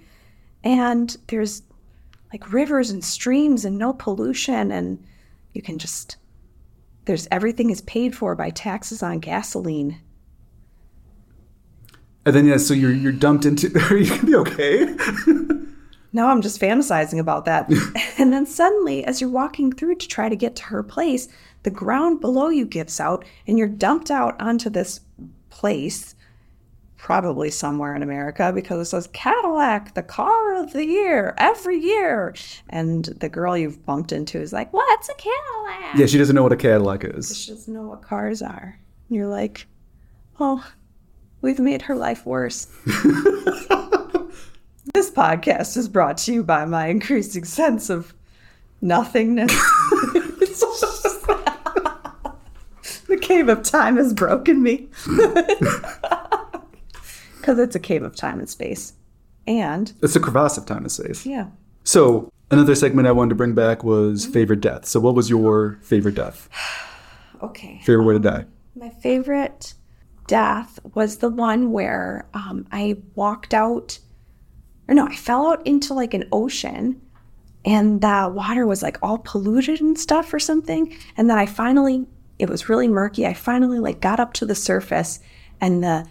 And 0.64 1.16
there's 1.28 1.62
like 2.32 2.52
rivers 2.52 2.90
and 2.90 3.04
streams 3.04 3.66
and 3.66 3.78
no 3.78 3.94
pollution 3.94 4.72
and 4.72 5.04
you 5.54 5.62
can 5.62 5.78
just 5.78 6.18
there's 7.06 7.28
everything 7.32 7.70
is 7.70 7.82
paid 7.82 8.16
for 8.16 8.36
by 8.36 8.50
taxes 8.50 9.02
on 9.02 9.20
gasoline. 9.20 10.02
And 12.26 12.36
then 12.36 12.46
yeah, 12.46 12.58
so 12.58 12.74
you're 12.74 12.92
you're 12.92 13.14
dumped 13.14 13.46
into. 13.46 13.72
Are 13.90 13.98
you 13.98 14.10
gonna 14.10 14.24
be 14.24 14.36
okay? 14.36 14.96
Now 16.14 16.30
I'm 16.30 16.42
just 16.42 16.60
fantasizing 16.60 17.20
about 17.20 17.46
that. 17.46 17.70
and 18.18 18.32
then 18.34 18.46
suddenly, 18.46 19.04
as 19.06 19.22
you're 19.22 19.30
walking 19.30 19.72
through 19.72 19.96
to 19.96 20.08
try 20.08 20.30
to 20.30 20.36
get 20.36 20.56
to 20.56 20.64
her 20.64 20.82
place, 20.82 21.28
the 21.64 21.70
ground 21.70 22.22
below 22.22 22.50
you 22.50 22.66
gives 22.66 23.00
out 23.00 23.24
and 23.46 23.58
you're 23.58 23.68
dumped 23.68 24.10
out 24.10 24.40
onto 24.42 24.70
this 24.70 25.02
place, 25.50 26.16
probably 26.98 27.50
somewhere 27.50 27.96
in 27.96 28.04
America, 28.04 28.52
because 28.54 28.88
it 28.88 28.90
says 28.90 29.08
Cadillac, 29.14 29.94
the 29.94 30.04
car 30.04 30.56
of 30.56 30.74
the 30.74 30.86
year, 30.86 31.34
every 31.38 31.78
year. 31.78 32.36
And 32.70 33.06
the 33.06 33.30
girl 33.30 33.58
you've 33.58 33.86
bumped 33.86 34.12
into 34.12 34.40
is 34.40 34.52
like, 34.52 34.74
What's 34.74 35.08
a 35.10 35.14
Cadillac? 35.14 35.98
yeah, 35.98 36.08
she 36.08 36.18
doesn't 36.18 36.36
know 36.36 36.44
what 36.44 36.52
a 36.52 36.58
Cadillac 36.58 37.06
is. 37.06 37.38
She 37.38 37.52
doesn't 37.52 37.74
know 37.74 37.88
what 37.88 38.02
cars 38.02 38.42
are. 38.42 38.78
And 39.08 39.16
you're 39.16 39.28
like, 39.28 39.68
Oh, 40.40 40.66
we've 41.42 41.60
made 41.60 41.84
her 41.84 41.96
life 41.96 42.26
worse. 42.26 42.66
this 44.94 45.12
podcast 45.12 45.78
is 45.78 45.88
brought 45.88 46.18
to 46.18 46.34
you 46.34 46.44
by 46.44 46.66
my 46.66 46.88
increasing 46.88 47.46
sense 47.46 47.90
of 47.90 48.14
nothingness. 48.82 49.52
the 53.08 53.18
cave 53.22 53.50
of 53.50 53.64
time 53.64 53.98
has 53.98 54.14
broken 54.14 54.64
me. 54.64 54.88
Because 57.48 57.60
it's 57.60 57.78
a 57.78 57.80
cave 57.80 58.04
of 58.04 58.14
time 58.14 58.40
and 58.40 58.50
space. 58.50 58.92
And, 59.48 59.94
It's 60.02 60.18
a 60.18 60.20
crevasse 60.20 60.58
of 60.58 60.66
time 60.66 60.80
and 60.80 60.92
space. 60.92 61.26
yeah. 61.26 61.48
So 61.86 62.30
another 62.52 62.76
segment 62.76 63.08
I 63.08 63.14
wanted 63.14 63.30
to 63.30 63.36
bring 63.36 63.54
back 63.54 63.86
was 63.86 64.26
favorite 64.26 64.60
death. 64.60 64.84
So 64.84 65.00
what 65.00 65.16
was 65.16 65.30
your 65.30 65.80
favorite 65.82 66.16
death? 66.16 66.50
Okay. 67.42 67.80
Favorite 67.86 68.06
way 68.06 68.14
to 68.16 68.20
die? 68.20 68.46
My 68.76 68.90
favorite 68.90 69.76
death 70.26 70.80
was 70.96 71.18
the 71.20 71.30
one 71.30 71.72
where 71.72 72.28
um, 72.34 72.66
I 72.72 72.98
walked 73.14 73.54
out, 73.54 74.00
or 74.88 74.96
no, 74.96 75.06
I 75.06 75.16
fell 75.16 75.52
out 75.52 75.66
into 75.68 75.94
like 75.94 76.16
an 76.16 76.28
ocean 76.32 77.00
and 77.64 78.02
the 78.02 78.32
water 78.34 78.66
was 78.66 78.82
like 78.82 78.98
all 79.04 79.20
polluted 79.20 79.82
and 79.82 80.00
stuff 80.00 80.34
or 80.34 80.40
something. 80.40 80.98
And 81.16 81.30
then 81.30 81.38
I 81.38 81.46
finally, 81.46 82.08
it 82.40 82.50
was 82.50 82.70
really 82.70 82.88
murky. 82.88 83.28
I 83.28 83.36
finally 83.36 83.78
like 83.78 84.02
got 84.02 84.20
up 84.20 84.34
to 84.34 84.46
the 84.48 84.56
surface 84.56 85.20
and 85.62 85.84
the 85.84 86.08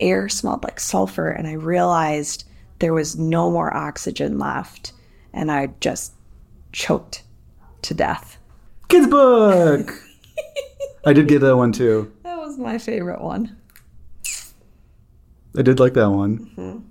air 0.00 0.28
smelled 0.28 0.64
like 0.64 0.80
sulfur. 0.80 1.28
And 1.30 1.46
I 1.46 1.52
realized 1.52 2.44
there 2.78 2.94
was 2.94 3.16
no 3.18 3.50
more 3.50 3.74
oxygen 3.76 4.38
left. 4.38 4.92
And 5.32 5.50
I 5.52 5.68
just 5.80 6.12
choked 6.72 7.22
to 7.82 7.94
death. 7.94 8.38
Kids 8.88 9.06
book. 9.06 9.90
I 11.04 11.12
did 11.12 11.28
get 11.28 11.40
that 11.40 11.56
one 11.56 11.72
too. 11.72 12.12
That 12.24 12.38
was 12.38 12.58
my 12.58 12.78
favorite 12.78 13.20
one. 13.20 13.56
I 15.56 15.62
did 15.62 15.80
like 15.80 15.94
that 15.94 16.10
one. 16.10 16.84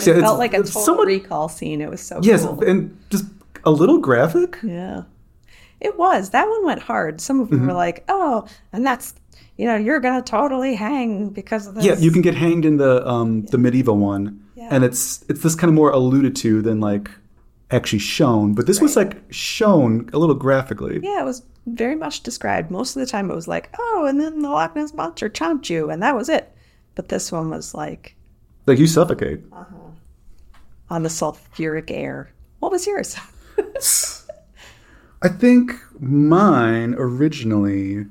See, 0.00 0.10
It 0.10 0.16
it's- 0.18 0.20
felt 0.22 0.38
like 0.38 0.52
a 0.54 0.58
total 0.58 0.82
somewhat- 0.82 1.06
recall 1.06 1.48
scene. 1.48 1.80
It 1.80 1.88
was 1.90 2.00
so 2.02 2.20
Yes, 2.22 2.44
cool. 2.44 2.62
and 2.62 2.98
just 3.10 3.24
a 3.64 3.70
little 3.70 3.98
graphic. 3.98 4.58
Yeah. 4.62 5.02
It 5.80 5.98
was. 5.98 6.30
That 6.30 6.48
one 6.48 6.64
went 6.64 6.82
hard. 6.82 7.20
Some 7.20 7.40
of 7.40 7.50
them 7.50 7.60
Mm-hmm. 7.60 7.68
were 7.68 7.74
like, 7.74 8.04
oh, 8.08 8.46
and 8.72 8.84
that's, 8.84 9.14
you 9.56 9.66
know, 9.66 9.76
you're 9.76 10.00
going 10.00 10.22
to 10.22 10.30
totally 10.30 10.74
hang 10.74 11.30
because 11.30 11.66
of 11.66 11.74
this. 11.74 11.84
Yeah, 11.84 11.96
you 11.96 12.10
can 12.10 12.22
get 12.22 12.34
hanged 12.34 12.64
in 12.64 12.76
the 12.76 13.06
um 13.08 13.44
the 13.46 13.58
medieval 13.58 13.96
one, 13.96 14.44
Yeah. 14.54 14.68
and 14.70 14.84
it's 14.84 15.24
it's 15.28 15.42
this 15.42 15.54
kind 15.54 15.68
of 15.68 15.74
more 15.74 15.90
alluded 15.90 16.36
to 16.36 16.62
than 16.62 16.80
like 16.80 17.10
actually 17.70 17.98
shown. 18.00 18.54
But 18.54 18.66
this 18.66 18.80
was 18.80 18.96
like 18.96 19.16
shown 19.30 20.08
a 20.12 20.18
little 20.18 20.34
graphically. 20.36 21.00
Yeah, 21.02 21.20
it 21.22 21.24
was 21.24 21.42
very 21.66 21.96
much 21.96 22.22
described. 22.22 22.70
Most 22.70 22.94
of 22.96 23.00
the 23.00 23.06
time 23.06 23.30
it 23.30 23.34
was 23.34 23.48
like, 23.48 23.74
oh, 23.78 24.06
and 24.08 24.20
then 24.20 24.40
the 24.42 24.48
Loch 24.50 24.76
Ness 24.76 24.94
Monster 24.94 25.28
chomped 25.28 25.68
you, 25.68 25.90
and 25.90 26.02
that 26.02 26.14
was 26.14 26.28
it. 26.28 26.52
But 26.94 27.08
this 27.08 27.32
one 27.32 27.50
was 27.50 27.74
like 27.74 28.14
Like 28.66 28.78
you 28.78 28.86
suffocate. 28.86 29.40
on 30.90 31.02
the 31.02 31.08
sulfuric 31.08 31.90
air. 31.90 32.30
What 32.60 32.70
was 32.72 32.86
yours? 32.86 33.16
I 35.22 35.28
think 35.28 35.72
mine 35.98 36.94
originally, 36.98 38.06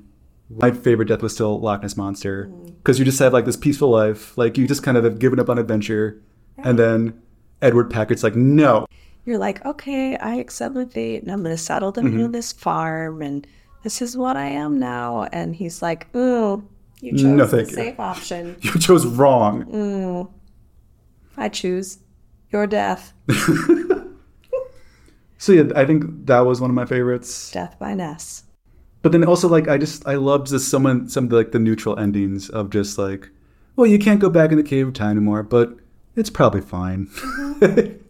my 0.50 0.72
favorite 0.72 1.08
death 1.08 1.22
was 1.22 1.34
still 1.34 1.60
Loch 1.60 1.82
Ness 1.82 1.98
Monster 1.98 2.48
mm. 2.52 2.76
because 2.78 3.00
you 3.00 3.06
just 3.06 3.20
have 3.20 3.34
like 3.34 3.46
this 3.46 3.58
peaceful 3.58 3.90
life, 3.90 4.38
like 4.38 4.58
you 4.58 4.68
just 4.68 4.84
kind 4.84 4.98
of 4.98 5.04
have 5.04 5.20
given 5.20 5.40
up 5.40 5.50
on 5.50 5.58
adventure, 5.58 6.22
and 6.58 6.78
then 6.78 7.22
Edward 7.62 7.90
Packard's 7.90 8.24
like, 8.24 8.36
no, 8.36 8.86
You're 9.26 9.38
like, 9.38 9.66
okay, 9.66 10.18
I 10.18 10.36
accept 10.36 10.76
my 10.76 10.86
fate, 10.86 11.24
and 11.24 11.32
I'm 11.32 11.44
going 11.44 11.56
to 11.56 11.62
settle 11.62 11.92
down 11.92 12.06
mm-hmm. 12.06 12.24
on 12.24 12.32
this 12.32 12.52
farm, 12.54 13.22
and 13.22 13.48
this 13.84 14.02
is 14.02 14.16
what 14.16 14.38
I 14.38 14.48
am 14.48 14.80
now. 14.80 15.24
And 15.32 15.56
he's 15.56 15.82
like, 15.82 16.08
oh, 16.14 16.64
you 17.02 17.12
chose 17.14 17.24
No, 17.24 17.46
the 17.46 17.58
thank 17.58 17.70
you. 17.70 17.76
safe 17.76 18.00
option. 18.00 18.58
you 18.62 18.80
chose 18.80 19.06
wrong. 19.06 20.32
I 21.38 21.50
choose 21.50 22.00
your 22.52 22.68
death. 22.68 23.14
So 25.38 25.52
yeah, 25.52 25.66
I 25.76 25.86
think 25.86 26.26
that 26.26 26.40
was 26.40 26.60
one 26.60 26.72
of 26.72 26.76
my 26.76 26.86
favorites. 26.88 27.52
Death 27.52 27.78
by 27.78 27.94
Ness. 27.94 28.45
But 29.06 29.12
then 29.12 29.24
also 29.24 29.48
like 29.48 29.68
I 29.68 29.78
just 29.78 30.08
I 30.08 30.16
loved 30.16 30.48
just 30.48 30.68
someone 30.68 31.08
some 31.08 31.26
of 31.26 31.30
the, 31.30 31.36
like 31.36 31.52
the 31.52 31.60
neutral 31.60 31.96
endings 32.00 32.50
of 32.50 32.72
just 32.72 32.98
like 32.98 33.30
well, 33.76 33.86
you 33.86 34.00
can't 34.00 34.20
go 34.20 34.32
back 34.32 34.50
in 34.50 34.58
the 34.58 34.64
cave 34.64 34.88
of 34.88 34.96
time 34.96 35.12
anymore, 35.12 35.44
but 35.44 35.78
it's 36.16 36.32
probably 36.32 36.62
fine. 36.62 37.08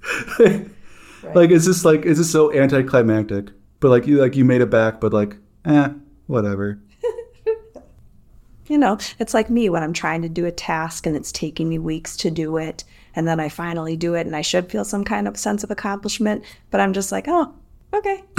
Like, 1.33 1.49
is 1.49 1.65
this 1.65 1.83
like 1.83 2.05
is 2.05 2.17
this 2.17 2.31
so 2.31 2.53
anticlimactic? 2.53 3.49
But 3.81 3.89
like 3.89 4.07
you 4.07 4.21
like 4.21 4.37
you 4.37 4.45
made 4.45 4.61
it 4.61 4.69
back, 4.69 5.01
but 5.01 5.11
like, 5.11 5.35
eh, 5.65 5.89
whatever. 6.27 6.79
You 8.67 8.77
know, 8.77 8.97
it's 9.19 9.33
like 9.33 9.49
me 9.49 9.69
when 9.69 9.83
I'm 9.83 9.93
trying 9.93 10.21
to 10.21 10.29
do 10.29 10.45
a 10.45 10.51
task 10.51 11.05
and 11.05 11.15
it's 11.15 11.31
taking 11.31 11.67
me 11.67 11.77
weeks 11.77 12.15
to 12.17 12.31
do 12.31 12.55
it. 12.57 12.85
And 13.15 13.27
then 13.27 13.39
I 13.39 13.49
finally 13.49 13.97
do 13.97 14.15
it 14.15 14.25
and 14.25 14.35
I 14.35 14.41
should 14.41 14.71
feel 14.71 14.85
some 14.85 15.03
kind 15.03 15.27
of 15.27 15.37
sense 15.37 15.63
of 15.63 15.69
accomplishment. 15.71 16.43
But 16.71 16.81
I'm 16.81 16.93
just 16.93 17.11
like, 17.11 17.25
oh, 17.27 17.53
okay. 17.93 18.23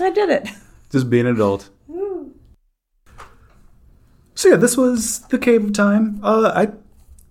I 0.00 0.10
did 0.10 0.30
it. 0.30 0.48
Just 0.90 1.08
being 1.08 1.26
an 1.26 1.34
adult. 1.34 1.70
So 4.34 4.48
yeah, 4.48 4.56
this 4.56 4.76
was 4.76 5.20
the 5.28 5.38
Cave 5.38 5.64
of 5.64 5.72
Time. 5.74 6.18
Uh, 6.22 6.50
I 6.54 6.72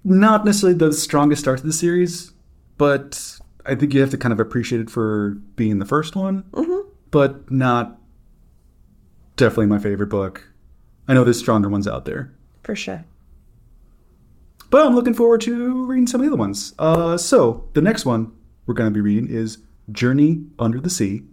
not 0.04 0.46
necessarily 0.46 0.78
the 0.78 0.94
strongest 0.94 1.42
start 1.42 1.60
to 1.60 1.66
the 1.66 1.74
series, 1.74 2.34
but 2.78 3.40
I 3.66 3.76
think 3.76 3.94
you 3.94 4.02
have 4.02 4.12
to 4.12 4.18
kind 4.18 4.32
of 4.32 4.40
appreciate 4.40 4.82
it 4.82 4.90
for 4.90 5.32
being 5.56 5.80
the 5.80 5.86
first 5.86 6.16
one, 6.16 6.44
mm-hmm. 6.52 6.88
but 7.12 7.50
not 7.52 8.00
definitely 9.36 9.66
my 9.66 9.80
favorite 9.80 10.08
book. 10.08 10.48
I 11.08 11.14
know 11.14 11.24
there's 11.24 11.40
stronger 11.40 11.68
ones 11.68 11.88
out 11.88 12.06
there, 12.06 12.32
For 12.64 12.76
sure. 12.76 13.04
but 14.70 14.86
I'm 14.86 14.94
looking 14.94 15.16
forward 15.16 15.42
to 15.42 15.86
reading 15.86 16.06
some 16.06 16.22
of 16.22 16.26
the 16.26 16.32
other 16.32 16.40
ones. 16.40 16.74
Uh, 16.78 17.18
so 17.18 17.68
the 17.74 17.82
next 17.82 18.06
one 18.06 18.32
we're 18.68 18.76
going 18.76 18.90
to 18.90 18.94
be 18.94 19.02
reading 19.02 19.28
is 19.30 19.58
Journey 19.92 20.44
Under 20.60 20.80
the 20.80 20.92
Sea 20.92 21.24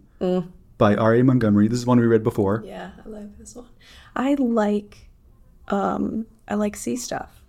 by 0.77 0.95
R.A. 0.95 1.23
Montgomery. 1.23 1.67
This 1.67 1.79
is 1.79 1.85
one 1.85 1.99
we 1.99 2.05
read 2.05 2.23
before. 2.23 2.63
Yeah, 2.65 2.91
I 3.05 3.09
like 3.09 3.37
this 3.37 3.55
one. 3.55 3.67
I 4.15 4.35
like, 4.35 5.09
um, 5.69 6.25
I 6.47 6.55
like 6.55 6.75
sea 6.75 6.95
stuff. 6.95 7.41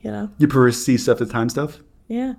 You 0.00 0.10
know? 0.10 0.30
You 0.38 0.46
prefer 0.48 0.70
sea 0.70 0.96
stuff 0.96 1.18
to 1.18 1.26
time 1.26 1.48
stuff? 1.48 1.80
Yeah. 2.06 2.34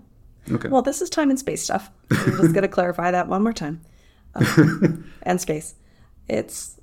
Okay. 0.50 0.70
Well, 0.70 0.82
this 0.82 1.02
is 1.02 1.10
time 1.10 1.30
and 1.30 1.38
space 1.38 1.62
stuff. 1.62 1.92
I'm 2.12 2.38
just 2.38 2.54
going 2.54 2.62
to 2.62 2.68
clarify 2.68 3.12
that 3.12 3.28
one 3.28 3.44
more 3.44 3.54
time. 3.54 3.82
Um, 4.36 5.12
and 5.24 5.40
space. 5.42 5.76
It's, 6.28 6.80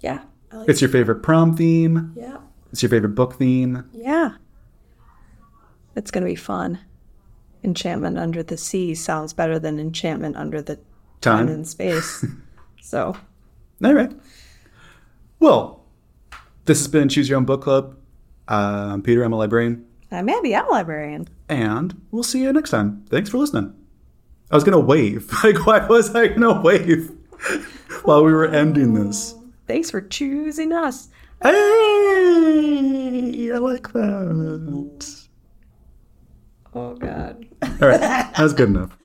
yeah. 0.00 0.22
Like, 0.52 0.68
it's 0.68 0.80
your 0.80 0.90
favorite 0.90 1.22
prom 1.22 1.56
theme. 1.56 2.12
yeah. 2.16 2.38
It's 2.70 2.82
your 2.82 2.90
favorite 2.90 3.14
book 3.14 3.34
theme. 3.34 3.88
Yeah. 3.92 4.32
It's 5.96 6.10
going 6.10 6.24
to 6.24 6.30
be 6.30 6.34
fun. 6.36 6.80
Enchantment 7.62 8.18
Under 8.18 8.42
the 8.42 8.56
Sea 8.56 8.94
sounds 8.94 9.32
better 9.32 9.58
than 9.60 9.78
Enchantment 9.78 10.36
Under 10.36 10.60
the 10.60 10.78
Time 11.24 11.46
Time. 11.46 11.54
and 11.54 11.66
Space. 11.66 12.24
so, 12.82 13.16
All 13.82 13.94
right. 13.94 14.12
Well, 15.40 15.84
this 16.66 16.78
has 16.78 16.88
been 16.88 17.08
Choose 17.08 17.28
Your 17.28 17.38
Own 17.38 17.44
Book 17.44 17.62
Club. 17.62 17.96
Uh, 18.46 18.90
I'm 18.92 19.02
Peter. 19.02 19.22
I'm 19.24 19.32
a 19.32 19.36
librarian. 19.36 19.86
I'm 20.10 20.28
Abby. 20.28 20.54
I'm 20.54 20.66
a 20.66 20.70
librarian. 20.70 21.28
And 21.48 22.00
we'll 22.10 22.22
see 22.22 22.42
you 22.42 22.52
next 22.52 22.70
time. 22.70 23.04
Thanks 23.08 23.30
for 23.30 23.38
listening. 23.38 23.74
I 24.50 24.54
was 24.54 24.64
going 24.64 24.78
to 24.78 24.84
wave. 24.84 25.30
Like, 25.44 25.66
why 25.66 25.86
was 25.86 26.14
I 26.14 26.28
to 26.28 26.60
wave 26.62 27.10
while 28.04 28.22
we 28.22 28.32
were 28.32 28.46
ending 28.46 28.94
this? 28.94 29.34
Thanks 29.66 29.90
for 29.90 30.00
choosing 30.02 30.72
us. 30.72 31.08
Hey, 31.42 31.50
I 33.52 33.58
like 33.58 33.92
that. 33.92 35.24
Oh, 36.74 36.94
God. 36.94 37.46
All 37.62 37.88
right. 37.88 38.00
That's 38.00 38.52
good 38.52 38.68
enough. 38.68 38.98